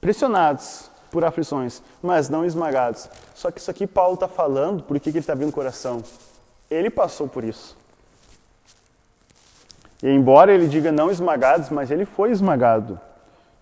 pressionados 0.00 0.90
por 1.10 1.24
aflições, 1.24 1.82
mas 2.02 2.28
não 2.28 2.44
esmagados. 2.44 3.08
Só 3.34 3.50
que 3.50 3.60
isso 3.60 3.70
aqui 3.70 3.86
Paulo 3.86 4.14
está 4.14 4.28
falando, 4.28 4.82
por 4.82 4.98
que 5.00 5.10
ele 5.10 5.18
está 5.18 5.32
abrindo 5.32 5.50
o 5.50 5.52
coração? 5.52 6.02
Ele 6.70 6.90
passou 6.90 7.28
por 7.28 7.42
isso. 7.44 7.77
E 10.02 10.08
embora 10.08 10.52
ele 10.52 10.68
diga 10.68 10.92
não 10.92 11.10
esmagados, 11.10 11.70
mas 11.70 11.90
ele 11.90 12.04
foi 12.04 12.30
esmagado. 12.30 13.00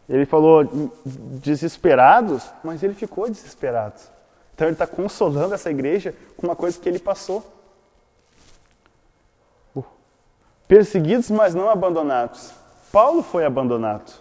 Ele 0.08 0.24
falou 0.24 0.90
desesperados, 1.04 2.48
mas 2.62 2.82
ele 2.82 2.94
ficou 2.94 3.28
desesperado. 3.28 4.00
Então 4.54 4.66
ele 4.66 4.74
está 4.74 4.86
consolando 4.86 5.54
essa 5.54 5.70
igreja 5.70 6.14
com 6.36 6.46
uma 6.46 6.56
coisa 6.56 6.78
que 6.78 6.88
ele 6.88 6.98
passou. 6.98 7.56
perseguidos, 10.68 11.30
mas 11.30 11.54
não 11.54 11.70
abandonados. 11.70 12.52
Paulo 12.92 13.22
foi 13.22 13.44
abandonado. 13.44 14.12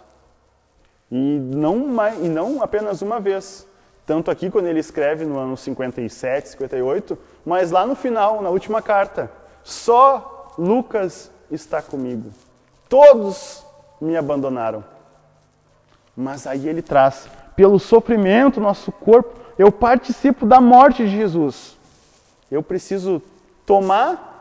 E 1.10 1.38
não, 1.38 1.76
e 2.22 2.28
não 2.28 2.62
apenas 2.62 3.02
uma 3.02 3.20
vez. 3.20 3.66
Tanto 4.06 4.30
aqui, 4.30 4.50
quando 4.50 4.66
ele 4.66 4.78
escreve 4.78 5.24
no 5.24 5.38
ano 5.38 5.56
57, 5.56 6.50
58, 6.50 7.18
mas 7.44 7.70
lá 7.70 7.86
no 7.86 7.96
final, 7.96 8.40
na 8.40 8.50
última 8.50 8.80
carta: 8.80 9.30
Só 9.64 10.54
Lucas 10.58 11.30
está 11.50 11.80
comigo. 11.82 12.30
Todos 12.88 13.64
me 14.00 14.16
abandonaram. 14.16 14.84
Mas 16.16 16.46
aí 16.46 16.68
ele 16.68 16.82
traz: 16.82 17.28
pelo 17.54 17.78
sofrimento 17.78 18.60
nosso 18.60 18.90
corpo, 18.92 19.34
eu 19.58 19.72
participo 19.72 20.46
da 20.46 20.60
morte 20.60 21.04
de 21.04 21.10
Jesus. 21.10 21.76
Eu 22.50 22.62
preciso 22.62 23.22
tomar 23.64 24.34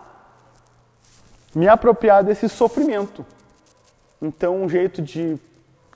me 1.54 1.68
apropriar 1.68 2.24
desse 2.24 2.50
sofrimento. 2.50 3.26
Então, 4.22 4.62
um 4.62 4.70
jeito 4.70 5.02
de 5.02 5.38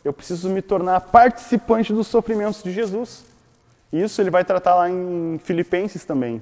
eu 0.04 0.14
preciso 0.14 0.50
me 0.50 0.62
tornar 0.62 1.02
participante 1.02 1.92
dos 1.92 2.08
sofrimentos 2.08 2.64
de 2.64 2.72
Jesus. 2.72 3.26
Isso 3.92 4.22
ele 4.22 4.30
vai 4.30 4.46
tratar 4.46 4.76
lá 4.76 4.90
em 4.90 5.40
Filipenses 5.44 6.06
também. 6.06 6.42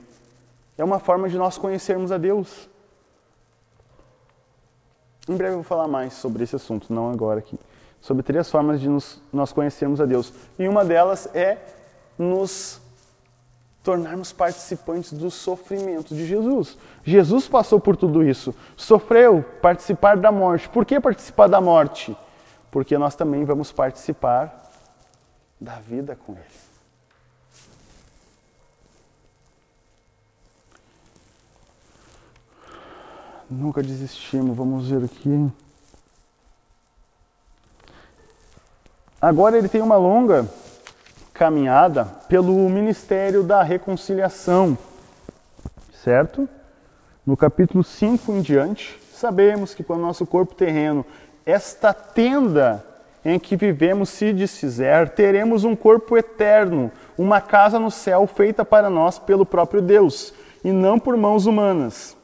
É 0.77 0.83
uma 0.83 0.99
forma 0.99 1.27
de 1.27 1.37
nós 1.37 1.57
conhecermos 1.57 2.11
a 2.11 2.17
Deus. 2.17 2.69
Em 5.27 5.35
breve 5.35 5.53
eu 5.53 5.57
vou 5.57 5.63
falar 5.63 5.87
mais 5.87 6.13
sobre 6.13 6.43
esse 6.43 6.55
assunto, 6.55 6.93
não 6.93 7.11
agora 7.11 7.39
aqui. 7.39 7.59
Sobre 7.99 8.23
três 8.23 8.49
formas 8.49 8.79
de 8.79 8.87
nos, 8.87 9.21
nós 9.31 9.51
conhecermos 9.51 9.99
a 9.99 10.05
Deus. 10.05 10.31
E 10.57 10.67
uma 10.67 10.85
delas 10.85 11.27
é 11.33 11.57
nos 12.17 12.79
tornarmos 13.83 14.33
participantes 14.33 15.13
do 15.13 15.31
sofrimento 15.31 16.13
de 16.13 16.25
Jesus. 16.25 16.77
Jesus 17.03 17.47
passou 17.47 17.79
por 17.79 17.95
tudo 17.95 18.21
isso, 18.23 18.53
sofreu, 18.75 19.43
participar 19.61 20.17
da 20.17 20.31
morte. 20.31 20.67
Por 20.69 20.85
que 20.85 20.99
participar 20.99 21.47
da 21.47 21.61
morte? 21.61 22.15
Porque 22.69 22.97
nós 22.97 23.15
também 23.15 23.45
vamos 23.45 23.71
participar 23.71 24.71
da 25.59 25.79
vida 25.79 26.15
com 26.15 26.33
Ele. 26.33 26.66
Nunca 33.49 33.81
desistimos, 33.81 34.57
vamos 34.57 34.89
ver 34.89 35.05
aqui. 35.05 35.49
Agora 39.21 39.57
ele 39.57 39.69
tem 39.69 39.81
uma 39.81 39.95
longa 39.95 40.45
caminhada 41.33 42.03
pelo 42.27 42.53
ministério 42.67 43.43
da 43.43 43.63
reconciliação, 43.63 44.77
certo? 46.03 46.49
No 47.25 47.37
capítulo 47.37 47.85
5 47.85 48.33
em 48.33 48.41
diante, 48.41 48.99
sabemos 49.13 49.73
que 49.73 49.83
quando 49.83 50.01
nosso 50.01 50.25
corpo 50.25 50.53
terreno, 50.53 51.05
esta 51.45 51.93
tenda 51.93 52.85
em 53.23 53.39
que 53.39 53.55
vivemos 53.55 54.09
se 54.09 54.33
desfizer, 54.33 55.09
teremos 55.09 55.63
um 55.63 55.73
corpo 55.73 56.17
eterno, 56.17 56.91
uma 57.17 57.39
casa 57.39 57.79
no 57.79 57.89
céu 57.89 58.27
feita 58.27 58.65
para 58.65 58.89
nós 58.89 59.17
pelo 59.17 59.45
próprio 59.45 59.81
Deus 59.81 60.33
e 60.65 60.73
não 60.73 60.99
por 60.99 61.15
mãos 61.15 61.45
humanas. 61.45 62.16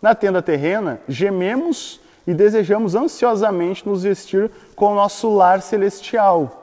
Na 0.00 0.14
tenda 0.14 0.40
terrena, 0.40 1.00
gememos 1.08 2.00
e 2.26 2.34
desejamos 2.34 2.94
ansiosamente 2.94 3.86
nos 3.86 4.02
vestir 4.02 4.50
com 4.74 4.92
o 4.92 4.94
nosso 4.94 5.28
lar 5.34 5.60
celestial 5.60 6.60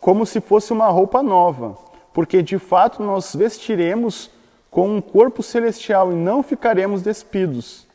como 0.00 0.24
se 0.24 0.40
fosse 0.40 0.72
uma 0.72 0.88
roupa 0.88 1.22
nova, 1.22 1.76
porque 2.12 2.42
de 2.42 2.58
fato 2.58 3.02
nós 3.02 3.34
vestiremos 3.34 4.30
com 4.70 4.96
um 4.96 5.00
corpo 5.00 5.42
celestial 5.42 6.12
e 6.12 6.14
não 6.14 6.42
ficaremos 6.42 7.02
despidos. 7.02 7.86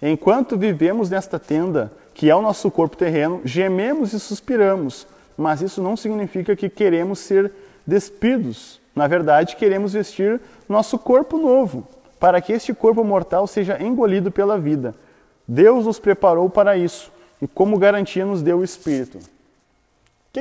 Enquanto 0.00 0.58
vivemos 0.58 1.08
nesta 1.08 1.38
tenda, 1.38 1.92
que 2.14 2.28
é 2.28 2.34
o 2.34 2.42
nosso 2.42 2.70
corpo 2.70 2.96
terreno, 2.96 3.40
gememos 3.44 4.12
e 4.12 4.20
suspiramos, 4.20 5.06
mas 5.36 5.62
isso 5.62 5.82
não 5.82 5.96
significa 5.96 6.56
que 6.56 6.68
queremos 6.68 7.20
ser 7.20 7.52
despidos. 7.86 8.80
Na 8.94 9.06
verdade, 9.06 9.56
queremos 9.56 9.92
vestir 9.92 10.40
nosso 10.68 10.98
corpo 10.98 11.38
novo, 11.38 11.86
para 12.18 12.40
que 12.40 12.52
este 12.52 12.72
corpo 12.74 13.04
mortal 13.04 13.46
seja 13.46 13.82
engolido 13.82 14.30
pela 14.30 14.58
vida. 14.58 14.94
Deus 15.46 15.86
nos 15.86 15.98
preparou 15.98 16.50
para 16.50 16.76
isso 16.76 17.12
e, 17.40 17.46
como 17.46 17.78
garantia, 17.78 18.24
nos 18.24 18.42
deu 18.42 18.58
o 18.58 18.64
Espírito 18.64 19.18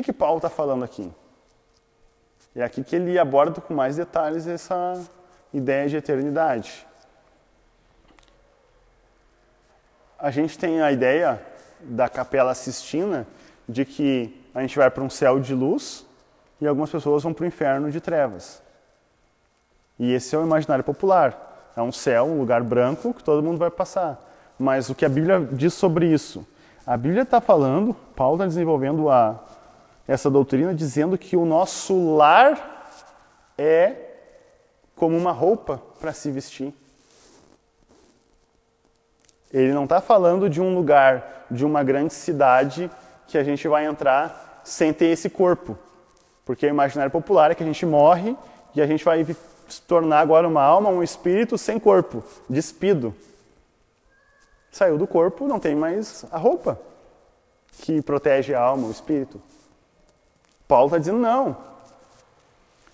que, 0.01 0.03
que 0.03 0.13
Paulo 0.13 0.37
está 0.37 0.49
falando 0.49 0.83
aqui? 0.83 1.09
É 2.53 2.63
aqui 2.63 2.83
que 2.83 2.95
ele 2.95 3.17
aborda 3.17 3.61
com 3.61 3.73
mais 3.73 3.95
detalhes 3.95 4.45
essa, 4.47 5.01
ideia 5.53 5.87
de 5.87 5.95
eternidade. 5.95 6.85
A 10.19 10.31
gente 10.31 10.57
tem 10.57 10.81
a 10.81 10.91
ideia 10.91 11.41
da 11.79 12.09
Capela 12.09 12.53
Sistina 12.53 13.25
de 13.67 13.85
que 13.85 14.45
a 14.53 14.61
gente 14.61 14.77
vai 14.77 14.89
para 14.89 15.03
um 15.03 15.09
céu 15.09 15.39
de 15.39 15.53
luz 15.53 16.05
e 16.59 16.67
algumas 16.67 16.89
pessoas 16.89 17.23
vão 17.23 17.33
para 17.33 17.43
o 17.43 17.47
inferno 17.47 17.89
de 17.89 18.01
trevas. 18.01 18.61
E 19.97 20.11
esse 20.13 20.35
é 20.35 20.39
o 20.39 20.43
imaginário 20.43 20.83
popular. 20.83 21.44
É 21.75 21.81
um 21.81 21.91
céu, 21.91 22.25
um 22.25 22.39
lugar 22.39 22.63
branco 22.63 23.13
que 23.13 23.23
todo 23.23 23.43
mundo 23.43 23.57
vai 23.57 23.69
passar. 23.69 24.23
Mas 24.57 24.89
o 24.89 24.95
que 24.95 25.05
a 25.05 25.09
Bíblia 25.09 25.47
diz 25.51 25.73
sobre 25.73 26.07
isso? 26.07 26.45
A 26.87 26.95
Bíblia 26.95 27.23
está 27.23 27.41
falando, 27.41 27.95
Paulo 28.15 28.35
está 28.35 28.45
desenvolvendo 28.45 29.09
a, 29.09 29.43
essa 30.07 30.29
doutrina, 30.29 30.73
dizendo 30.73 31.17
que 31.17 31.35
o 31.35 31.45
nosso 31.45 32.15
lar 32.15 32.91
é 33.57 33.95
como 34.95 35.17
uma 35.17 35.31
roupa 35.31 35.81
para 35.99 36.13
se 36.13 36.31
vestir. 36.31 36.73
Ele 39.51 39.73
não 39.73 39.83
está 39.83 39.99
falando 39.99 40.49
de 40.49 40.61
um 40.61 40.75
lugar, 40.75 41.45
de 41.49 41.65
uma 41.65 41.83
grande 41.83 42.13
cidade 42.13 42.89
que 43.27 43.37
a 43.37 43.43
gente 43.43 43.67
vai 43.67 43.85
entrar 43.85 44.61
sem 44.63 44.93
ter 44.93 45.07
esse 45.07 45.29
corpo. 45.29 45.77
Porque 46.45 46.65
o 46.65 46.69
imaginário 46.69 47.11
popular 47.11 47.51
é 47.51 47.55
que 47.55 47.63
a 47.63 47.65
gente 47.65 47.85
morre 47.85 48.35
e 48.75 48.81
a 48.81 48.87
gente 48.87 49.03
vai 49.03 49.25
se 49.67 49.81
tornar 49.81 50.19
agora 50.19 50.47
uma 50.47 50.61
alma, 50.61 50.89
um 50.89 51.03
espírito 51.03 51.57
sem 51.57 51.79
corpo, 51.79 52.23
despido. 52.49 53.15
Saiu 54.71 54.97
do 54.97 55.07
corpo, 55.07 55.47
não 55.47 55.59
tem 55.59 55.75
mais 55.75 56.25
a 56.31 56.37
roupa 56.37 56.79
que 57.79 58.01
protege 58.01 58.53
a 58.53 58.61
alma, 58.61 58.87
o 58.87 58.91
espírito. 58.91 59.41
Paulo 60.67 60.87
está 60.87 60.97
dizendo 60.97 61.19
não. 61.19 61.57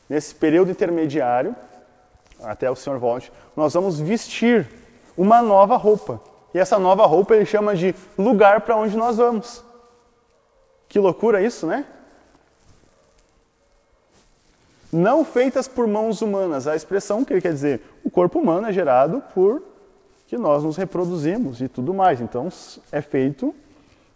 Nesse 0.09 0.35
período 0.35 0.71
intermediário, 0.71 1.55
até 2.43 2.69
o 2.69 2.75
Senhor 2.75 2.99
volte, 2.99 3.31
nós 3.55 3.73
vamos 3.73 3.99
vestir 3.99 4.67
uma 5.15 5.41
nova 5.41 5.77
roupa. 5.77 6.19
E 6.53 6.59
essa 6.59 6.77
nova 6.77 7.05
roupa 7.05 7.35
ele 7.35 7.45
chama 7.45 7.75
de 7.75 7.95
lugar 8.17 8.61
para 8.61 8.75
onde 8.75 8.97
nós 8.97 9.17
vamos. 9.17 9.63
Que 10.89 10.99
loucura 10.99 11.41
isso, 11.41 11.65
né? 11.65 11.85
Não 14.91 15.23
feitas 15.23 15.67
por 15.67 15.87
mãos 15.87 16.21
humanas. 16.21 16.67
A 16.67 16.75
expressão 16.75 17.23
que 17.23 17.33
ele 17.33 17.41
quer 17.41 17.53
dizer, 17.53 17.81
o 18.03 18.09
corpo 18.09 18.39
humano 18.39 18.67
é 18.67 18.73
gerado 18.73 19.23
por 19.33 19.63
que 20.27 20.37
nós 20.37 20.63
nos 20.63 20.77
reproduzimos 20.77 21.61
e 21.61 21.67
tudo 21.67 21.93
mais. 21.93 22.19
Então 22.19 22.49
é 22.91 23.01
feito 23.01 23.55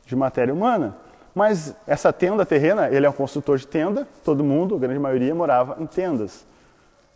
de 0.06 0.16
matéria 0.16 0.54
humana. 0.54 0.96
Mas 1.34 1.76
essa 1.86 2.14
tenda 2.14 2.46
terrena, 2.46 2.90
ele 2.90 3.06
é 3.06 3.10
um 3.10 3.14
construtor 3.14 3.58
de 3.58 3.68
tenda, 3.68 4.08
todo 4.24 4.44
mundo, 4.44 4.76
a 4.76 4.80
grande 4.80 5.00
maioria, 5.00 5.36
morava 5.36 5.76
em 5.82 5.86
tendas. 5.86 6.46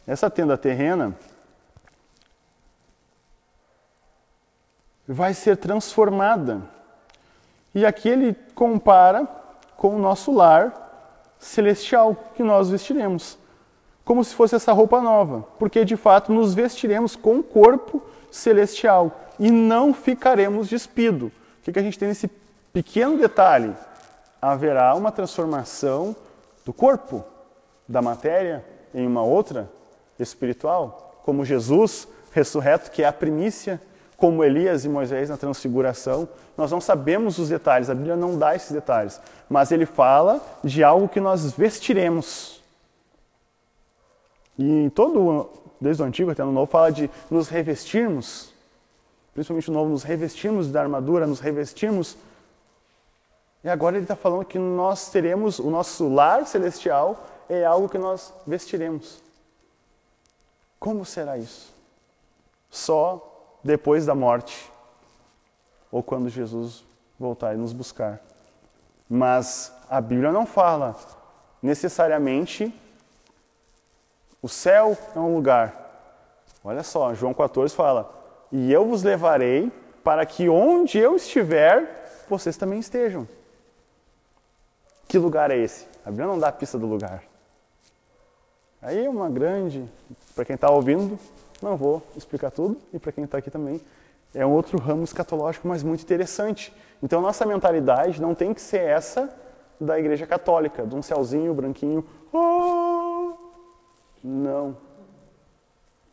Essa 0.06 0.30
tenda 0.30 0.58
terrena 0.58 1.16
vai 5.08 5.34
ser 5.34 5.58
transformada. 5.58 6.62
E 7.74 7.86
aqui 7.86 8.10
ele 8.10 8.36
compara 8.54 9.28
com 9.78 9.96
o 9.96 10.00
nosso 10.00 10.32
lar 10.32 10.90
celestial 11.40 12.16
que 12.36 12.44
nós 12.44 12.70
vestiremos. 12.70 13.38
Como 14.10 14.24
se 14.24 14.34
fosse 14.34 14.56
essa 14.56 14.74
roupa 14.74 15.00
nova, 15.02 15.46
porque 15.60 15.86
de 15.86 15.96
fato 15.96 16.34
nos 16.34 16.56
vestiremos 16.56 17.16
com 17.16 17.38
o 17.38 17.44
corpo 17.44 18.02
celestial 18.32 19.12
e 19.38 19.52
não 19.52 19.94
ficaremos 19.94 20.68
despido. 20.68 21.28
O 21.28 21.32
que, 21.62 21.72
que 21.72 21.78
a 21.78 21.82
gente 21.84 22.00
tem 22.00 22.08
nesse 22.08 22.28
pequeno 22.74 23.20
detalhe? 23.20 23.72
Haverá 24.42 24.96
uma 24.96 25.12
transformação 25.12 26.16
do 26.66 26.74
corpo, 26.74 27.24
da 27.88 28.02
matéria, 28.02 28.66
em 28.96 29.06
uma 29.06 29.22
outra 29.22 29.70
espiritual, 30.18 31.22
como 31.24 31.46
Jesus 31.46 32.08
ressurreto, 32.32 32.90
que 32.90 33.04
é 33.04 33.08
a 33.08 33.14
primícia 33.14 33.80
como 34.18 34.44
Elias 34.44 34.86
e 34.86 34.90
Moisés 34.90 35.30
na 35.30 35.38
transfiguração. 35.38 36.28
Nós 36.58 36.72
não 36.72 36.82
sabemos 36.82 37.38
os 37.38 37.50
detalhes, 37.50 37.92
a 37.92 37.94
Bíblia 37.94 38.16
não 38.16 38.40
dá 38.40 38.56
esses 38.56 38.72
detalhes, 38.72 39.22
mas 39.48 39.72
ele 39.72 39.86
fala 39.86 40.42
de 40.64 40.84
algo 40.84 41.08
que 41.08 41.20
nós 41.20 41.52
vestiremos. 41.52 42.59
E 44.62 44.90
todo, 44.90 45.50
desde 45.80 46.04
o 46.04 46.06
Antigo 46.06 46.30
até 46.30 46.44
no 46.44 46.52
Novo, 46.52 46.70
fala 46.70 46.92
de 46.92 47.10
nos 47.32 47.48
revestirmos, 47.48 48.54
principalmente 49.34 49.70
o 49.70 49.74
Novo, 49.74 49.90
nos 49.90 50.04
revestirmos 50.04 50.70
da 50.70 50.82
armadura, 50.82 51.26
nos 51.26 51.40
revestirmos. 51.40 52.18
E 53.64 53.70
agora 53.70 53.96
ele 53.96 54.04
está 54.04 54.18
falando 54.18 54.44
que 54.44 54.60
nós 54.60 55.10
teremos, 55.10 55.60
o 55.60 55.70
nosso 55.70 56.10
lar 56.10 56.46
celestial 56.46 57.26
é 57.48 57.64
algo 57.64 57.88
que 57.88 57.98
nós 57.98 58.34
vestiremos. 58.46 59.22
Como 60.78 61.06
será 61.06 61.38
isso? 61.38 61.74
Só 62.70 63.58
depois 63.64 64.06
da 64.06 64.14
morte 64.14 64.70
ou 65.90 66.04
quando 66.04 66.28
Jesus 66.28 66.84
voltar 67.18 67.54
e 67.54 67.58
nos 67.58 67.72
buscar. 67.72 68.20
Mas 69.10 69.74
a 69.90 70.02
Bíblia 70.02 70.34
não 70.34 70.46
fala 70.46 70.98
necessariamente 71.64 72.74
o 74.42 74.48
céu 74.50 74.98
é 75.16 75.20
um 75.20 75.34
lugar. 75.34 75.74
Olha 76.64 76.84
só, 76.84 77.14
João 77.14 77.34
14 77.34 77.74
fala: 77.76 78.10
"E 78.52 78.72
eu 78.72 78.86
vos 78.86 79.04
levarei 79.04 79.72
para 80.04 80.26
que 80.26 80.50
onde 80.50 80.98
eu 80.98 81.16
estiver, 81.16 82.26
vocês 82.30 82.58
também 82.58 82.80
estejam". 82.80 83.28
Que 85.08 85.18
lugar 85.18 85.50
é 85.52 85.58
esse? 85.58 85.88
A 86.06 86.10
Bíblia 86.10 86.28
não 86.28 86.40
dá 86.40 86.50
a 86.50 86.52
pista 86.52 86.78
do 86.78 86.86
lugar. 86.86 87.24
Aí 88.82 89.06
é 89.06 89.10
uma 89.10 89.30
grande, 89.30 89.84
para 90.34 90.46
quem 90.46 90.54
está 90.54 90.70
ouvindo, 90.70 91.20
não 91.62 91.76
vou 91.76 92.02
explicar 92.16 92.52
tudo, 92.52 92.78
e 92.94 93.00
para 93.00 93.12
quem 93.12 93.26
está 93.26 93.38
aqui 93.38 93.52
também, 93.52 93.82
é 94.34 94.46
um 94.46 94.52
outro 94.52 94.78
ramo 94.78 95.04
escatológico, 95.04 95.68
mas 95.68 95.84
muito 95.84 96.02
interessante. 96.02 96.74
Então, 97.02 97.22
nossa 97.22 97.46
mentalidade 97.46 98.22
não 98.22 98.36
tem 98.36 98.54
que 98.54 98.62
ser 98.62 98.82
essa 98.82 99.30
da 99.80 100.00
Igreja 100.00 100.28
Católica, 100.28 100.86
de 100.86 100.96
um 100.96 101.02
céuzinho 101.02 101.54
branquinho. 101.54 102.06
Oh! 102.32 102.89
Não. 104.24 104.78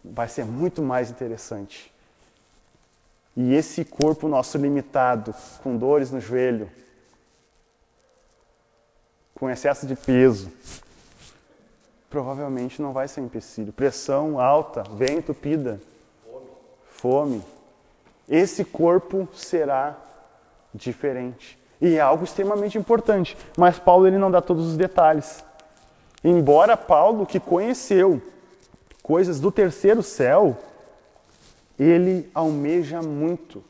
Vai 0.05 0.29
ser 0.29 0.45
muito 0.45 0.83
mais 0.83 1.11
interessante. 1.11 1.93
E 3.37 3.53
esse 3.55 3.85
corpo 3.85 4.29
nosso 4.29 4.57
limitado, 4.57 5.35
com 5.63 5.77
dores 5.77 6.11
no 6.11 6.21
joelho, 6.21 6.71
com 9.35 9.51
excesso 9.51 9.87
de 9.87 9.95
peso, 9.95 10.51
provavelmente 12.09 12.81
não 12.81 12.93
vai 12.93 13.07
ser 13.09 13.21
empecilho. 13.21 13.73
Pressão 13.73 14.41
alta, 14.41 14.83
veia 14.95 15.19
entupida, 15.19 15.81
fome. 16.25 17.41
fome. 17.41 17.45
Esse 18.29 18.65
corpo 18.65 19.29
será 19.35 19.97
diferente. 20.75 21.59
E 21.81 21.97
é 21.97 22.01
algo 22.01 22.25
extremamente 22.25 22.79
importante. 22.79 23.37
Mas 23.57 23.79
Paulo 23.79 24.07
ele 24.07 24.19
não 24.19 24.31
dá 24.31 24.41
todos 24.41 24.67
os 24.67 24.77
detalhes. 24.77 25.45
Embora 26.27 26.77
Paulo, 26.77 27.25
que 27.25 27.39
conheceu 27.39 28.21
coisas 29.03 29.39
do 29.39 29.53
terceiro 29.53 30.03
céu, 30.03 30.57
ele 31.79 32.29
almeja 32.35 33.01
muito. 33.01 33.63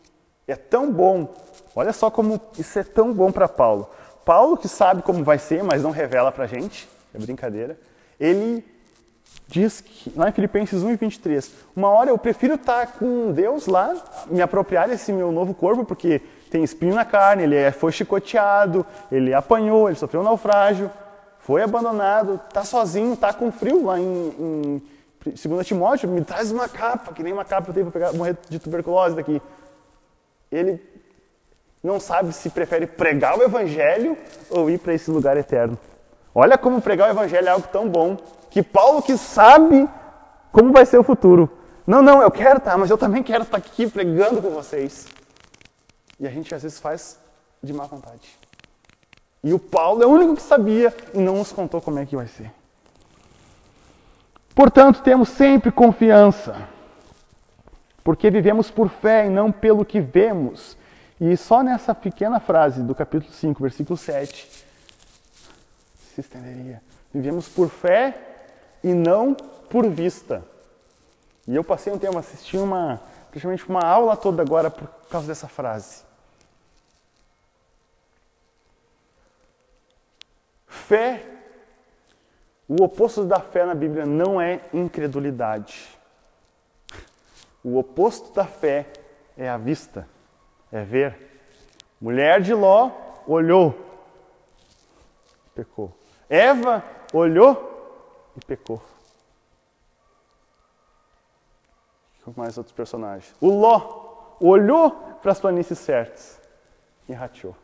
É 0.48 0.56
tão 0.56 0.92
bom. 0.92 1.34
Olha 1.74 1.92
só 1.92 2.10
como 2.10 2.40
isso 2.58 2.78
é 2.78 2.82
tão 2.82 3.12
bom 3.12 3.30
para 3.30 3.46
Paulo. 3.46 3.90
Paulo 4.24 4.56
que 4.56 4.68
sabe 4.68 5.02
como 5.02 5.22
vai 5.22 5.38
ser, 5.38 5.62
mas 5.62 5.82
não 5.82 5.90
revela 5.90 6.32
para 6.32 6.46
gente. 6.46 6.88
É 7.14 7.18
brincadeira 7.18 7.78
ele 8.18 8.64
diz 9.48 9.80
que, 9.80 10.12
lá 10.16 10.28
em 10.28 10.32
Filipenses 10.32 10.82
1 10.82 10.90
e 10.90 10.96
23, 10.96 11.52
uma 11.74 11.88
hora 11.88 12.10
eu 12.10 12.18
prefiro 12.18 12.54
estar 12.54 12.98
com 12.98 13.32
Deus 13.32 13.66
lá, 13.66 13.94
me 14.26 14.42
apropriar 14.42 14.88
desse 14.88 15.12
meu 15.12 15.30
novo 15.30 15.54
corpo, 15.54 15.84
porque 15.84 16.20
tem 16.50 16.64
espinho 16.64 16.94
na 16.94 17.04
carne, 17.04 17.44
ele 17.44 17.54
é, 17.54 17.70
foi 17.70 17.92
chicoteado, 17.92 18.84
ele 19.10 19.32
apanhou, 19.34 19.88
ele 19.88 19.98
sofreu 19.98 20.20
um 20.20 20.24
naufrágio, 20.24 20.90
foi 21.46 21.62
abandonado, 21.62 22.40
está 22.48 22.64
sozinho, 22.64 23.14
está 23.14 23.32
com 23.32 23.52
frio 23.52 23.86
lá 23.86 24.00
em, 24.00 24.02
em 24.04 24.82
2 25.24 25.64
Timóteo, 25.64 26.08
me 26.08 26.24
traz 26.24 26.50
uma 26.50 26.68
capa, 26.68 27.12
que 27.12 27.22
nem 27.22 27.32
uma 27.32 27.44
capa 27.44 27.70
eu 27.70 27.74
tenho 27.74 27.88
para 27.88 28.12
morrer 28.12 28.36
de 28.48 28.58
tuberculose 28.58 29.14
daqui. 29.14 29.40
Ele 30.50 30.82
não 31.84 32.00
sabe 32.00 32.32
se 32.32 32.50
prefere 32.50 32.84
pregar 32.84 33.38
o 33.38 33.44
evangelho 33.44 34.18
ou 34.50 34.68
ir 34.68 34.80
para 34.80 34.92
esse 34.92 35.08
lugar 35.08 35.36
eterno. 35.36 35.78
Olha 36.34 36.58
como 36.58 36.82
pregar 36.82 37.10
o 37.10 37.12
evangelho 37.12 37.46
é 37.46 37.50
algo 37.50 37.68
tão 37.70 37.88
bom, 37.88 38.16
que 38.50 38.60
Paulo 38.60 39.00
que 39.00 39.16
sabe 39.16 39.88
como 40.50 40.72
vai 40.72 40.84
ser 40.84 40.98
o 40.98 41.04
futuro. 41.04 41.48
Não, 41.86 42.02
não, 42.02 42.20
eu 42.20 42.30
quero 42.32 42.58
estar, 42.58 42.76
mas 42.76 42.90
eu 42.90 42.98
também 42.98 43.22
quero 43.22 43.44
estar 43.44 43.58
aqui 43.58 43.88
pregando 43.88 44.42
com 44.42 44.50
vocês. 44.50 45.06
E 46.18 46.26
a 46.26 46.30
gente 46.30 46.52
às 46.52 46.64
vezes 46.64 46.80
faz 46.80 47.20
de 47.62 47.72
má 47.72 47.84
vontade. 47.84 48.36
E 49.46 49.54
o 49.54 49.60
Paulo 49.60 50.02
é 50.02 50.06
o 50.06 50.10
único 50.10 50.34
que 50.34 50.42
sabia 50.42 50.92
e 51.14 51.18
não 51.18 51.36
nos 51.36 51.52
contou 51.52 51.80
como 51.80 52.00
é 52.00 52.04
que 52.04 52.16
vai 52.16 52.26
ser. 52.26 52.50
Portanto, 54.52 55.00
temos 55.04 55.28
sempre 55.28 55.70
confiança, 55.70 56.68
porque 58.02 58.28
vivemos 58.28 58.72
por 58.72 58.88
fé 58.88 59.26
e 59.26 59.28
não 59.28 59.52
pelo 59.52 59.84
que 59.84 60.00
vemos. 60.00 60.76
E 61.20 61.36
só 61.36 61.62
nessa 61.62 61.94
pequena 61.94 62.40
frase 62.40 62.82
do 62.82 62.92
capítulo 62.92 63.32
5, 63.32 63.62
versículo 63.62 63.96
7, 63.96 64.50
se 66.12 66.20
estenderia. 66.20 66.82
Vivemos 67.14 67.48
por 67.48 67.68
fé 67.68 68.18
e 68.82 68.92
não 68.92 69.32
por 69.32 69.88
vista. 69.88 70.42
E 71.46 71.54
eu 71.54 71.62
passei 71.62 71.92
um 71.92 71.98
tempo 71.98 72.18
assistindo 72.18 72.64
uma, 72.64 73.00
praticamente 73.30 73.68
uma 73.68 73.84
aula 73.84 74.16
toda 74.16 74.42
agora 74.42 74.72
por 74.72 74.88
causa 75.08 75.28
dessa 75.28 75.46
frase. 75.46 76.05
Fé, 80.76 81.24
o 82.68 82.82
oposto 82.84 83.24
da 83.24 83.40
fé 83.40 83.64
na 83.64 83.74
Bíblia 83.74 84.06
não 84.06 84.40
é 84.40 84.60
incredulidade. 84.72 85.88
O 87.64 87.78
oposto 87.78 88.32
da 88.32 88.44
fé 88.44 88.86
é 89.36 89.48
a 89.48 89.56
vista, 89.56 90.08
é 90.70 90.84
ver. 90.84 91.16
Mulher 92.00 92.40
de 92.40 92.54
Ló 92.54 92.92
olhou, 93.26 93.74
pecou. 95.54 95.92
Eva 96.28 96.84
olhou 97.12 98.30
e 98.36 98.44
pecou. 98.44 98.80
Com 102.24 102.32
mais 102.36 102.58
outros 102.58 102.74
personagens. 102.74 103.34
O 103.40 103.48
Ló 103.48 104.36
olhou 104.40 104.90
para 105.22 105.32
as 105.32 105.40
planícies 105.40 105.78
certas 105.78 106.40
e 107.08 107.12
rateou. 107.12 107.56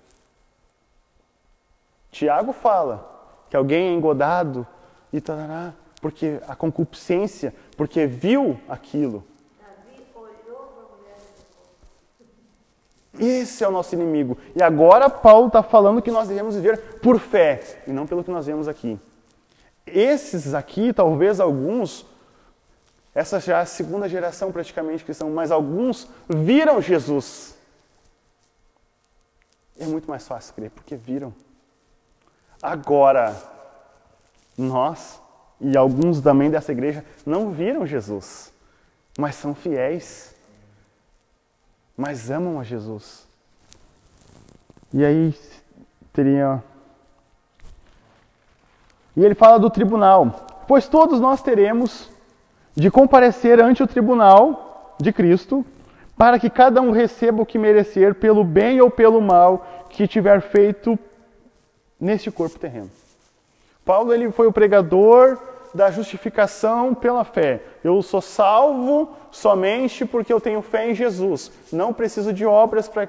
Tiago 2.13 2.53
fala 2.53 3.11
que 3.49 3.57
alguém 3.57 3.89
é 3.89 3.93
engodado 3.93 4.67
e 5.13 5.21
tarará, 5.21 5.73
porque 6.01 6.41
a 6.47 6.55
concupiscência, 6.55 7.55
porque 7.77 8.07
viu 8.07 8.61
aquilo. 8.69 9.25
Esse 13.19 13.63
é 13.63 13.69
o 13.69 13.71
nosso 13.71 13.95
inimigo. 13.95 14.39
E 14.55 14.63
agora 14.63 15.11
Paulo 15.11 15.49
está 15.49 15.63
falando 15.63 16.01
que 16.01 16.11
nós 16.11 16.29
devemos 16.29 16.55
viver 16.55 17.01
por 17.01 17.19
fé 17.19 17.83
e 17.87 17.91
não 17.91 18.07
pelo 18.07 18.25
que 18.25 18.31
nós 18.31 18.47
vemos 18.47 18.69
aqui. 18.69 18.99
Esses 19.87 20.55
aqui, 20.55 20.93
talvez 20.93 21.41
alguns, 21.41 22.07
essa 23.15 23.39
já 23.41 23.59
é 23.59 23.63
a 23.63 23.67
segunda 23.67 24.09
geração 24.09 24.51
praticamente 24.53 25.05
cristã, 25.05 25.27
mas 25.27 25.51
alguns 25.51 26.09
viram 26.29 26.81
Jesus. 26.81 27.55
É 29.79 29.87
muito 29.87 30.09
mais 30.09 30.27
fácil 30.27 30.55
crer, 30.55 30.71
porque 30.71 30.97
viram. 30.97 31.35
Agora, 32.63 33.37
nós 34.57 35.21
e 35.61 35.77
alguns 35.77 36.21
também 36.21 36.49
dessa 36.49 36.71
igreja 36.71 37.05
não 37.27 37.51
viram 37.51 37.85
Jesus, 37.85 38.53
mas 39.19 39.35
são 39.35 39.55
fiéis, 39.55 40.35
mas 41.97 42.31
amam 42.31 42.61
a 42.61 42.65
Jesus. 42.65 43.27
E 44.93 45.05
aí 45.05 45.35
teria. 46.13 46.63
E 49.17 49.25
ele 49.25 49.35
fala 49.35 49.59
do 49.59 49.71
tribunal. 49.71 50.47
Pois 50.69 50.87
todos 50.87 51.21
nós 51.21 51.43
teremos 51.43 52.11
de 52.75 52.91
comparecer 52.91 53.61
ante 53.61 53.83
o 53.83 53.87
tribunal 53.87 54.95
de 55.01 55.13
Cristo, 55.13 55.65
para 56.17 56.39
que 56.39 56.49
cada 56.49 56.81
um 56.81 56.91
receba 56.91 57.43
o 57.43 57.47
que 57.47 57.59
merecer 57.59 58.15
pelo 58.15 58.45
bem 58.45 58.81
ou 58.81 58.91
pelo 58.91 59.21
mal 59.21 59.67
que 59.91 60.07
tiver 60.07 60.41
feito 60.41 60.99
neste 62.03 62.33
corpo 62.33 62.59
terreno. 62.59 62.91
Paulo 63.85 64.13
ele 64.13 64.29
foi 64.33 64.49
o 64.49 64.53
pregador 64.53 65.39
da 65.73 65.89
justificação 65.89 66.95
pela 66.95 67.25
fé. 67.25 67.63
Eu 67.85 68.03
sou 68.03 68.21
salvo 68.21 69.09
somente 69.31 70.05
porque 70.05 70.33
eu 70.33 70.41
tenho 70.41 70.61
fé 70.63 70.91
em 70.91 70.95
Jesus. 70.97 71.53
Não 71.73 71.93
preciso 71.93 72.33
de 72.33 72.45
obras 72.45 72.89
para 72.89 73.09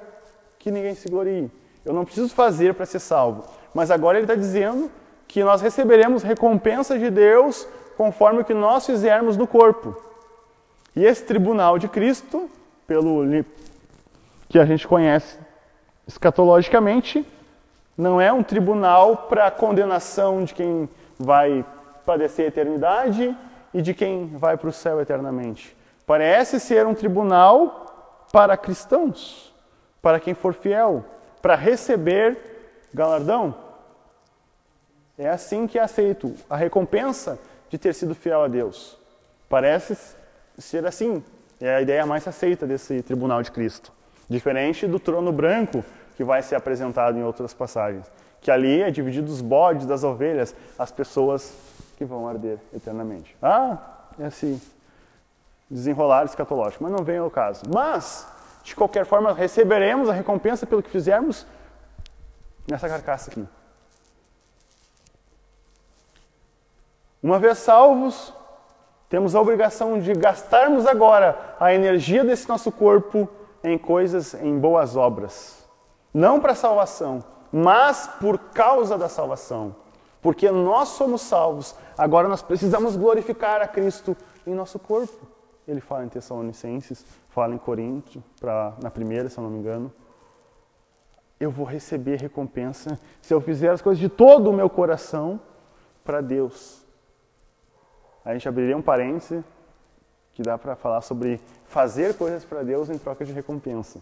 que 0.59 0.69
ninguém 0.69 0.93
se 0.93 1.09
glorie. 1.09 1.49
Eu 1.83 1.91
não 1.91 2.05
preciso 2.05 2.29
fazer 2.29 2.75
para 2.75 2.85
ser 2.85 2.99
salvo. 2.99 3.43
Mas 3.73 3.89
agora 3.89 4.19
ele 4.19 4.25
está 4.25 4.35
dizendo 4.35 4.91
que 5.27 5.43
nós 5.43 5.59
receberemos 5.59 6.21
recompensa 6.21 6.97
de 6.97 7.09
Deus 7.09 7.67
conforme 7.97 8.41
o 8.41 8.45
que 8.45 8.53
nós 8.53 8.85
fizermos 8.85 9.35
no 9.35 9.47
corpo. 9.47 9.99
E 10.95 11.03
esse 11.03 11.23
tribunal 11.23 11.79
de 11.79 11.87
Cristo, 11.87 12.47
pelo 12.85 13.23
que 14.47 14.59
a 14.59 14.65
gente 14.65 14.87
conhece 14.87 15.35
escatologicamente, 16.07 17.25
não 17.97 18.19
é 18.19 18.31
um 18.33 18.43
tribunal 18.43 19.15
para 19.15 19.49
condenação 19.51 20.43
de 20.43 20.53
quem 20.53 20.89
vai 21.19 21.65
padecer 22.05 22.45
a 22.45 22.47
eternidade 22.47 23.35
e 23.73 23.81
de 23.81 23.93
quem 23.93 24.25
vai 24.25 24.57
para 24.57 24.69
o 24.69 24.73
céu 24.73 24.99
eternamente. 24.99 25.75
Parece 26.05 26.59
ser 26.59 26.85
um 26.85 26.93
tribunal 26.93 28.27
para 28.31 28.57
cristãos, 28.57 29.53
para 30.01 30.19
quem 30.19 30.33
for 30.33 30.53
fiel, 30.53 31.05
para 31.41 31.55
receber 31.55 32.37
galardão. 32.93 33.55
É 35.17 35.29
assim 35.29 35.67
que 35.67 35.77
é 35.77 35.81
aceito 35.81 36.33
a 36.49 36.55
recompensa 36.55 37.39
de 37.69 37.77
ter 37.77 37.93
sido 37.93 38.15
fiel 38.15 38.43
a 38.43 38.47
Deus. 38.47 38.97
Parece 39.47 39.95
ser 40.57 40.85
assim. 40.85 41.23
É 41.61 41.75
a 41.75 41.81
ideia 41.81 42.05
mais 42.05 42.27
aceita 42.27 42.65
desse 42.65 43.01
tribunal 43.03 43.41
de 43.41 43.51
Cristo. 43.51 43.91
Diferente 44.27 44.87
do 44.87 44.99
trono 44.99 45.31
branco 45.31 45.83
que 46.15 46.23
vai 46.23 46.41
ser 46.41 46.55
apresentado 46.55 47.17
em 47.17 47.23
outras 47.23 47.53
passagens. 47.53 48.05
Que 48.41 48.51
ali 48.51 48.81
é 48.81 48.91
dividido 48.91 49.31
os 49.31 49.41
bodes 49.41 49.85
das 49.85 50.03
ovelhas, 50.03 50.55
as 50.77 50.91
pessoas 50.91 51.53
que 51.97 52.05
vão 52.05 52.27
arder 52.27 52.59
eternamente. 52.73 53.35
Ah, 53.41 53.77
é 54.19 54.25
assim. 54.25 54.61
Desenrolar 55.69 56.25
escatológico, 56.25 56.83
mas 56.83 56.91
não 56.91 57.03
vem 57.03 57.17
ao 57.17 57.31
caso. 57.31 57.63
Mas, 57.73 58.27
de 58.63 58.75
qualquer 58.75 59.05
forma, 59.05 59.33
receberemos 59.33 60.09
a 60.09 60.13
recompensa 60.13 60.65
pelo 60.65 60.83
que 60.83 60.89
fizermos 60.89 61.47
nessa 62.67 62.87
carcaça 62.87 63.31
aqui. 63.31 63.47
Uma 67.21 67.39
vez 67.39 67.57
salvos, 67.59 68.33
temos 69.07 69.33
a 69.33 69.39
obrigação 69.39 69.99
de 69.99 70.13
gastarmos 70.13 70.85
agora 70.85 71.55
a 71.59 71.73
energia 71.73 72.23
desse 72.23 72.49
nosso 72.49 72.71
corpo 72.71 73.29
em 73.63 73.77
coisas, 73.77 74.33
em 74.33 74.59
boas 74.59 74.97
obras. 74.97 75.62
Não 76.13 76.39
para 76.39 76.53
salvação, 76.53 77.23
mas 77.51 78.07
por 78.19 78.37
causa 78.37 78.97
da 78.97 79.09
salvação. 79.09 79.75
Porque 80.21 80.49
nós 80.51 80.89
somos 80.89 81.21
salvos, 81.21 81.75
agora 81.97 82.27
nós 82.27 82.41
precisamos 82.41 82.95
glorificar 82.95 83.61
a 83.61 83.67
Cristo 83.67 84.15
em 84.45 84.53
nosso 84.53 84.79
corpo. 84.79 85.27
Ele 85.67 85.81
fala 85.81 86.05
em 86.05 86.09
Tessalonicenses, 86.09 87.05
fala 87.29 87.55
em 87.55 87.57
Coríntios, 87.57 88.23
pra, 88.39 88.73
na 88.81 88.91
primeira, 88.91 89.29
se 89.29 89.37
eu 89.37 89.43
não 89.43 89.49
me 89.49 89.59
engano. 89.59 89.91
Eu 91.39 91.51
vou 91.51 91.65
receber 91.65 92.21
recompensa 92.21 92.99
se 93.21 93.33
eu 93.33 93.41
fizer 93.41 93.69
as 93.69 93.81
coisas 93.81 93.99
de 93.99 94.07
todo 94.07 94.49
o 94.49 94.53
meu 94.53 94.69
coração 94.69 95.39
para 96.03 96.21
Deus. 96.21 96.83
A 98.23 98.33
gente 98.33 98.47
abriria 98.47 98.77
um 98.77 98.81
parêntese 98.81 99.43
que 100.33 100.41
dá 100.41 100.57
para 100.57 100.75
falar 100.75 101.01
sobre 101.01 101.39
fazer 101.65 102.15
coisas 102.17 102.45
para 102.45 102.63
Deus 102.63 102.89
em 102.89 102.97
troca 102.97 103.25
de 103.25 103.33
recompensa. 103.33 103.99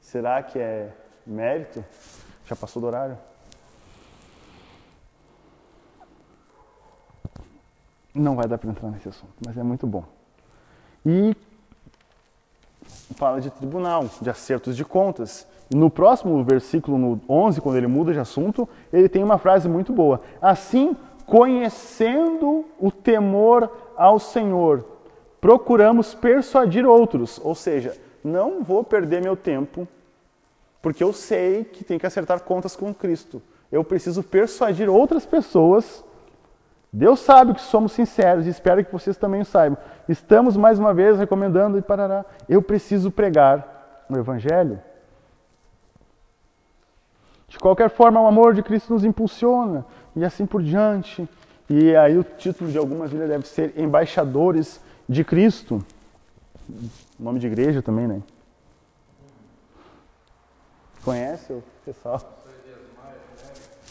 Será 0.00 0.42
que 0.42 0.58
é 0.58 0.92
mérito? 1.30 1.84
Já 2.46 2.56
passou 2.56 2.80
do 2.80 2.86
horário? 2.86 3.18
Não 8.14 8.34
vai 8.34 8.48
dar 8.48 8.58
para 8.58 8.70
entrar 8.70 8.90
nesse 8.90 9.08
assunto, 9.08 9.32
mas 9.46 9.56
é 9.56 9.62
muito 9.62 9.86
bom. 9.86 10.04
E 11.04 11.36
fala 13.16 13.40
de 13.40 13.50
tribunal, 13.50 14.08
de 14.20 14.30
acertos 14.30 14.76
de 14.76 14.84
contas. 14.84 15.46
No 15.74 15.90
próximo 15.90 16.42
versículo, 16.42 16.98
no 16.98 17.20
11, 17.28 17.60
quando 17.60 17.76
ele 17.76 17.86
muda 17.86 18.12
de 18.12 18.18
assunto, 18.18 18.68
ele 18.92 19.08
tem 19.08 19.22
uma 19.22 19.38
frase 19.38 19.68
muito 19.68 19.92
boa. 19.92 20.20
Assim, 20.40 20.96
conhecendo 21.26 22.64
o 22.78 22.90
temor 22.90 23.70
ao 23.96 24.18
Senhor, 24.18 24.84
procuramos 25.40 26.14
persuadir 26.14 26.86
outros. 26.86 27.38
Ou 27.44 27.54
seja, 27.54 27.96
não 28.24 28.62
vou 28.62 28.82
perder 28.82 29.22
meu 29.22 29.36
tempo, 29.36 29.86
porque 30.88 31.04
eu 31.04 31.12
sei 31.12 31.64
que 31.64 31.84
tem 31.84 31.98
que 31.98 32.06
acertar 32.06 32.40
contas 32.40 32.74
com 32.74 32.94
Cristo. 32.94 33.42
Eu 33.70 33.84
preciso 33.84 34.22
persuadir 34.22 34.88
outras 34.88 35.26
pessoas. 35.26 36.02
Deus 36.90 37.20
sabe 37.20 37.52
que 37.52 37.60
somos 37.60 37.92
sinceros 37.92 38.46
e 38.46 38.48
espero 38.48 38.82
que 38.82 38.90
vocês 38.90 39.18
também 39.18 39.42
o 39.42 39.44
saibam. 39.44 39.76
Estamos 40.08 40.56
mais 40.56 40.78
uma 40.78 40.94
vez 40.94 41.18
recomendando 41.18 41.76
e 41.76 41.82
parará. 41.82 42.24
Eu 42.48 42.62
preciso 42.62 43.10
pregar 43.10 44.06
o 44.08 44.16
Evangelho. 44.16 44.80
De 47.48 47.58
qualquer 47.58 47.90
forma, 47.90 48.22
o 48.22 48.26
amor 48.26 48.54
de 48.54 48.62
Cristo 48.62 48.94
nos 48.94 49.04
impulsiona 49.04 49.84
e 50.16 50.24
assim 50.24 50.46
por 50.46 50.62
diante. 50.62 51.28
E 51.68 51.94
aí 51.96 52.16
o 52.16 52.24
título 52.24 52.70
de 52.70 52.78
algumas 52.78 53.10
Bíblias 53.10 53.28
deve 53.28 53.46
ser 53.46 53.78
Embaixadores 53.78 54.80
de 55.06 55.22
Cristo. 55.22 55.84
Nome 57.20 57.38
de 57.38 57.46
igreja 57.46 57.82
também, 57.82 58.06
né? 58.08 58.22
Conhece 61.08 61.54
o 61.54 61.64
pessoal? 61.86 62.20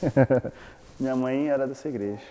Minha 1.00 1.16
mãe 1.16 1.50
era 1.50 1.66
dessa 1.66 1.90
igreja. 1.90 2.22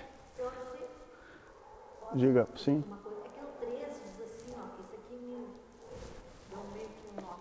Diga, 2.15 2.47
sim. 2.57 2.85
Uma 2.87 2.99
coisa 2.99 3.23
que 3.23 3.41
o 3.41 3.47
13 3.67 3.83
diz 4.17 4.55
ó, 4.57 4.61
que 4.77 4.83
isso 4.83 4.95
aqui 4.95 5.17
me 5.17 5.49
deu 6.49 6.61
meio 6.73 6.87
que 6.87 7.21
nó. 7.21 7.35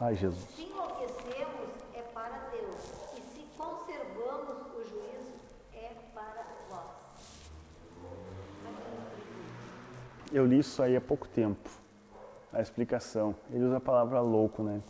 Ai, 0.00 0.14
Jesus. 0.14 0.42
Se 0.56 0.62
enlouquecemos, 0.62 1.68
é 1.94 2.00
para 2.14 2.38
Deus. 2.50 2.76
E 3.14 3.20
se 3.34 3.44
conservamos 3.58 4.56
o 4.74 4.82
juízo, 4.88 5.34
é 5.74 5.90
para 6.14 6.46
vós. 6.70 6.88
Eu 10.32 10.46
li 10.46 10.60
isso 10.60 10.82
aí 10.82 10.96
há 10.96 11.00
pouco 11.02 11.28
tempo. 11.28 11.68
a 12.54 12.62
explicação. 12.62 13.36
Ele 13.50 13.64
usa 13.64 13.76
a 13.76 13.80
palavra 13.80 14.18
louco, 14.22 14.62
né? 14.62 14.80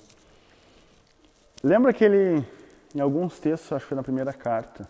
Lembra 1.66 1.92
que 1.92 2.04
ele, 2.04 2.46
em 2.94 3.00
alguns 3.00 3.40
textos, 3.40 3.72
acho 3.72 3.84
que 3.84 3.88
foi 3.88 3.96
na 3.96 4.02
primeira 4.04 4.32
carta, 4.32 4.88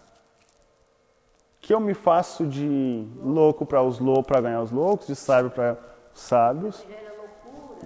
que 1.58 1.72
eu 1.72 1.80
me 1.80 1.94
faço 1.94 2.46
de 2.46 3.08
louco 3.16 3.64
para 3.64 3.82
os 3.82 3.98
loucos, 3.98 4.26
para 4.26 4.42
ganhar 4.42 4.60
os 4.60 4.70
loucos, 4.70 5.06
de 5.06 5.16
sábio 5.16 5.50
para 5.50 5.78
os 6.14 6.20
sábios. 6.20 6.86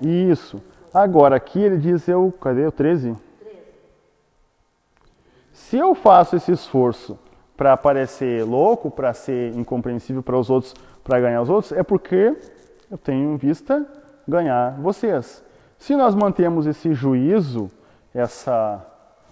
Isso. 0.02 0.60
Agora 0.92 1.36
aqui 1.36 1.60
ele 1.60 1.78
diz 1.78 2.08
eu, 2.08 2.32
cadê 2.40 2.66
o 2.66 2.72
13? 2.72 3.16
Se 5.52 5.76
eu 5.76 5.94
faço 5.94 6.34
esse 6.34 6.50
esforço 6.50 7.16
para 7.56 7.76
parecer 7.76 8.42
louco, 8.44 8.90
para 8.90 9.14
ser 9.14 9.54
incompreensível 9.54 10.20
para 10.20 10.36
os 10.36 10.50
outros, 10.50 10.74
para 11.04 11.20
ganhar 11.20 11.40
os 11.42 11.48
outros, 11.48 11.70
é 11.70 11.84
porque 11.84 12.36
eu 12.90 12.98
tenho 12.98 13.34
em 13.34 13.36
vista 13.36 13.86
ganhar 14.26 14.72
vocês. 14.80 15.44
Se 15.78 15.94
nós 15.94 16.12
mantemos 16.12 16.66
esse 16.66 16.92
juízo, 16.92 17.70
essa 18.14 18.84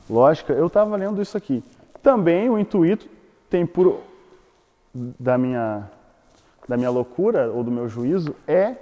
lógica, 0.08 0.52
eu 0.52 0.66
estava 0.66 0.96
lendo 0.96 1.20
isso 1.20 1.36
aqui. 1.36 1.62
Também 2.02 2.48
o 2.48 2.58
intuito 2.58 3.08
tem 3.50 3.66
por 3.66 4.00
da 4.94 5.36
minha 5.36 5.90
da 6.68 6.76
minha 6.76 6.90
loucura 6.90 7.50
ou 7.50 7.64
do 7.64 7.70
meu 7.70 7.88
juízo 7.88 8.36
é 8.46 8.76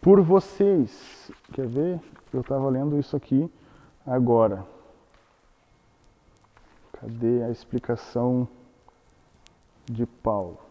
por 0.00 0.22
vocês. 0.22 1.30
Quer 1.52 1.66
ver? 1.66 2.00
Eu 2.32 2.40
estava 2.40 2.68
lendo 2.70 2.98
isso 2.98 3.14
aqui 3.14 3.50
agora. 4.06 4.64
Cadê 6.92 7.42
a 7.42 7.50
explicação 7.50 8.48
de 9.84 10.06
Paulo? 10.06 10.69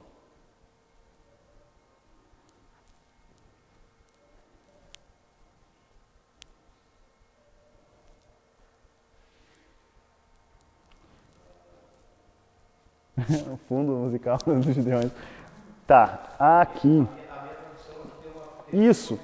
o 13.53 13.57
fundo 13.67 13.91
musical 13.93 14.37
dos 14.45 14.65
Gideões. 14.65 15.11
Tá, 15.87 16.35
aqui. 16.39 17.07
Isso. 18.71 19.19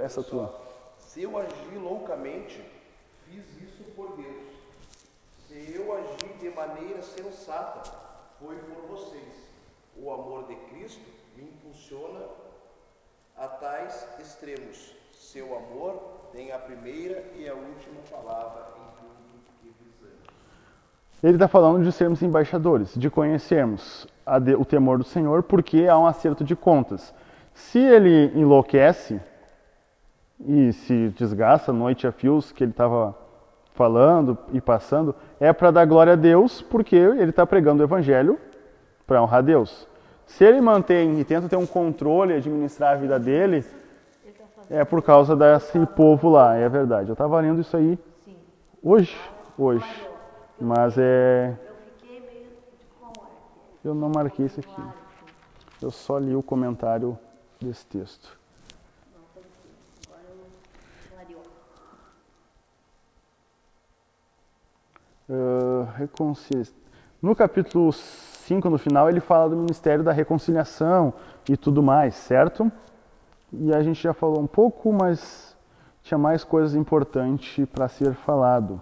Essa 0.00 0.22
tua. 0.22 0.54
Se 1.00 1.22
eu 1.22 1.36
agir 1.36 1.76
loucamente, 1.76 2.64
fiz 3.26 3.44
isso 3.60 3.82
por 3.96 4.16
Deus. 4.16 4.54
Se 5.48 5.74
eu 5.74 5.92
agir 5.92 6.38
de 6.38 6.50
maneira 6.50 7.02
sensata, 7.02 7.90
foi 8.38 8.54
por 8.56 8.96
vocês. 8.96 9.34
O 9.96 10.12
amor 10.12 10.46
de 10.46 10.54
Cristo 10.54 11.04
me 11.36 11.42
impulsiona 11.42 12.24
a 13.36 13.48
tais 13.48 14.06
extremos. 14.20 14.94
Seu 15.12 15.56
amor 15.56 16.28
tem 16.32 16.52
a 16.52 16.58
primeira 16.58 17.24
e 17.34 17.48
a 17.48 17.54
última 17.54 18.00
palavra 18.10 18.68
em 18.76 19.00
tudo 19.00 19.42
que 19.60 19.74
fizemos. 19.74 20.26
Ele 21.22 21.34
está 21.34 21.46
falando 21.48 21.82
de 21.84 21.92
sermos 21.92 22.22
embaixadores, 22.22 22.94
de 22.96 23.10
conhecermos 23.10 24.06
a 24.24 24.38
de- 24.38 24.54
o 24.54 24.64
temor 24.64 24.98
do 24.98 25.04
Senhor, 25.04 25.42
porque 25.42 25.86
há 25.86 25.98
um 25.98 26.06
acerto 26.06 26.42
de 26.42 26.56
contas. 26.56 27.14
Se 27.52 27.78
ele 27.78 28.32
enlouquece 28.34 29.20
e 30.46 30.72
se 30.72 31.08
desgasta 31.10 31.72
noite 31.72 32.06
a 32.06 32.12
fios 32.12 32.50
que 32.52 32.64
ele 32.64 32.70
estava 32.70 33.14
falando 33.74 34.38
e 34.52 34.60
passando, 34.60 35.14
é 35.38 35.52
para 35.52 35.70
dar 35.70 35.84
glória 35.84 36.14
a 36.14 36.16
Deus, 36.16 36.62
porque 36.62 36.96
ele 36.96 37.30
está 37.30 37.46
pregando 37.46 37.82
o 37.82 37.86
Evangelho 37.86 38.38
para 39.06 39.22
honrar 39.22 39.42
Deus. 39.42 39.86
Se 40.26 40.44
ele 40.44 40.60
mantém 40.60 41.18
e 41.18 41.24
tenta 41.24 41.48
ter 41.48 41.56
um 41.56 41.66
controle 41.66 42.32
e 42.32 42.36
administrar 42.36 42.92
a 42.92 42.96
vida 42.96 43.18
dele, 43.18 43.64
é 44.70 44.84
por 44.84 45.02
causa 45.02 45.34
desse 45.34 45.84
povo 45.86 46.30
lá, 46.30 46.56
é 46.56 46.68
verdade. 46.68 47.08
Eu 47.08 47.14
estava 47.14 47.40
lendo 47.40 47.60
isso 47.60 47.76
aí 47.76 47.98
hoje, 48.82 49.16
hoje, 49.58 50.08
mas 50.60 50.96
é 50.98 51.56
Eu 51.62 51.72
hora 51.72 51.80
que 53.82 53.88
eu 53.88 53.94
não 53.94 54.08
marquei 54.10 54.46
isso 54.46 54.60
aqui. 54.60 54.82
Eu 55.80 55.90
só 55.90 56.18
li 56.18 56.34
o 56.36 56.42
comentário 56.42 57.18
desse 57.60 57.86
texto. 57.86 58.38
é. 65.28 65.32
Ah, 65.32 65.92
reconcilia- 65.96 66.66
No 67.22 67.36
capítulo 67.36 67.92
5, 67.92 68.68
no 68.70 68.78
final, 68.78 69.08
ele 69.08 69.20
fala 69.20 69.48
do 69.50 69.56
ministério 69.56 70.02
da 70.02 70.12
reconciliação 70.12 71.12
e 71.48 71.56
tudo 71.56 71.82
mais, 71.82 72.14
certo? 72.14 72.70
E 73.52 73.72
a 73.74 73.82
gente 73.82 74.02
já 74.02 74.12
falou 74.14 74.40
um 74.40 74.46
pouco, 74.46 74.92
mas 74.92 75.56
tinha 76.02 76.16
mais 76.18 76.42
coisas 76.44 76.74
importantes 76.74 77.64
para 77.68 77.88
ser 77.88 78.14
falado. 78.14 78.80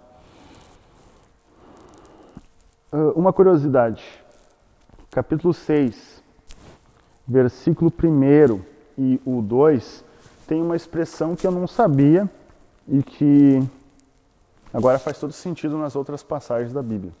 Ah, 2.91 3.13
uma 3.15 3.33
curiosidade. 3.33 4.03
Capítulo 5.11 5.53
6, 5.53 6.23
versículo 7.27 7.91
1 7.91 8.61
e 8.97 9.21
o 9.25 9.41
2 9.41 10.03
tem 10.47 10.61
uma 10.61 10.75
expressão 10.75 11.35
que 11.35 11.45
eu 11.45 11.51
não 11.51 11.67
sabia 11.67 12.29
e 12.87 13.01
que 13.01 13.63
Agora 14.73 14.99
faz 14.99 15.19
todo 15.19 15.33
sentido 15.33 15.77
nas 15.77 15.95
outras 15.95 16.21
passagens 16.21 16.71
da 16.71 16.81
Bíblia. 16.81 17.11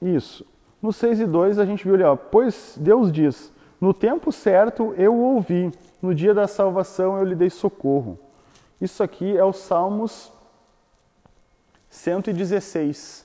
Isso. 0.00 0.46
No 0.80 0.92
6 0.92 1.20
e 1.20 1.26
2 1.26 1.58
a 1.58 1.66
gente 1.66 1.84
viu 1.84 1.94
ali, 1.94 2.02
ó, 2.02 2.16
pois 2.16 2.74
Deus 2.78 3.12
diz: 3.12 3.52
No 3.80 3.92
tempo 3.92 4.32
certo 4.32 4.94
eu 4.96 5.14
ouvi, 5.14 5.72
no 6.00 6.14
dia 6.14 6.32
da 6.32 6.46
salvação 6.46 7.18
eu 7.18 7.24
lhe 7.24 7.34
dei 7.34 7.50
socorro. 7.50 8.18
Isso 8.80 9.02
aqui 9.02 9.36
é 9.36 9.44
o 9.44 9.52
Salmos 9.52 10.32
116. 11.94 13.24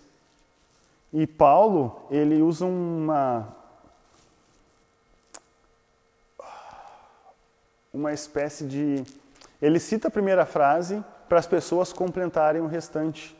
E 1.11 1.25
Paulo, 1.25 2.05
ele 2.11 2.39
usa 2.41 2.65
uma 2.65 3.55
uma 7.91 8.13
espécie 8.13 8.65
de 8.65 9.03
ele 9.59 9.79
cita 9.79 10.07
a 10.07 10.11
primeira 10.11 10.45
frase 10.45 11.03
para 11.27 11.39
as 11.39 11.47
pessoas 11.47 11.91
completarem 11.91 12.61
o 12.61 12.67
restante. 12.67 13.35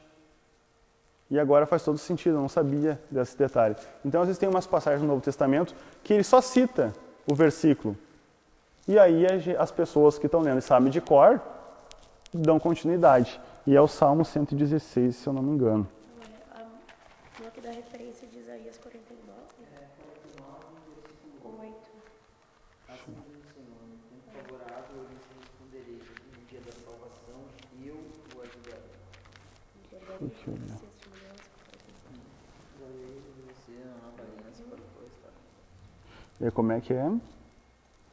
E 1.30 1.40
agora 1.40 1.68
faz 1.68 1.84
todo 1.84 2.00
sentido, 2.00 2.38
eu 2.38 2.42
não 2.42 2.50
sabia 2.50 3.00
desse 3.12 3.38
detalhe. 3.38 3.76
Então, 4.04 4.22
às 4.22 4.28
vezes, 4.28 4.40
tem 4.40 4.50
umas 4.50 4.66
passagens 4.66 5.04
no 5.04 5.08
Novo 5.08 5.22
Testamento 5.22 5.76
que 6.04 6.12
ele 6.12 6.24
só 6.24 6.42
cita 6.42 6.92
o 7.28 7.36
versículo. 7.36 7.96
E 8.88 8.98
aí 8.98 9.28
as 9.60 9.70
pessoas 9.70 10.18
que 10.18 10.26
estão 10.26 10.42
lendo 10.42 10.58
e 10.58 10.62
sabem 10.64 10.90
de 10.90 11.00
cor 11.00 11.40
dão 12.34 12.60
continuidade. 12.60 13.40
E 13.68 13.76
é 13.76 13.82
o 13.82 13.88
Salmo 13.88 14.26
116, 14.26 15.16
se 15.16 15.28
eu 15.28 15.34
não 15.34 15.43
me 15.43 15.51
engano. 15.51 15.88
É, 16.22 17.45
é 17.45 17.51
que 17.51 17.62
dá 17.62 17.70
referência 17.70 18.28
de 18.28 18.39
Isaías 18.39 18.78
49? 18.78 19.39
É, 19.76 19.88
49, 20.34 20.66
8. 21.62 21.76
Assim 22.88 23.12
diz 23.28 23.36
o 23.36 23.53
Senhor, 23.53 23.82
no 23.88 23.97
tempo 24.10 24.32
favorável 24.34 24.95
eu 24.97 25.03
lhes 25.03 25.22
responderei, 25.38 26.01
e. 27.80 27.97
Deixa 30.20 30.49
eu 30.49 30.55
ver. 30.55 30.89
E 36.41 36.51
como 36.51 36.72
é 36.72 36.80
que 36.80 36.93
é? 36.93 37.12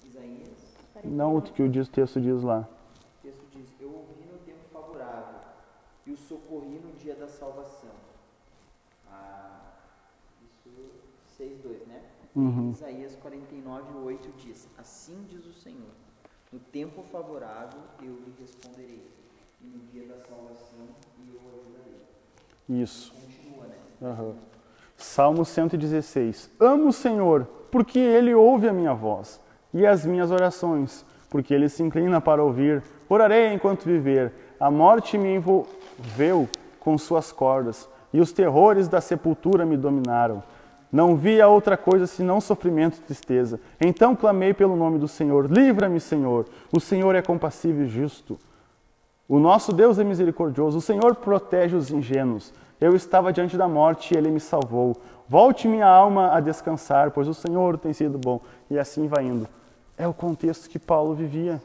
Isaías, 0.04 0.76
Não 1.04 1.36
o 1.36 1.42
que 1.42 1.62
o 1.62 1.70
texto 1.88 2.20
diz 2.20 2.42
lá. 2.42 2.60
o 2.60 3.22
texto 3.22 3.46
diz, 3.52 3.68
eu 3.80 3.88
ouvi 3.88 4.24
no 4.24 4.38
tempo 4.38 4.58
favorável 4.72 5.40
e 6.06 6.12
o 6.12 6.16
socorri 6.16 6.78
no 6.78 6.92
dia 6.92 7.14
da 7.14 7.26
salvação. 7.26 7.90
Ah, 9.10 9.72
isso 10.66 10.94
6.2, 11.38 11.86
né? 11.86 12.02
Uhum. 12.34 12.70
Isaías 12.70 13.16
49, 13.16 13.98
8 14.04 14.28
diz, 14.38 14.68
assim 14.78 15.26
diz 15.28 15.44
o 15.46 15.52
Senhor, 15.52 15.92
no 16.52 16.58
tempo 16.58 17.02
favorável 17.02 17.80
eu 18.02 18.14
lhe 18.14 18.34
responderei, 18.38 19.10
e 19.60 19.66
no 19.66 19.78
dia 19.86 20.06
da 20.06 20.18
salvação 20.18 20.86
eu 21.18 21.34
o 21.34 21.60
ajudarei. 21.60 22.02
Isso. 22.68 23.12
Continua, 23.12 23.66
né? 23.66 23.76
Aham. 24.02 24.34
Salmo 24.96 25.44
116. 25.44 26.50
Amo 26.58 26.88
o 26.88 26.92
Senhor, 26.92 27.44
porque 27.70 27.98
Ele 27.98 28.34
ouve 28.34 28.68
a 28.68 28.72
minha 28.72 28.94
voz 28.94 29.40
e 29.72 29.86
as 29.86 30.06
minhas 30.06 30.30
orações, 30.30 31.04
porque 31.28 31.52
Ele 31.52 31.68
se 31.68 31.82
inclina 31.82 32.20
para 32.20 32.42
ouvir. 32.42 32.82
Orarei 33.08 33.52
enquanto 33.52 33.84
viver. 33.84 34.32
A 34.58 34.70
morte 34.70 35.18
me 35.18 35.34
envolveu 35.34 36.48
com 36.80 36.96
suas 36.96 37.32
cordas 37.32 37.88
e 38.12 38.20
os 38.20 38.32
terrores 38.32 38.88
da 38.88 39.00
sepultura 39.00 39.66
me 39.66 39.76
dominaram. 39.76 40.42
Não 40.90 41.16
via 41.16 41.48
outra 41.48 41.76
coisa 41.76 42.06
senão 42.06 42.40
sofrimento 42.40 42.98
e 42.98 43.02
tristeza. 43.02 43.60
Então 43.80 44.16
clamei 44.16 44.54
pelo 44.54 44.76
nome 44.76 44.98
do 44.98 45.08
Senhor. 45.08 45.50
Livra-me, 45.50 46.00
Senhor. 46.00 46.46
O 46.72 46.80
Senhor 46.80 47.14
é 47.14 47.20
compassivo 47.20 47.82
e 47.82 47.86
justo. 47.86 48.38
O 49.28 49.38
nosso 49.38 49.72
Deus 49.72 49.98
é 49.98 50.04
misericordioso. 50.04 50.78
O 50.78 50.80
Senhor 50.80 51.16
protege 51.16 51.76
os 51.76 51.90
ingênuos. 51.90 52.54
Eu 52.80 52.94
estava 52.94 53.32
diante 53.32 53.56
da 53.56 53.66
morte 53.66 54.14
e 54.14 54.16
ele 54.16 54.30
me 54.30 54.40
salvou. 54.40 54.96
Volte 55.28 55.66
minha 55.66 55.86
alma 55.86 56.32
a 56.32 56.40
descansar, 56.40 57.10
pois 57.10 57.26
o 57.26 57.34
Senhor 57.34 57.76
tem 57.76 57.92
sido 57.92 58.16
bom. 58.16 58.40
E 58.70 58.78
assim 58.78 59.08
vai 59.08 59.24
indo. 59.24 59.48
É 59.98 60.06
o 60.06 60.14
contexto 60.14 60.70
que 60.70 60.78
Paulo 60.78 61.14
vivia. 61.14 61.60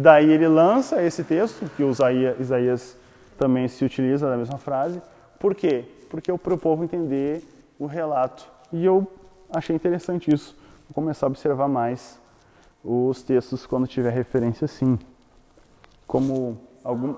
Daí 0.00 0.32
ele 0.32 0.48
lança 0.48 1.02
esse 1.02 1.22
texto, 1.22 1.70
que 1.76 1.84
o 1.84 1.90
Isaías 1.90 2.96
também 3.36 3.68
se 3.68 3.84
utiliza 3.84 4.30
da 4.30 4.34
mesma 4.34 4.56
frase. 4.56 5.02
Por 5.38 5.54
quê? 5.54 5.84
Porque 6.08 6.30
é 6.30 6.38
para 6.38 6.54
o 6.54 6.58
povo 6.58 6.82
entender 6.82 7.44
o 7.78 7.84
relato. 7.84 8.48
E 8.72 8.82
eu 8.82 9.06
achei 9.52 9.76
interessante 9.76 10.32
isso. 10.32 10.56
Vou 10.88 10.94
começar 10.94 11.26
a 11.26 11.28
observar 11.28 11.68
mais 11.68 12.18
os 12.82 13.22
textos 13.22 13.66
quando 13.66 13.86
tiver 13.86 14.10
referência 14.10 14.64
assim. 14.64 14.98
Como 16.06 16.56
algum 16.82 17.14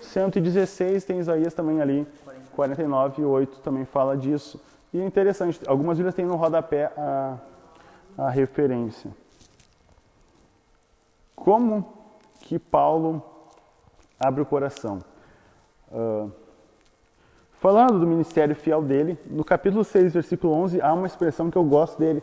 116 0.00 1.04
tem 1.04 1.18
Isaías 1.18 1.54
também 1.54 1.80
ali, 1.82 2.06
49 2.52 3.20
e 3.20 3.24
8 3.24 3.58
também 3.58 3.84
fala 3.84 4.16
disso. 4.16 4.60
E 4.94 5.00
é 5.00 5.04
interessante, 5.04 5.60
algumas 5.66 5.96
Bíblias 5.96 6.14
têm 6.14 6.24
no 6.24 6.36
rodapé 6.36 6.84
a, 6.96 7.36
a 8.16 8.30
referência. 8.30 9.10
Como 11.34 11.95
que 12.46 12.60
Paulo 12.60 13.20
abre 14.20 14.40
o 14.40 14.46
coração? 14.46 15.00
Uh, 15.90 16.30
falando 17.58 17.98
do 17.98 18.06
ministério 18.06 18.54
fiel 18.54 18.82
dele, 18.82 19.18
no 19.26 19.44
capítulo 19.44 19.82
6, 19.82 20.12
versículo 20.12 20.52
11, 20.54 20.80
há 20.80 20.92
uma 20.94 21.08
expressão 21.08 21.50
que 21.50 21.58
eu 21.58 21.64
gosto 21.64 21.98
dele. 21.98 22.22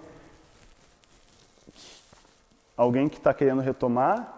Alguém 2.78 3.10
que 3.10 3.18
está 3.18 3.34
querendo 3.34 3.62
retomar 3.62 4.34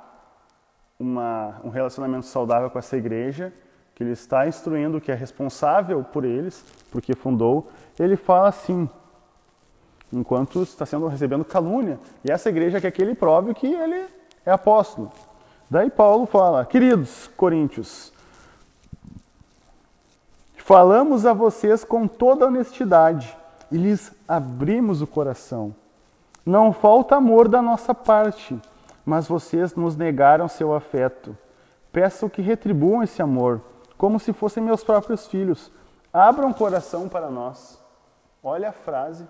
uma, 0.99 1.61
um 1.63 1.69
relacionamento 1.69 2.25
saudável 2.25 2.71
com 2.71 2.79
essa 2.79 2.97
igreja, 2.97 3.53
que 3.93 4.03
ele 4.03 4.13
está 4.13 4.47
instruindo, 4.47 4.99
que 4.99 5.11
é 5.11 5.15
responsável 5.15 6.03
por 6.03 6.25
eles, 6.25 6.65
porque 6.91 7.13
fundou, 7.13 7.69
ele 7.99 8.17
fala 8.17 8.49
assim, 8.49 8.89
enquanto 10.11 10.63
está 10.63 10.83
sendo 10.83 11.05
recebendo 11.05 11.45
calúnia, 11.45 11.99
e 12.23 12.31
essa 12.31 12.49
igreja 12.49 12.81
quer 12.81 12.89
que 12.89 13.03
ele 13.03 13.13
prove 13.13 13.53
que 13.53 13.67
ele 13.67 14.07
é 14.43 14.51
apóstolo. 14.51 15.11
Daí 15.69 15.89
Paulo 15.89 16.25
fala: 16.25 16.63
Queridos 16.65 17.27
coríntios, 17.35 18.13
falamos 20.57 21.25
a 21.25 21.33
vocês 21.33 21.83
com 21.83 22.07
toda 22.07 22.45
honestidade 22.45 23.35
e 23.71 23.77
lhes 23.77 24.11
abrimos 24.27 25.01
o 25.01 25.07
coração. 25.07 25.75
Não 26.45 26.71
falta 26.71 27.15
amor 27.15 27.47
da 27.47 27.61
nossa 27.61 27.95
parte, 27.95 28.59
mas 29.03 29.27
vocês 29.27 29.73
nos 29.73 29.95
negaram 29.95 30.47
seu 30.47 30.75
afeto. 30.75 31.35
Peço 31.91 32.29
que 32.29 32.41
retribuam 32.41 33.01
esse 33.01 33.21
amor, 33.21 33.59
como 33.97 34.19
se 34.19 34.31
fossem 34.33 34.61
meus 34.61 34.83
próprios 34.83 35.25
filhos. 35.25 35.71
Abram 36.13 36.51
o 36.51 36.53
coração 36.53 37.09
para 37.09 37.31
nós. 37.31 37.79
Olha 38.43 38.69
a 38.69 38.71
frase, 38.71 39.27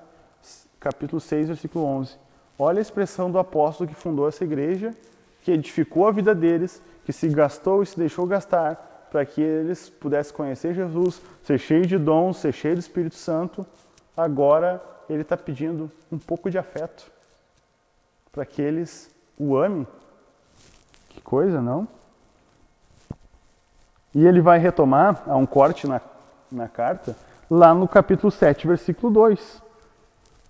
capítulo 0.82 1.22
6, 1.22 1.48
versículo 1.48 1.86
11. 1.86 2.18
Olha 2.60 2.80
a 2.80 2.82
expressão 2.82 3.32
do 3.32 3.40
apóstolo 3.40 3.88
que 3.88 3.96
fundou 3.96 4.28
essa 4.28 4.44
igreja 4.44 4.94
que 5.46 5.52
edificou 5.52 6.08
a 6.08 6.12
vida 6.12 6.34
deles, 6.34 6.82
que 7.06 7.14
se 7.14 7.30
gastou 7.30 7.84
e 7.84 7.86
se 7.86 7.96
deixou 7.96 8.26
gastar 8.26 9.08
para 9.12 9.24
que 9.24 9.40
eles 9.40 9.92
pudessem 9.92 10.36
conhecer 10.36 10.74
Jesus, 10.74 11.22
ser 11.44 11.60
cheio 11.60 11.86
de 11.86 12.00
dons, 12.00 12.38
ser 12.38 12.52
cheio 12.52 12.74
do 12.74 12.80
Espírito 12.80 13.14
Santo. 13.14 13.64
Agora 14.18 14.82
ele 15.08 15.22
está 15.22 15.38
pedindo 15.38 15.92
um 16.12 16.18
pouco 16.18 16.50
de 16.50 16.58
afeto 16.58 17.12
para 18.32 18.44
que 18.44 18.60
eles 18.60 19.16
o 19.38 19.56
amem. 19.56 19.86
Que 21.10 21.22
coisa, 21.22 21.62
não? 21.62 21.88
E 24.16 24.26
ele 24.26 24.42
vai 24.42 24.58
retomar, 24.58 25.22
há 25.28 25.36
um 25.38 25.46
corte 25.46 25.86
na, 25.86 26.02
na 26.52 26.68
carta, 26.68 27.16
lá 27.52 27.72
no 27.72 27.88
capítulo 27.88 28.32
7, 28.32 28.66
versículo 28.66 29.14
2. 29.14 29.62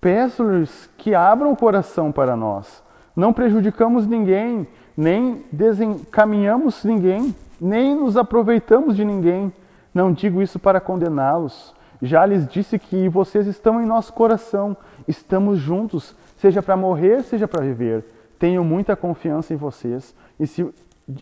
Peço-lhes 0.00 0.88
que 0.96 1.14
abram 1.14 1.52
o 1.52 1.56
coração 1.56 2.10
para 2.10 2.34
nós. 2.34 2.82
Não 3.14 3.32
prejudicamos 3.32 4.06
ninguém, 4.06 4.66
nem 4.96 5.44
desencaminhamos 5.52 6.82
ninguém, 6.84 7.34
nem 7.60 7.94
nos 7.94 8.16
aproveitamos 8.16 8.96
de 8.96 9.04
ninguém. 9.04 9.52
Não 9.92 10.12
digo 10.12 10.40
isso 10.40 10.58
para 10.58 10.80
condená-los. 10.80 11.74
Já 12.00 12.24
lhes 12.26 12.46
disse 12.46 12.78
que 12.78 13.08
vocês 13.08 13.46
estão 13.46 13.82
em 13.82 13.86
nosso 13.86 14.12
coração, 14.12 14.76
estamos 15.08 15.58
juntos, 15.58 16.14
seja 16.38 16.62
para 16.62 16.76
morrer, 16.76 17.22
seja 17.22 17.48
para 17.48 17.62
viver. 17.62 18.04
Tenho 18.38 18.62
muita 18.62 18.94
confiança 18.94 19.54
em 19.54 19.56
vocês 19.56 20.14
e, 20.38 20.46
se, 20.46 20.68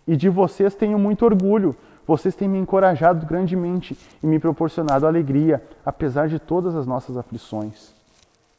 e 0.06 0.16
de 0.16 0.28
vocês 0.28 0.74
tenho 0.74 0.98
muito 0.98 1.24
orgulho. 1.24 1.76
Vocês 2.06 2.34
têm 2.34 2.48
me 2.48 2.58
encorajado 2.58 3.24
grandemente 3.24 3.96
e 4.22 4.26
me 4.26 4.38
proporcionado 4.38 5.06
alegria, 5.06 5.62
apesar 5.86 6.28
de 6.28 6.38
todas 6.38 6.74
as 6.74 6.86
nossas 6.86 7.16
aflições. 7.16 7.94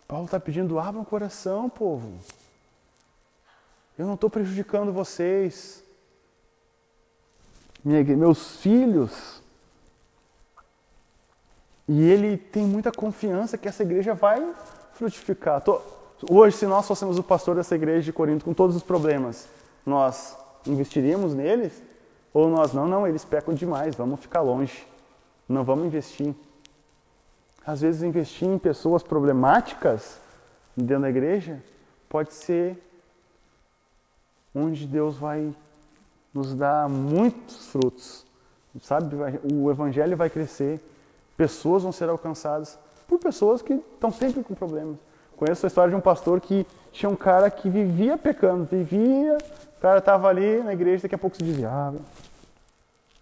Paulo 0.07 0.25
está 0.25 0.39
pedindo: 0.39 0.79
abra 0.79 1.01
o 1.01 1.05
coração, 1.05 1.69
povo. 1.69 2.09
Eu 3.97 4.05
não 4.05 4.15
estou 4.15 4.29
prejudicando 4.29 4.91
vocês. 4.91 5.83
Meus 7.83 8.57
filhos. 8.57 9.41
E 11.87 12.03
ele 12.03 12.35
tem 12.35 12.65
muita 12.65 12.91
confiança 12.91 13.57
que 13.57 13.67
essa 13.67 13.83
igreja 13.83 14.13
vai 14.13 14.53
frutificar. 14.93 15.61
Tô, 15.61 15.79
hoje, 16.29 16.57
se 16.57 16.65
nós 16.65 16.87
fôssemos 16.87 17.19
o 17.19 17.23
pastor 17.23 17.55
dessa 17.55 17.75
igreja 17.75 18.03
de 18.03 18.13
Corinto 18.13 18.43
com 18.43 18.53
todos 18.53 18.75
os 18.75 18.83
problemas, 18.83 19.47
nós 19.85 20.35
investiríamos 20.65 21.33
neles? 21.33 21.81
Ou 22.33 22.49
nós, 22.49 22.73
não, 22.73 22.87
não, 22.87 23.07
eles 23.07 23.23
pecam 23.23 23.53
demais, 23.53 23.95
vamos 23.95 24.19
ficar 24.19 24.41
longe. 24.41 24.85
Não 25.47 25.63
vamos 25.63 25.85
investir. 25.85 26.33
Às 27.65 27.81
vezes, 27.81 28.03
investir 28.03 28.47
em 28.47 28.57
pessoas 28.57 29.03
problemáticas 29.03 30.19
dentro 30.75 31.03
da 31.03 31.09
igreja 31.09 31.63
pode 32.09 32.33
ser 32.33 32.77
onde 34.55 34.87
Deus 34.87 35.17
vai 35.17 35.53
nos 36.33 36.55
dar 36.55 36.87
muitos 36.87 37.67
frutos. 37.67 38.25
Sabe, 38.81 39.15
o 39.53 39.69
evangelho 39.69 40.17
vai 40.17 40.29
crescer, 40.29 40.81
pessoas 41.37 41.83
vão 41.83 41.91
ser 41.91 42.09
alcançadas 42.09 42.77
por 43.07 43.19
pessoas 43.19 43.61
que 43.61 43.73
estão 43.73 44.11
sempre 44.11 44.43
com 44.43 44.53
problemas. 44.53 44.97
Conheço 45.37 45.65
a 45.65 45.67
história 45.67 45.91
de 45.91 45.95
um 45.95 46.01
pastor 46.01 46.41
que 46.41 46.65
tinha 46.91 47.09
um 47.09 47.15
cara 47.15 47.49
que 47.49 47.69
vivia 47.69 48.17
pecando, 48.17 48.65
vivia, 48.65 49.37
o 49.77 49.81
cara 49.81 49.99
estava 49.99 50.27
ali 50.27 50.61
na 50.63 50.73
igreja, 50.73 51.03
daqui 51.03 51.15
a 51.15 51.17
pouco 51.17 51.35
se 51.35 51.43
desviava. 51.43 51.97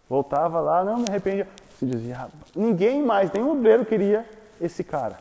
Voltava 0.07 0.59
lá, 0.59 0.83
não 0.83 0.99
me 0.99 1.05
arrepende, 1.07 1.47
se 1.77 1.85
desviava. 1.85 2.31
Ninguém 2.55 3.01
mais, 3.01 3.31
nenhum 3.31 3.51
obreiro 3.51 3.85
queria 3.85 4.25
esse 4.61 4.83
cara. 4.83 5.17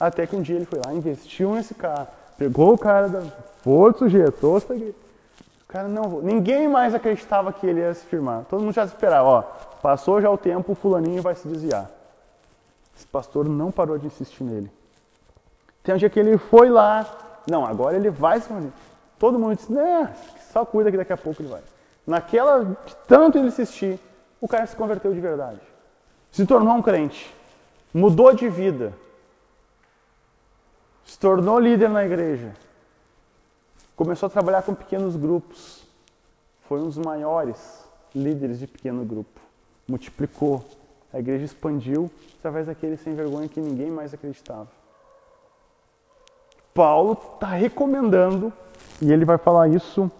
Até 0.00 0.26
que 0.26 0.34
um 0.34 0.42
dia 0.42 0.56
ele 0.56 0.64
foi 0.64 0.80
lá, 0.84 0.92
investiu 0.92 1.54
nesse 1.54 1.74
cara, 1.74 2.08
pegou 2.42 2.74
o 2.74 2.78
cara, 2.78 3.08
da, 3.08 3.22
foi, 3.62 3.92
sujeitou 3.92 4.56
essa 4.56 4.74
igreja. 4.74 4.94
Cara, 5.68 5.88
não, 5.88 6.20
ninguém 6.20 6.68
mais 6.68 6.94
acreditava 6.94 7.52
que 7.52 7.66
ele 7.66 7.80
ia 7.80 7.94
se 7.94 8.04
firmar. 8.04 8.44
Todo 8.48 8.60
mundo 8.60 8.74
já 8.74 8.84
esperava, 8.84 9.28
ó, 9.28 9.42
passou 9.80 10.20
já 10.20 10.28
o 10.28 10.36
tempo, 10.36 10.72
o 10.72 10.74
fulaninho 10.74 11.22
vai 11.22 11.34
se 11.34 11.46
desviar. 11.46 11.88
Esse 12.96 13.06
pastor 13.06 13.48
não 13.48 13.70
parou 13.70 13.96
de 13.96 14.06
insistir 14.06 14.42
nele. 14.42 14.70
Tem 15.82 15.94
um 15.94 15.98
dia 15.98 16.10
que 16.10 16.18
ele 16.18 16.36
foi 16.36 16.68
lá, 16.68 17.06
não, 17.48 17.64
agora 17.64 17.96
ele 17.96 18.10
vai 18.10 18.40
se 18.40 18.48
firmar. 18.48 18.64
Todo 19.18 19.38
mundo 19.38 19.56
disse, 19.56 19.72
né, 19.72 20.12
só 20.52 20.64
cuida 20.64 20.90
que 20.90 20.96
daqui 20.96 21.12
a 21.12 21.16
pouco 21.16 21.40
ele 21.40 21.48
vai. 21.48 21.62
Naquela, 22.04 22.64
de 22.64 22.96
tanto 23.06 23.38
ele 23.38 23.46
insistir, 23.46 23.98
o 24.40 24.48
cara 24.48 24.66
se 24.66 24.74
converteu 24.74 25.14
de 25.14 25.20
verdade. 25.20 25.60
Se 26.32 26.44
tornou 26.44 26.74
um 26.74 26.82
crente. 26.82 27.32
Mudou 27.94 28.34
de 28.34 28.48
vida. 28.48 28.92
Se 31.12 31.18
tornou 31.18 31.58
líder 31.58 31.90
na 31.90 32.02
igreja. 32.06 32.54
Começou 33.94 34.28
a 34.28 34.30
trabalhar 34.30 34.62
com 34.62 34.74
pequenos 34.74 35.14
grupos. 35.14 35.86
Foi 36.66 36.80
um 36.80 36.86
dos 36.86 36.96
maiores 36.96 37.84
líderes 38.14 38.58
de 38.58 38.66
pequeno 38.66 39.04
grupo. 39.04 39.38
Multiplicou. 39.86 40.64
A 41.12 41.18
igreja 41.18 41.44
expandiu 41.44 42.10
através 42.38 42.66
daquele 42.66 42.96
sem 42.96 43.14
vergonha 43.14 43.46
que 43.46 43.60
ninguém 43.60 43.90
mais 43.90 44.14
acreditava. 44.14 44.68
Paulo 46.72 47.12
está 47.34 47.48
recomendando, 47.48 48.50
e 49.02 49.12
ele 49.12 49.26
vai 49.26 49.36
falar 49.36 49.68
isso, 49.68 50.10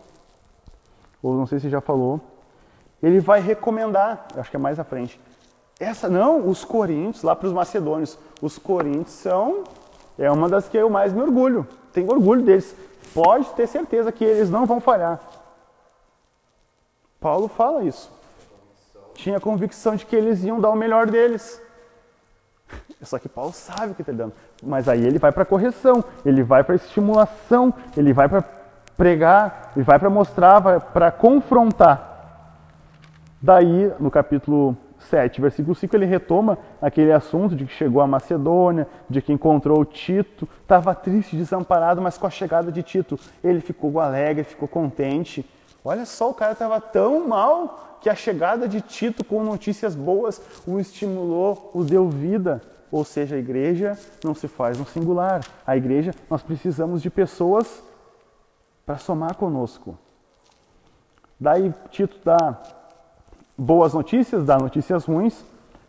ou 1.23 1.35
não 1.35 1.47
sei 1.47 1.59
se 1.59 1.71
já 1.71 1.81
falou, 1.81 2.21
ele 3.03 3.19
vai 3.19 3.41
recomendar, 3.41 4.27
acho 4.37 4.51
que 4.51 4.57
é 4.57 4.61
mais 4.61 4.79
à 4.79 4.85
frente. 4.85 5.19
Essa 5.81 6.11
não, 6.11 6.47
os 6.47 6.67
coríntios, 6.67 7.23
lá 7.23 7.35
para 7.35 7.47
os 7.47 7.55
macedônios, 7.55 8.19
os 8.43 8.59
coríntios 8.59 9.15
são, 9.15 9.65
é 10.19 10.31
uma 10.31 10.49
das 10.49 10.69
que 10.69 10.77
eu 10.77 10.91
mais 10.91 11.13
me 11.13 11.23
orgulho, 11.23 11.67
tenho 11.93 12.11
orgulho 12.11 12.43
deles 12.43 12.75
pode 13.15 13.47
ter 13.51 13.67
certeza 13.67 14.11
que 14.11 14.25
eles 14.25 14.51
não 14.51 14.67
vão 14.67 14.81
falhar. 14.81 15.21
Paulo 17.21 17.49
fala 17.49 17.85
isso. 17.85 18.11
Tinha 19.15 19.39
convicção 19.39 19.95
de 19.95 20.05
que 20.05 20.17
eles 20.17 20.43
iam 20.43 20.61
dar 20.61 20.71
o 20.71 20.77
melhor 20.77 21.07
deles. 21.07 21.61
Só 23.03 23.19
que 23.19 23.29
Paulo 23.29 23.53
sabe 23.53 23.93
o 23.93 23.95
que 23.95 24.03
está 24.03 24.13
dando. 24.13 24.33
Mas 24.63 24.89
aí 24.89 25.05
ele 25.05 25.19
vai 25.19 25.31
para 25.31 25.45
correção, 25.45 26.05
ele 26.25 26.43
vai 26.43 26.65
para 26.65 26.75
estimulação, 26.75 27.73
ele 27.97 28.13
vai 28.13 28.29
para 28.29 28.43
pregar, 28.97 29.73
ele 29.77 29.85
vai 29.85 29.99
para 29.99 30.11
mostrar, 30.11 30.61
para 30.81 31.11
confrontar. 31.11 32.11
Daí, 33.41 33.93
no 33.99 34.11
capítulo 34.11 34.77
7. 35.03 35.41
Versículo 35.41 35.75
5 35.75 35.97
ele 35.97 36.07
retoma 36.07 36.59
aquele 36.81 37.13
assunto 37.13 37.55
de 37.55 37.65
que 37.65 37.73
chegou 37.73 38.01
a 38.01 38.07
Macedônia, 38.07 38.87
de 39.09 39.21
que 39.21 39.33
encontrou 39.33 39.85
Tito, 39.85 40.49
estava 40.63 40.95
triste, 40.95 41.37
desamparado, 41.37 42.01
mas 42.01 42.19
com 42.19 42.27
a 42.27 42.31
chegada 42.31 42.73
de 42.73 42.83
Tito 42.83 43.19
ele 43.43 43.61
ficou 43.61 44.01
alegre, 44.01 44.45
ficou 44.45 44.69
contente. 44.69 45.49
Olha 45.85 46.07
só, 46.07 46.31
o 46.31 46.35
cara 46.35 46.53
estava 46.53 46.81
tão 46.81 47.27
mal 47.27 47.99
que 48.01 48.09
a 48.09 48.15
chegada 48.15 48.69
de 48.69 48.81
Tito 48.81 49.25
com 49.25 49.43
notícias 49.43 49.95
boas 49.95 50.41
o 50.67 50.79
estimulou, 50.79 51.71
o 51.75 51.85
deu 51.85 52.09
vida. 52.09 52.61
Ou 52.91 53.05
seja, 53.05 53.37
a 53.37 53.39
igreja 53.39 53.99
não 54.23 54.35
se 54.35 54.47
faz 54.47 54.79
no 54.79 54.85
singular. 54.85 55.41
A 55.67 55.77
igreja, 55.77 56.15
nós 56.29 56.43
precisamos 56.43 57.01
de 57.01 57.09
pessoas 57.09 57.83
para 58.85 58.99
somar 58.99 59.35
conosco. 59.35 59.97
Daí 61.41 61.73
Tito 61.91 62.19
dá 62.25 62.61
boas 63.63 63.95
notícias, 63.95 64.45
dá 64.45 64.59
notícias 64.59 65.05
ruins, 65.05 65.45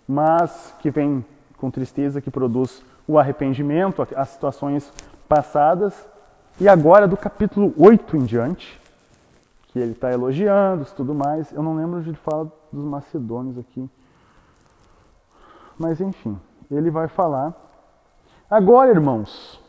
mas 0.07 0.73
que 0.79 0.91
vem 0.91 1.25
com 1.57 1.71
tristeza, 1.71 2.21
que 2.21 2.29
produz 2.29 2.83
o 3.07 3.17
arrependimento, 3.17 4.07
as 4.15 4.29
situações 4.29 4.93
passadas. 5.27 5.93
E 6.61 6.69
agora, 6.69 7.07
do 7.07 7.17
capítulo 7.17 7.73
8 7.75 8.15
em 8.15 8.25
diante, 8.25 8.79
que 9.69 9.79
ele 9.79 9.93
está 9.93 10.11
elogiando 10.11 10.83
e 10.83 10.95
tudo 10.95 11.15
mais, 11.15 11.51
eu 11.51 11.63
não 11.63 11.75
lembro 11.75 12.01
de 12.03 12.09
ele 12.09 12.17
fala 12.17 12.51
dos 12.71 12.85
macedônios 12.85 13.57
aqui. 13.57 13.89
Mas 15.77 15.99
enfim, 15.99 16.39
ele 16.69 16.91
vai 16.91 17.07
falar. 17.07 17.53
Agora, 18.47 18.91
irmãos, 18.91 19.59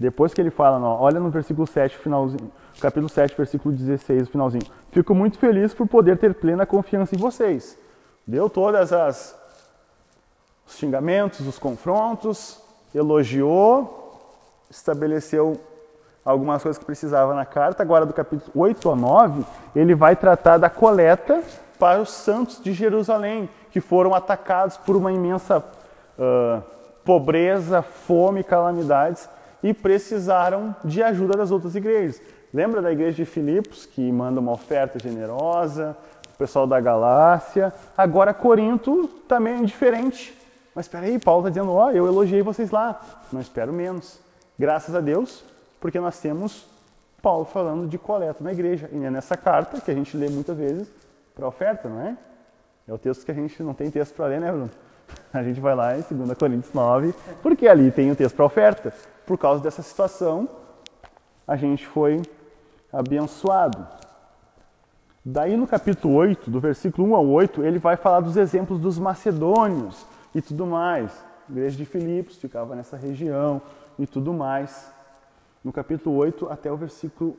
depois 0.00 0.34
que 0.34 0.40
ele 0.40 0.50
fala, 0.50 0.84
olha 0.84 1.20
no 1.20 1.30
versículo 1.30 1.64
7, 1.64 1.96
finalzinho, 1.96 2.50
capítulo 2.80 3.08
7, 3.08 3.36
versículo 3.36 3.74
16, 3.74 4.28
finalzinho. 4.28 4.66
Fico 4.90 5.14
muito 5.14 5.38
feliz 5.38 5.74
por 5.74 5.86
poder 5.86 6.18
ter 6.18 6.34
plena 6.34 6.66
confiança 6.66 7.14
em 7.14 7.18
vocês. 7.18 7.78
Deu 8.26 8.48
todas 8.48 8.92
as 8.92 9.40
os 10.66 10.78
xingamentos, 10.78 11.46
os 11.46 11.58
confrontos, 11.58 12.60
elogiou, 12.94 14.20
estabeleceu 14.70 15.60
algumas 16.24 16.62
coisas 16.62 16.78
que 16.78 16.84
precisava 16.84 17.34
na 17.34 17.44
carta. 17.44 17.82
Agora, 17.82 18.06
do 18.06 18.12
capítulo 18.12 18.50
8 18.54 18.90
a 18.90 18.96
9, 18.96 19.44
ele 19.74 19.94
vai 19.94 20.16
tratar 20.16 20.58
da 20.58 20.70
coleta 20.70 21.42
para 21.78 22.00
os 22.00 22.10
santos 22.10 22.62
de 22.62 22.72
Jerusalém, 22.72 23.48
que 23.70 23.80
foram 23.80 24.14
atacados 24.14 24.76
por 24.76 24.96
uma 24.96 25.12
imensa 25.12 25.58
uh, 25.58 26.62
pobreza, 27.04 27.82
fome, 27.82 28.44
calamidades 28.44 29.28
e 29.62 29.74
precisaram 29.74 30.74
de 30.84 31.02
ajuda 31.02 31.36
das 31.36 31.50
outras 31.50 31.74
igrejas. 31.74 32.20
Lembra 32.52 32.82
da 32.82 32.92
igreja 32.92 33.16
de 33.16 33.24
Filipos, 33.24 33.86
que 33.86 34.12
manda 34.12 34.38
uma 34.38 34.52
oferta 34.52 34.98
generosa, 34.98 35.96
o 36.34 36.36
pessoal 36.36 36.66
da 36.66 36.78
Galácia. 36.78 37.72
Agora 37.96 38.34
Corinto 38.34 39.08
também 39.26 39.60
é 39.60 39.64
diferente. 39.64 40.36
Mas 40.74 40.84
espera 40.84 41.06
aí, 41.06 41.18
Paulo 41.18 41.40
está 41.40 41.50
dizendo, 41.50 41.72
ó, 41.72 41.86
oh, 41.86 41.90
eu 41.90 42.06
elogiei 42.06 42.42
vocês 42.42 42.70
lá, 42.70 43.00
não 43.32 43.40
espero 43.40 43.72
menos. 43.72 44.20
Graças 44.58 44.94
a 44.94 45.00
Deus, 45.00 45.42
porque 45.80 45.98
nós 45.98 46.18
temos 46.20 46.66
Paulo 47.22 47.46
falando 47.46 47.88
de 47.88 47.96
coleta 47.96 48.44
na 48.44 48.52
igreja. 48.52 48.88
E 48.92 49.02
é 49.02 49.10
nessa 49.10 49.36
carta 49.36 49.80
que 49.80 49.90
a 49.90 49.94
gente 49.94 50.14
lê 50.14 50.28
muitas 50.28 50.56
vezes 50.56 50.88
para 51.34 51.46
oferta, 51.46 51.88
não 51.88 52.00
é? 52.02 52.16
É 52.86 52.92
o 52.92 52.98
texto 52.98 53.24
que 53.24 53.30
a 53.30 53.34
gente 53.34 53.62
não 53.62 53.72
tem 53.72 53.90
texto 53.90 54.14
para 54.14 54.26
ler, 54.26 54.40
né, 54.40 54.50
Bruno? 54.50 54.70
A 55.32 55.42
gente 55.42 55.60
vai 55.60 55.74
lá 55.74 55.96
em 55.96 56.02
2 56.10 56.36
Coríntios 56.36 56.72
9, 56.74 57.14
porque 57.42 57.68
ali 57.68 57.90
tem 57.90 58.10
o 58.10 58.16
texto 58.16 58.34
para 58.34 58.44
oferta. 58.44 58.92
Por 59.26 59.38
causa 59.38 59.62
dessa 59.62 59.82
situação, 59.82 60.48
a 61.46 61.56
gente 61.56 61.86
foi 61.86 62.22
abençoado. 62.92 63.86
Daí 65.24 65.56
no 65.56 65.66
capítulo 65.66 66.14
8, 66.14 66.50
do 66.50 66.60
versículo 66.60 67.08
1 67.08 67.16
ao 67.16 67.26
8, 67.26 67.64
ele 67.64 67.78
vai 67.78 67.96
falar 67.96 68.20
dos 68.20 68.36
exemplos 68.36 68.80
dos 68.80 68.98
macedônios 68.98 70.04
e 70.34 70.42
tudo 70.42 70.66
mais. 70.66 71.12
A 71.48 71.52
igreja 71.52 71.76
de 71.76 71.84
Filipos 71.84 72.36
ficava 72.36 72.74
nessa 72.74 72.96
região 72.96 73.62
e 73.98 74.06
tudo 74.06 74.32
mais. 74.32 74.90
No 75.62 75.72
capítulo 75.72 76.16
8 76.16 76.48
até 76.50 76.72
o 76.72 76.76
versículo 76.76 77.36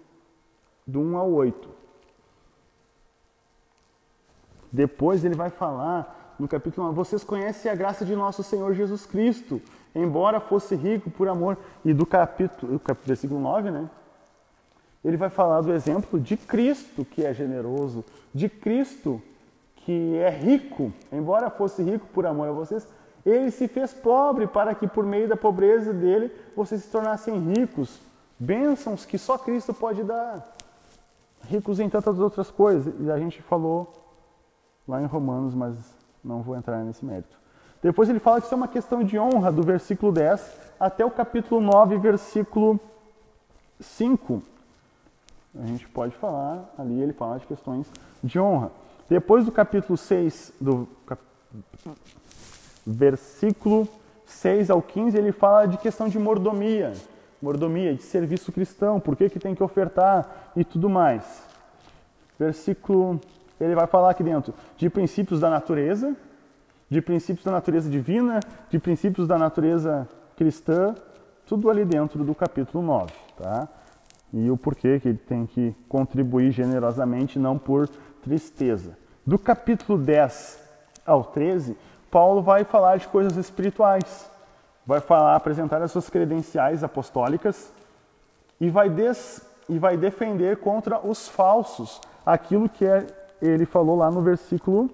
do 0.88 1.02
1 1.02 1.18
ao 1.18 1.32
8. 1.32 1.70
Depois 4.72 5.24
ele 5.24 5.36
vai 5.36 5.50
falar 5.50 6.36
no 6.40 6.48
capítulo 6.48 6.90
1, 6.90 6.94
vocês 6.94 7.24
conhecem 7.24 7.72
a 7.72 7.76
graça 7.76 8.04
de 8.04 8.16
nosso 8.16 8.42
Senhor 8.42 8.74
Jesus 8.74 9.06
Cristo, 9.06 9.62
embora 9.94 10.40
fosse 10.40 10.76
rico 10.76 11.12
por 11.12 11.28
amor. 11.28 11.58
E 11.86 11.94
do 11.94 12.06
capítulo, 12.06 12.82
versículo 13.06 13.40
9, 13.40 13.70
né? 13.70 13.90
Ele 15.04 15.18
vai 15.18 15.30
falar 15.30 15.62
do 15.62 15.74
exemplo 15.74 16.20
de 16.20 16.38
Cristo, 16.38 17.04
que 17.04 17.26
é 17.26 17.34
generoso, 17.34 18.06
de 18.34 18.48
Cristo, 18.48 19.22
que 19.78 20.16
é 20.16 20.30
rico, 20.30 20.94
embora 21.12 21.50
fosse 21.50 21.84
rico 21.84 22.08
por 22.14 22.26
amor 22.26 22.48
a 22.48 22.52
vocês, 22.52 22.88
ele 23.26 23.52
se 23.52 23.68
fez 23.68 23.94
pobre 23.94 24.48
para 24.48 24.74
que 24.74 24.88
por 24.88 25.06
meio 25.06 25.28
da 25.28 25.36
pobreza 25.36 25.94
dele 25.94 26.32
vocês 26.56 26.84
se 26.84 26.90
tornassem 26.90 27.38
ricos. 27.54 28.00
Bênçãos 28.40 29.06
que 29.06 29.18
só 29.18 29.38
Cristo 29.38 29.74
pode 29.74 30.04
dar. 30.04 30.54
Ricos 31.50 31.80
em 31.80 31.90
tantas 31.90 32.20
outras 32.20 32.50
coisas. 32.50 32.94
E 33.00 33.12
a 33.12 33.18
gente 33.18 33.42
falou 33.42 33.92
lá 34.88 35.02
em 35.02 35.06
Romanos, 35.06 35.54
mas 35.54 35.76
não 36.24 36.42
vou 36.42 36.56
entrar 36.56 36.84
nesse 36.84 37.04
mérito. 37.06 37.38
Depois 37.82 38.10
ele 38.10 38.20
fala 38.20 38.40
que 38.40 38.46
isso 38.46 38.54
é 38.54 38.58
uma 38.58 38.68
questão 38.68 39.04
de 39.04 39.20
honra, 39.20 39.52
do 39.52 39.64
versículo 39.64 40.12
10 40.12 40.58
até 40.80 41.06
o 41.06 41.12
capítulo 41.12 41.62
9, 41.62 41.98
versículo 41.98 42.80
5 43.80 44.53
a 45.62 45.66
gente 45.66 45.88
pode 45.88 46.16
falar, 46.16 46.74
ali 46.78 47.00
ele 47.00 47.14
fala 47.14 47.38
de 47.40 47.46
questões 47.46 47.86
de 48.24 48.40
honra. 48.40 48.72
Depois 49.08 49.46
do 49.46 49.52
capítulo 49.52 49.98
6, 49.98 50.54
do 50.60 50.88
cap... 51.06 51.22
versículo 52.86 53.88
6 54.26 54.70
ao 54.70 54.82
15, 54.82 55.18
ele 55.18 55.32
fala 55.32 55.68
de 55.68 55.78
questão 55.78 56.10
de 56.10 56.18
mordomia, 56.18 56.94
mordomia, 57.42 57.94
de 57.94 58.02
serviço 58.02 58.52
cristão, 58.52 59.00
por 59.00 59.16
que, 59.16 59.30
que 59.30 59.40
tem 59.40 59.54
que 59.54 59.62
ofertar 59.62 60.52
e 60.56 60.64
tudo 60.64 60.90
mais. 60.90 61.44
Versículo, 62.40 63.22
ele 63.60 63.76
vai 63.76 63.86
falar 63.86 64.12
aqui 64.12 64.24
dentro 64.24 64.54
de 64.76 64.90
princípios 64.90 65.40
da 65.40 65.50
natureza, 65.50 66.16
de 66.90 67.02
princípios 67.02 67.46
da 67.46 67.52
natureza 67.52 67.90
divina, 67.90 68.40
de 68.70 68.80
princípios 68.80 69.28
da 69.28 69.38
natureza 69.38 70.08
cristã, 70.36 70.96
tudo 71.46 71.70
ali 71.70 71.86
dentro 71.86 72.24
do 72.24 72.34
capítulo 72.34 72.84
9, 72.84 73.14
tá? 73.38 73.68
E 74.34 74.50
o 74.50 74.58
porquê 74.58 75.00
que 75.00 75.10
ele 75.10 75.18
tem 75.18 75.46
que 75.46 75.76
contribuir 75.88 76.52
generosamente, 76.52 77.38
não 77.38 77.58
por 77.58 77.88
tristeza. 78.24 78.98
Do 79.26 79.38
capítulo 79.38 79.98
10 79.98 80.60
ao 81.06 81.24
13, 81.24 81.78
Paulo 82.10 82.42
vai 82.42 82.64
falar 82.64 82.98
de 82.98 83.08
coisas 83.08 83.38
espirituais, 83.38 84.30
vai 84.86 85.00
falar, 85.00 85.36
apresentar 85.36 85.82
as 85.82 85.92
suas 85.92 86.10
credenciais 86.10 86.84
apostólicas 86.84 87.72
e 88.60 88.70
vai, 88.70 88.90
des, 88.90 89.42
e 89.70 89.78
vai 89.78 89.96
defender 89.96 90.58
contra 90.58 91.00
os 91.00 91.28
falsos 91.28 92.02
aquilo 92.26 92.68
que 92.68 92.86
é, 92.86 93.06
ele 93.42 93.66
falou 93.66 93.96
lá 93.96 94.10
no 94.10 94.22
versículo, 94.22 94.90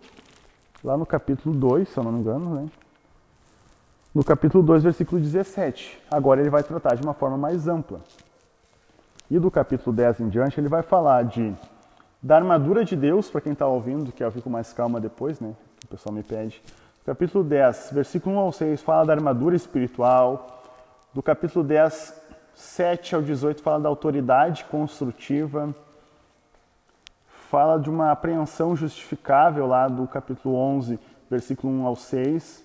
lá 0.83 0.97
no 0.97 1.05
capítulo 1.05 1.55
2, 1.55 1.87
se 1.87 1.97
eu 1.97 2.03
não 2.03 2.11
me 2.11 2.19
engano, 2.19 2.55
né? 2.55 2.69
no 4.13 4.23
capítulo 4.23 4.63
2, 4.63 4.83
versículo 4.83 5.21
17. 5.21 5.99
Agora 6.09 6.41
ele 6.41 6.49
vai 6.49 6.63
tratar 6.63 6.95
de 6.95 7.03
uma 7.03 7.13
forma 7.13 7.37
mais 7.37 7.67
ampla. 7.67 8.01
E 9.29 9.37
do 9.37 9.51
capítulo 9.51 9.95
10 9.95 10.21
em 10.21 10.29
diante, 10.29 10.59
ele 10.59 10.67
vai 10.67 10.81
falar 10.81 11.23
de 11.23 11.53
da 12.21 12.35
armadura 12.35 12.83
de 12.83 12.95
Deus, 12.95 13.29
para 13.29 13.39
quem 13.41 13.53
está 13.53 13.65
ouvindo, 13.67 14.11
que 14.11 14.23
eu 14.23 14.31
fico 14.31 14.49
mais 14.49 14.73
calma 14.73 14.99
depois, 14.99 15.39
né? 15.39 15.53
Que 15.79 15.85
o 15.85 15.89
pessoal 15.89 16.13
me 16.13 16.23
pede. 16.23 16.61
Capítulo 17.05 17.43
10, 17.43 17.91
versículo 17.93 18.35
1 18.35 18.39
ao 18.39 18.51
6, 18.51 18.81
fala 18.81 19.05
da 19.05 19.13
armadura 19.13 19.55
espiritual. 19.55 20.63
Do 21.13 21.23
capítulo 21.23 21.63
10, 21.63 22.13
7 22.53 23.15
ao 23.15 23.21
18, 23.21 23.61
fala 23.61 23.79
da 23.79 23.87
autoridade 23.87 24.65
construtiva. 24.65 25.73
Fala 27.49 27.79
de 27.79 27.89
uma 27.89 28.11
apreensão 28.11 28.75
justificável 28.75 29.65
lá 29.65 29.87
do 29.87 30.07
capítulo 30.07 30.55
11, 30.55 30.99
versículo 31.29 31.71
1 31.71 31.85
ao 31.85 31.95
6. 31.95 32.63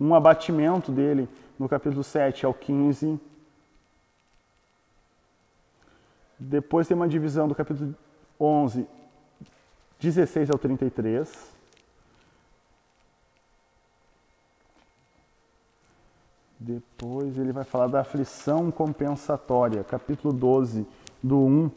Um 0.00 0.14
abatimento 0.14 0.90
dele 0.90 1.28
no 1.58 1.68
capítulo 1.68 2.02
7 2.02 2.44
ao 2.46 2.54
15 2.54 3.20
Depois 6.38 6.86
tem 6.86 6.96
uma 6.96 7.08
divisão 7.08 7.48
do 7.48 7.54
capítulo 7.54 7.94
11, 8.38 8.86
16 9.98 10.50
ao 10.50 10.58
33. 10.58 11.58
Depois 16.60 17.38
ele 17.38 17.52
vai 17.52 17.64
falar 17.64 17.86
da 17.86 18.00
aflição 18.00 18.70
compensatória, 18.70 19.84
capítulo 19.84 20.32
12, 20.32 20.86
do 21.22 21.38
1 21.38 21.70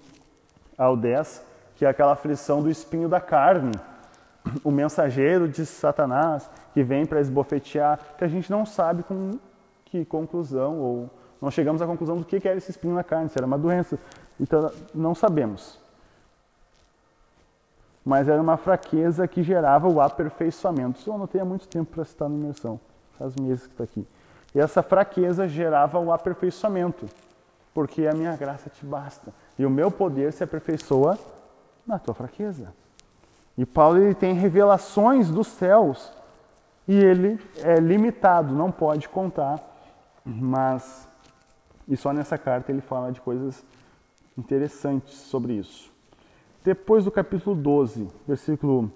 ao 0.77 0.97
10, 0.97 1.43
que 1.75 1.85
é 1.85 1.89
aquela 1.89 2.13
aflição 2.13 2.61
do 2.61 2.69
espinho 2.69 3.07
da 3.07 3.21
carne, 3.21 3.71
o 4.63 4.71
mensageiro 4.71 5.47
de 5.47 5.65
Satanás 5.65 6.49
que 6.73 6.83
vem 6.83 7.05
para 7.05 7.19
esbofetear, 7.19 7.99
que 8.17 8.23
a 8.23 8.27
gente 8.27 8.49
não 8.49 8.65
sabe 8.65 9.03
com 9.03 9.37
que 9.85 10.05
conclusão, 10.05 10.79
ou 10.79 11.09
não 11.41 11.51
chegamos 11.51 11.81
à 11.81 11.85
conclusão 11.85 12.17
do 12.17 12.25
que 12.25 12.47
era 12.47 12.57
esse 12.57 12.71
espinho 12.71 12.95
na 12.95 13.03
carne, 13.03 13.29
se 13.29 13.37
era 13.37 13.45
uma 13.45 13.57
doença, 13.57 13.99
então, 14.41 14.71
não 14.93 15.13
sabemos. 15.13 15.79
mas 18.03 18.27
era 18.27 18.41
uma 18.41 18.57
fraqueza 18.57 19.27
que 19.27 19.43
gerava 19.43 19.87
o 19.87 20.01
aperfeiçoamento. 20.01 20.99
Isso 20.99 21.09
eu 21.09 21.13
anotei 21.13 21.39
há 21.39 21.45
muito 21.45 21.67
tempo 21.67 21.93
para 21.93 22.03
citar 22.03 22.27
na 22.27 22.35
imersão, 22.35 22.79
faz 23.17 23.35
meses 23.35 23.67
que 23.67 23.73
está 23.73 23.83
aqui. 23.83 24.07
E 24.53 24.59
essa 24.59 24.81
fraqueza 24.81 25.47
gerava 25.47 25.99
o 25.99 26.11
aperfeiçoamento, 26.11 27.07
porque 27.73 28.07
a 28.07 28.13
minha 28.13 28.35
graça 28.35 28.69
te 28.69 28.85
basta. 28.85 29.31
E 29.57 29.65
o 29.65 29.69
meu 29.69 29.91
poder 29.91 30.33
se 30.33 30.43
aperfeiçoa 30.43 31.17
na 31.85 31.99
tua 31.99 32.13
fraqueza. 32.13 32.73
E 33.57 33.65
Paulo 33.65 33.99
ele 33.99 34.15
tem 34.15 34.33
revelações 34.33 35.29
dos 35.29 35.47
céus 35.47 36.11
e 36.87 36.95
ele 36.95 37.39
é 37.59 37.75
limitado, 37.75 38.55
não 38.55 38.71
pode 38.71 39.07
contar, 39.07 39.59
mas 40.25 41.07
e 41.87 41.95
só 41.95 42.11
nessa 42.11 42.37
carta 42.37 42.71
ele 42.71 42.81
fala 42.81 43.11
de 43.11 43.21
coisas 43.21 43.63
interessantes 44.37 45.13
sobre 45.13 45.53
isso. 45.53 45.91
Depois 46.63 47.05
do 47.05 47.11
capítulo 47.11 47.55
12, 47.55 48.07
versículo 48.27 48.91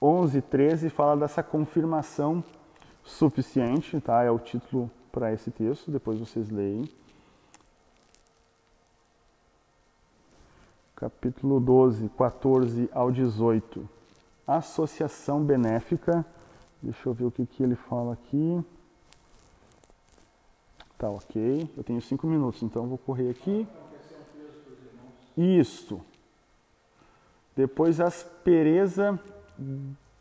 11 0.00 0.38
e 0.38 0.42
13, 0.42 0.90
fala 0.90 1.16
dessa 1.16 1.42
confirmação 1.42 2.42
suficiente, 3.02 4.00
tá? 4.00 4.22
É 4.22 4.30
o 4.30 4.38
título 4.38 4.90
para 5.12 5.32
esse 5.32 5.50
texto, 5.50 5.90
depois 5.90 6.18
vocês 6.18 6.50
leem. 6.50 6.88
Capítulo 10.96 11.60
12, 11.60 12.08
14 12.10 12.88
ao 12.92 13.10
18. 13.10 13.88
Associação 14.46 15.42
benéfica. 15.42 16.24
Deixa 16.82 17.08
eu 17.08 17.12
ver 17.12 17.24
o 17.24 17.30
que, 17.30 17.44
que 17.44 17.62
ele 17.62 17.74
fala 17.74 18.14
aqui. 18.14 18.64
Tá 20.96 21.10
ok. 21.10 21.70
Eu 21.76 21.84
tenho 21.84 22.00
cinco 22.00 22.26
minutos, 22.26 22.62
então 22.62 22.86
vou 22.86 22.98
correr 22.98 23.30
aqui. 23.30 23.66
Isto. 25.36 26.00
Depois 27.56 28.00
aspereza 28.00 29.18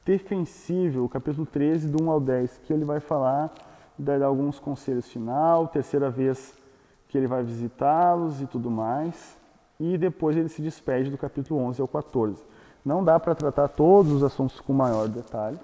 defensível, 0.05 1.07
capítulo 1.07 1.45
13, 1.45 1.87
do 1.87 2.03
1 2.03 2.11
ao 2.11 2.19
10, 2.19 2.61
que 2.65 2.73
ele 2.73 2.85
vai 2.85 2.99
falar, 2.99 3.53
dar 3.97 4.21
alguns 4.21 4.59
conselhos 4.59 5.07
final, 5.07 5.67
terceira 5.67 6.09
vez 6.09 6.53
que 7.09 7.17
ele 7.17 7.27
vai 7.27 7.43
visitá-los 7.43 8.41
e 8.41 8.47
tudo 8.47 8.69
mais. 8.69 9.37
E 9.79 9.97
depois 9.97 10.35
ele 10.35 10.49
se 10.49 10.61
despede 10.61 11.09
do 11.09 11.17
capítulo 11.17 11.59
11 11.61 11.81
ao 11.81 11.87
14. 11.87 12.43
Não 12.85 13.03
dá 13.03 13.19
para 13.19 13.33
tratar 13.33 13.67
todos 13.69 14.11
os 14.11 14.23
assuntos 14.23 14.59
com 14.59 14.73
maior 14.73 15.07
detalhe. 15.07 15.59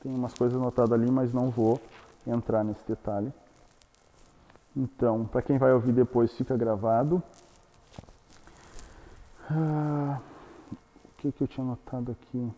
Tem 0.00 0.12
umas 0.14 0.34
coisas 0.34 0.56
anotadas 0.56 0.92
ali, 0.92 1.10
mas 1.10 1.32
não 1.32 1.50
vou 1.50 1.80
entrar 2.26 2.64
nesse 2.64 2.86
detalhe. 2.86 3.32
Então, 4.76 5.24
para 5.24 5.42
quem 5.42 5.58
vai 5.58 5.72
ouvir 5.72 5.92
depois, 5.92 6.32
fica 6.36 6.56
gravado. 6.56 7.22
Ah, 9.48 10.18
o 10.72 10.76
que, 11.18 11.30
que 11.30 11.42
eu 11.42 11.46
tinha 11.46 11.64
anotado 11.64 12.10
aqui? 12.12 12.52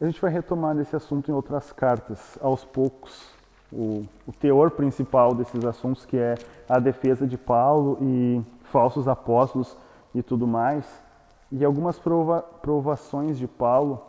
A 0.00 0.06
gente 0.06 0.20
vai 0.20 0.30
retomar 0.30 0.76
esse 0.78 0.94
assunto 0.96 1.30
em 1.30 1.34
outras 1.34 1.72
cartas, 1.72 2.36
aos 2.40 2.64
poucos. 2.64 3.32
O, 3.72 4.04
o, 4.26 4.32
teor 4.32 4.70
principal 4.72 5.34
desses 5.34 5.64
assuntos, 5.64 6.04
que 6.04 6.16
é 6.16 6.34
a 6.68 6.78
defesa 6.78 7.26
de 7.26 7.38
Paulo 7.38 7.98
e 8.00 8.42
falsos 8.64 9.08
apóstolos 9.08 9.76
e 10.14 10.22
tudo 10.22 10.46
mais, 10.46 10.84
e 11.50 11.64
algumas 11.64 11.98
prova, 11.98 12.42
provações 12.42 13.38
de 13.38 13.48
Paulo. 13.48 14.04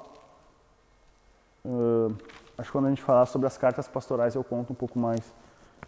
Uh, 1.63 2.15
acho 2.57 2.67
que 2.67 2.71
quando 2.71 2.85
a 2.85 2.89
gente 2.89 3.01
falar 3.01 3.25
sobre 3.25 3.47
as 3.47 3.57
cartas 3.57 3.87
pastorais 3.87 4.35
eu 4.35 4.43
conto 4.43 4.73
um 4.73 4.75
pouco 4.75 4.99
mais 4.99 5.33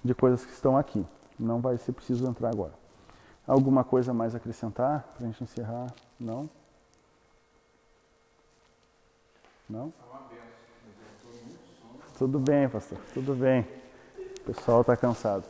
de 0.03 0.13
coisas 0.15 0.45
que 0.45 0.53
estão 0.53 0.77
aqui. 0.77 1.05
Não 1.39 1.59
vai 1.59 1.77
ser 1.77 1.91
preciso 1.91 2.27
entrar 2.27 2.49
agora. 2.49 2.86
Alguma 3.47 3.83
coisa 3.85 4.13
mais 4.13 4.35
a 4.35 4.37
acrescentar 4.37 5.07
para 5.15 5.25
a 5.25 5.31
gente 5.31 5.41
encerrar? 5.41 5.87
Não? 6.19 6.49
Não? 9.69 9.93
Tudo 12.17 12.39
bem, 12.39 12.67
pastor, 12.67 12.97
tudo 13.13 13.33
bem. 13.33 13.65
O 14.19 14.41
pessoal 14.41 14.81
está 14.81 14.97
cansado. 14.97 15.45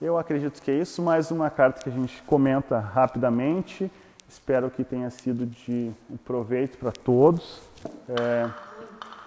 Eu 0.00 0.16
acredito 0.16 0.62
que 0.62 0.70
é 0.70 0.74
isso. 0.74 1.02
Mais 1.02 1.30
uma 1.30 1.50
carta 1.50 1.82
que 1.82 1.90
a 1.90 1.92
gente 1.92 2.22
comenta 2.22 2.78
rapidamente. 2.78 3.90
Espero 4.28 4.70
que 4.70 4.82
tenha 4.82 5.10
sido 5.10 5.44
de 5.44 5.92
proveito 6.24 6.78
para 6.78 6.92
todos. 6.92 7.60
É, 8.08 8.48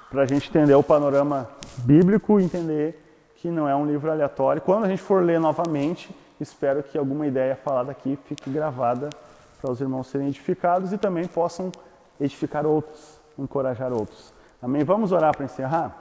para 0.09 0.23
a 0.23 0.25
gente 0.25 0.49
entender 0.49 0.73
o 0.73 0.81
panorama 0.81 1.47
bíblico 1.79 2.39
entender 2.39 3.03
que 3.35 3.49
não 3.49 3.69
é 3.69 3.75
um 3.75 3.85
livro 3.85 4.09
aleatório. 4.09 4.61
Quando 4.61 4.85
a 4.85 4.87
gente 4.87 5.01
for 5.01 5.23
ler 5.23 5.39
novamente, 5.39 6.09
espero 6.39 6.83
que 6.83 6.97
alguma 6.97 7.27
ideia 7.27 7.55
falada 7.55 7.91
aqui 7.91 8.17
fique 8.25 8.49
gravada 8.49 9.09
para 9.61 9.71
os 9.71 9.81
irmãos 9.81 10.07
serem 10.07 10.27
edificados 10.27 10.93
e 10.93 10.97
também 10.97 11.27
possam 11.27 11.71
edificar 12.19 12.65
outros 12.65 13.17
encorajar 13.37 13.93
outros. 13.93 14.33
Amém? 14.61 14.83
Vamos 14.83 15.11
orar 15.11 15.35
para 15.35 15.45
encerrar? 15.45 15.95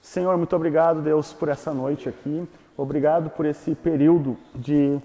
Senhor, 0.00 0.36
muito 0.36 0.54
obrigado, 0.54 1.02
Deus, 1.02 1.32
por 1.32 1.48
essa 1.48 1.74
noite 1.74 2.08
aqui. 2.08 2.48
Obrigado 2.76 3.30
por 3.30 3.44
esse 3.44 3.74
período 3.74 4.36
de 4.54 4.98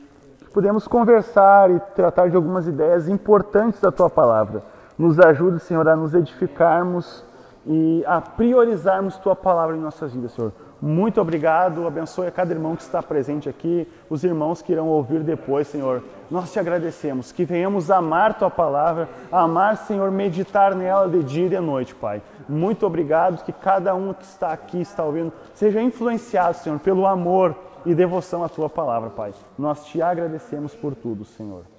podemos 0.53 0.87
conversar 0.87 1.69
e 1.69 1.79
tratar 1.95 2.29
de 2.29 2.35
algumas 2.35 2.65
ideias 2.67 3.09
importantes 3.09 3.81
da 3.81 3.91
tua 3.91 4.09
palavra. 4.09 4.63
Nos 4.97 5.19
ajude, 5.19 5.59
Senhor, 5.59 5.87
a 5.89 5.95
nos 5.95 6.13
edificarmos 6.13 7.25
e 7.65 8.03
a 8.07 8.21
priorizarmos 8.21 9.17
tua 9.17 9.35
palavra 9.35 9.75
em 9.75 9.79
nossas 9.79 10.13
vidas, 10.13 10.31
Senhor. 10.31 10.53
Muito 10.81 11.21
obrigado, 11.21 11.87
abençoe 11.87 12.27
a 12.27 12.31
cada 12.31 12.53
irmão 12.53 12.75
que 12.75 12.81
está 12.81 13.01
presente 13.01 13.47
aqui, 13.47 13.87
os 14.09 14.23
irmãos 14.23 14.61
que 14.61 14.71
irão 14.71 14.87
ouvir 14.87 15.21
depois, 15.21 15.67
Senhor. 15.67 16.03
Nós 16.29 16.51
te 16.51 16.59
agradecemos, 16.59 17.31
que 17.31 17.45
venhamos 17.45 17.89
amar 17.89 18.37
tua 18.37 18.49
palavra, 18.49 19.07
amar, 19.31 19.77
Senhor, 19.77 20.11
meditar 20.11 20.75
nela 20.75 21.07
de 21.07 21.23
dia 21.23 21.45
e 21.45 21.49
de 21.49 21.59
noite, 21.59 21.95
Pai. 21.95 22.21
Muito 22.47 22.85
obrigado, 22.85 23.43
que 23.43 23.53
cada 23.53 23.95
um 23.95 24.13
que 24.13 24.25
está 24.25 24.51
aqui, 24.51 24.81
está 24.81 25.03
ouvindo, 25.03 25.31
seja 25.53 25.81
influenciado, 25.81 26.57
Senhor, 26.57 26.79
pelo 26.79 27.07
amor 27.07 27.55
e 27.85 27.95
devoção 27.95 28.43
à 28.43 28.49
tua 28.49 28.69
palavra, 28.69 29.09
Pai. 29.09 29.33
Nós 29.57 29.85
te 29.85 30.01
agradecemos 30.01 30.75
por 30.75 30.93
tudo, 30.93 31.23
Senhor. 31.23 31.74